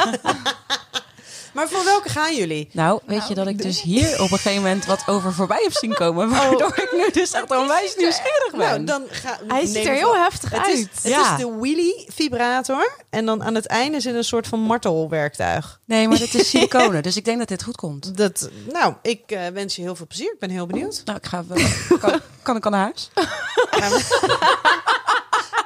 Maar 1.54 1.70
voor 1.70 1.84
welke 1.84 2.10
gaan 2.10 2.36
jullie? 2.36 2.70
Nou, 2.72 3.00
weet 3.06 3.28
je 3.28 3.34
dat 3.36 3.48
ik 3.48 3.62
dus 3.62 3.82
hier 3.82 4.14
op 4.14 4.32
een 4.32 4.38
gegeven 4.38 4.62
moment 4.62 4.86
wat 4.86 5.04
over 5.08 5.34
voorbij 5.34 5.60
heb 5.64 5.74
zien 5.74 5.94
komen. 5.94 6.30
Waardoor 6.30 6.74
ik 6.78 6.92
nu 6.98 7.12
dus 7.12 7.32
echt 7.32 7.52
onwijs 7.52 7.96
nieuwsgierig 7.96 8.52
ben. 8.52 8.60
Nou, 8.60 8.84
dan 8.84 9.04
ga, 9.10 9.40
Hij 9.48 9.66
ziet 9.66 9.86
er 9.86 9.94
heel 9.94 10.16
heftig 10.16 10.50
Het 10.50 10.60
uit. 10.60 10.74
is, 10.78 10.80
het 10.82 11.04
Ja. 11.04 11.32
is 11.32 11.42
de 11.44 11.56
wheelie 11.60 12.06
vibrator. 12.16 12.92
En 13.10 13.26
dan 13.26 13.44
aan 13.44 13.56
het 13.56 13.66
einde 13.66 14.00
zit 14.00 14.16
een 14.16 14.24
soort 14.24 14.48
van 14.48 14.60
martelwerktuig. 14.60 15.80
Nee, 15.86 16.08
maar 16.08 16.18
dit 16.18 16.34
is 16.34 16.50
siliconen, 16.50 17.04
dus 17.04 17.16
ik 17.18 17.26
denk 17.26 17.40
dat 17.40 17.48
dit 17.48 17.64
goed 17.64 17.76
komt. 17.76 18.18
Dat, 18.18 18.50
nou, 18.72 18.94
ik 19.02 19.22
eh, 19.28 19.48
wens 19.54 19.76
je 19.76 19.82
heel 19.82 19.96
veel 19.96 20.08
plezier. 20.08 20.32
Ik 20.34 20.40
ben 20.40 20.50
heel 20.50 20.66
benieuwd. 20.66 21.02
Nou, 21.06 21.18
ik 21.18 21.26
ga 21.26 21.44
wel. 21.48 21.58
Kan, 22.00 22.20
kan 22.42 22.56
ik 22.56 22.66
al 22.66 22.72
naar 22.72 22.82
huis? 22.82 23.10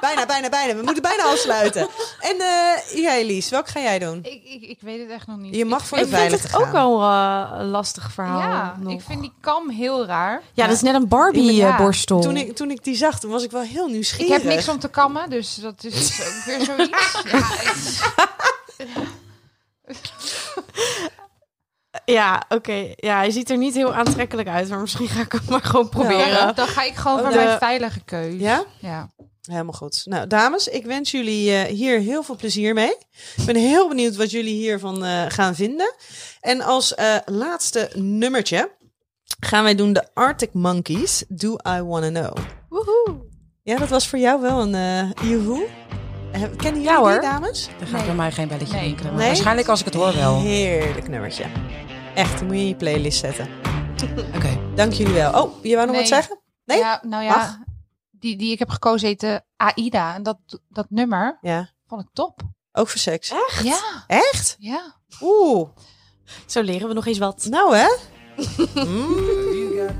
Bijna, 0.02 0.26
bijna, 0.26 0.48
bijna. 0.48 0.74
We 0.76 0.82
moeten 0.82 1.02
bijna 1.02 1.22
afsluiten. 1.22 1.88
En 2.20 2.36
uh, 2.38 3.02
ja, 3.02 3.14
Elise, 3.14 3.50
welke 3.50 3.70
ga 3.70 3.80
jij 3.80 3.98
doen? 3.98 4.18
Ik, 4.22 4.42
ik, 4.44 4.62
ik 4.62 4.78
weet 4.80 5.00
het 5.00 5.10
echt 5.10 5.26
nog 5.26 5.36
niet. 5.38 5.54
Je 5.54 5.64
mag 5.64 5.80
Ik 5.80 5.86
voor 5.86 5.98
Ik 5.98 6.04
de 6.04 6.10
vind 6.10 6.20
veilige 6.20 6.46
het 6.46 6.56
ook 6.56 6.72
wel 6.72 7.00
eh, 7.02 7.50
een 7.58 7.66
lastig 7.68 8.12
verhaal. 8.12 8.38
Ja, 8.38 8.76
nog. 8.80 8.92
ik 8.92 9.00
vind 9.00 9.20
die 9.20 9.32
kam 9.40 9.70
heel 9.70 10.06
raar. 10.06 10.42
Ja, 10.52 10.66
dat 10.66 10.74
is 10.76 10.82
net 10.82 10.94
een 10.94 11.00
Ja. 11.00 11.06
Barbie-borstel. 11.06 12.20
Toen 12.20 12.36
ik, 12.36 12.56
toen 12.56 12.70
ik 12.70 12.84
die 12.84 12.96
zag, 12.96 13.20
toen 13.20 13.30
was 13.30 13.42
ik 13.42 13.50
wel 13.50 13.60
heel 13.62 13.86
Ik 13.86 13.92
nieuwsgierig. 13.92 14.32
heb 14.32 14.44
niks 14.44 14.68
om 14.68 14.78
te 14.78 14.88
kammen, 14.88 15.30
dus 15.30 15.54
dat 15.54 15.84
is 15.84 16.20
ook 16.26 16.44
weer 16.44 16.64
zoiets. 16.64 17.22
Ja, 17.32 17.42
Ja, 22.04 22.42
oké. 22.48 22.92
Ja, 22.96 23.16
hij 23.16 23.30
ziet 23.30 23.50
er 23.50 23.56
niet 23.56 23.74
heel 23.74 23.94
aantrekkelijk 23.94 24.48
uit, 24.48 24.68
maar 24.68 24.78
misschien 24.78 25.08
ga 25.08 25.20
ik 25.20 25.32
het 25.32 25.48
maar 25.48 25.60
gewoon 25.62 25.88
proberen. 25.88 26.34
dan, 26.34 26.54
dan 26.54 26.66
ga 26.66 26.82
ik 26.82 26.94
gewoon 26.94 27.18
voor 27.18 27.28
de- 27.30 27.34
mijn 27.34 27.58
veilige 27.58 28.00
keus. 28.04 28.40
Ja? 28.40 28.64
Ja. 28.78 29.08
Helemaal 29.50 29.72
goed. 29.72 30.02
Nou, 30.04 30.26
dames, 30.26 30.68
ik 30.68 30.84
wens 30.86 31.10
jullie 31.10 31.52
eh, 31.52 31.62
hier 31.74 31.98
heel 31.98 32.22
veel 32.22 32.36
plezier 32.36 32.74
mee. 32.74 32.96
Ik 33.36 33.44
ben 33.46 33.56
heel 33.56 33.88
benieuwd 33.88 34.16
wat 34.16 34.30
jullie 34.30 34.54
hiervan 34.54 35.04
eh, 35.04 35.24
gaan 35.28 35.54
vinden. 35.54 35.94
En 36.40 36.60
als 36.60 36.94
eh, 36.94 37.16
laatste 37.24 37.90
nummertje 37.94 38.70
gaan 39.40 39.62
wij 39.64 39.74
doen 39.74 39.92
de 39.92 40.06
Arctic 40.14 40.52
Monkeys. 40.52 41.24
Do 41.28 41.56
I 41.68 41.80
Wanna 41.82 42.08
Know? 42.08 42.36
Woehoe. 42.68 43.30
Ja, 43.62 43.76
dat 43.78 43.88
was 43.88 44.08
voor 44.08 44.18
jou 44.18 44.40
wel 44.40 44.60
een 44.62 44.74
uh, 44.74 45.30
joehoe. 45.30 45.66
Eh, 46.32 46.40
Kennen 46.40 46.82
jullie 46.82 46.82
Ja, 46.82 47.12
die, 47.12 47.20
dames? 47.20 47.68
Er 47.80 47.86
gaat 47.86 47.96
Nee. 47.96 48.04
bij 48.06 48.14
mij 48.14 48.32
geen 48.32 48.48
belletje 48.48 48.74
Nee. 48.74 48.82
rinkelen. 48.84 49.14
Nee? 49.14 49.26
Waarschijnlijk 49.26 49.68
als 49.68 49.78
ik 49.80 49.84
het 49.84 49.94
hoor 49.94 50.14
wel. 50.14 50.40
Heerlijk 50.40 51.08
nummertje. 51.08 51.44
Echt, 52.14 52.42
moet 52.42 52.54
je 52.54 52.60
in 52.60 52.68
je 52.68 52.74
playlist 52.74 53.18
zetten. 53.18 53.48
Oké. 54.34 54.58
Dank 54.74 54.92
jullie 54.92 55.12
wel. 55.14 55.42
Oh, 55.42 55.64
je 55.64 55.74
wou 55.74 55.86
nog 55.86 55.96
Nee. 55.96 56.04
wat 56.08 56.14
zeggen? 56.18 56.40
Nee? 56.64 56.78
ja 56.78 57.00
nou 57.06 57.24
Mag. 57.28 57.58
Die, 58.22 58.36
die 58.36 58.52
ik 58.52 58.58
heb 58.58 58.68
gekozen 58.70 59.08
heet 59.08 59.20
de 59.20 59.42
AIDA. 59.56 60.14
En 60.14 60.22
dat, 60.22 60.38
dat 60.68 60.86
nummer 60.88 61.38
Ja, 61.40 61.68
vond 61.86 62.02
ik 62.02 62.08
top. 62.12 62.40
ook 62.72 62.88
voor 62.88 63.00
seks. 63.00 63.32
Ja, 63.62 63.78
Echt? 64.06 64.56
ja. 64.58 64.94
Oeh, 65.20 65.68
Zo 66.46 66.60
leren 66.62 66.88
we 66.88 66.94
nog 66.94 67.06
eens 67.06 67.18
wat. 67.18 67.46
nou 67.50 67.76
hè? 67.76 67.86
Mm. 68.74 69.30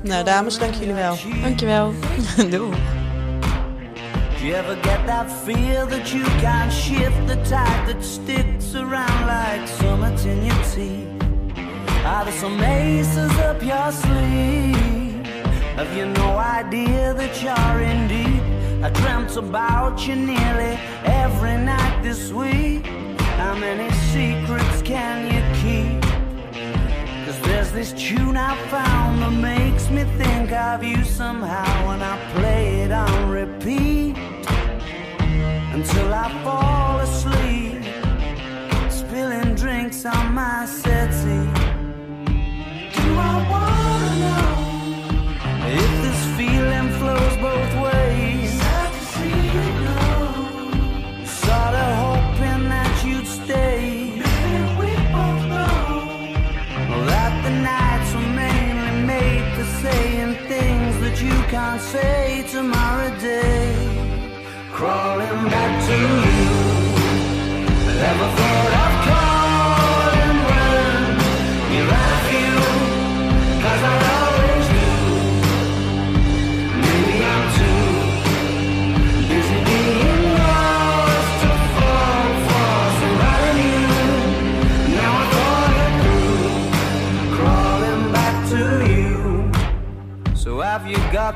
Nou, 0.03 0.23
dames, 0.23 0.57
dank 0.59 0.73
jullie 0.73 0.93
wel. 0.93 1.17
Dankjewel. 1.41 1.93
Doei. 2.49 2.77
Do 4.39 4.49
you 4.49 4.53
ever 4.53 4.75
get 4.81 5.05
that 5.05 5.31
feel 5.43 5.87
that 5.87 6.09
you 6.09 6.23
can't 6.41 6.71
shift 6.73 7.27
the 7.27 7.35
tide 7.41 7.85
that 7.93 8.03
sticks 8.05 8.73
around 8.75 9.25
like 9.25 9.67
summits 9.79 10.23
in 10.23 10.45
your 10.45 10.61
teeth? 10.73 11.11
Are 12.05 12.23
there 12.25 12.37
some 12.39 12.63
aces 12.65 13.31
up 13.37 13.61
your 13.61 13.91
sleeve? 13.91 15.02
Have 15.75 15.97
you 15.97 16.05
no 16.05 16.37
idea 16.37 17.15
that 17.15 17.41
you're 17.41 17.81
in 17.81 18.07
deep? 18.07 18.43
I 18.83 18.89
dreamt 18.91 19.35
about 19.37 20.07
you 20.07 20.15
nearly 20.15 20.77
every 21.03 21.57
night 21.57 22.03
this 22.03 22.31
week. 22.31 22.85
How 23.41 23.55
many 23.55 23.89
secrets 24.13 24.83
can 24.83 25.17
you 25.33 25.41
keep? 25.63 25.99
Cause 27.25 27.41
there's 27.41 27.71
this 27.71 27.91
tune 27.93 28.37
I 28.37 28.55
found 28.67 29.23
that 29.23 29.31
makes 29.31 29.89
me 29.89 30.03
think 30.15 30.51
of 30.51 30.83
you 30.83 31.03
somehow 31.03 31.87
when 31.87 32.03
I 32.03 32.19
play 32.35 32.81
it 32.81 32.91
on 32.91 33.29
repeat 33.31 34.15
until 35.73 36.13
I 36.13 36.29
fall 36.43 36.99
asleep, 36.99 37.81
spilling 38.91 39.55
drinks 39.55 40.05
on 40.05 40.35
my 40.35 40.67
settee. 40.67 41.49
Do 42.93 43.17
I 43.17 43.47
wanna 43.49 44.19
know 44.19 44.62
flows 47.03 47.37
both 47.37 47.73
ways? 47.75 47.82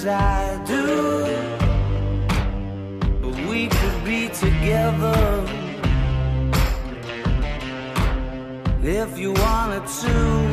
as 0.00 0.06
I 0.06 0.64
do. 0.64 0.86
But 3.20 3.34
we 3.48 3.68
could 3.68 4.04
be 4.04 4.28
together 4.28 5.44
if 8.82 9.18
you 9.18 9.32
wanted 9.32 9.86
to. 10.02 10.49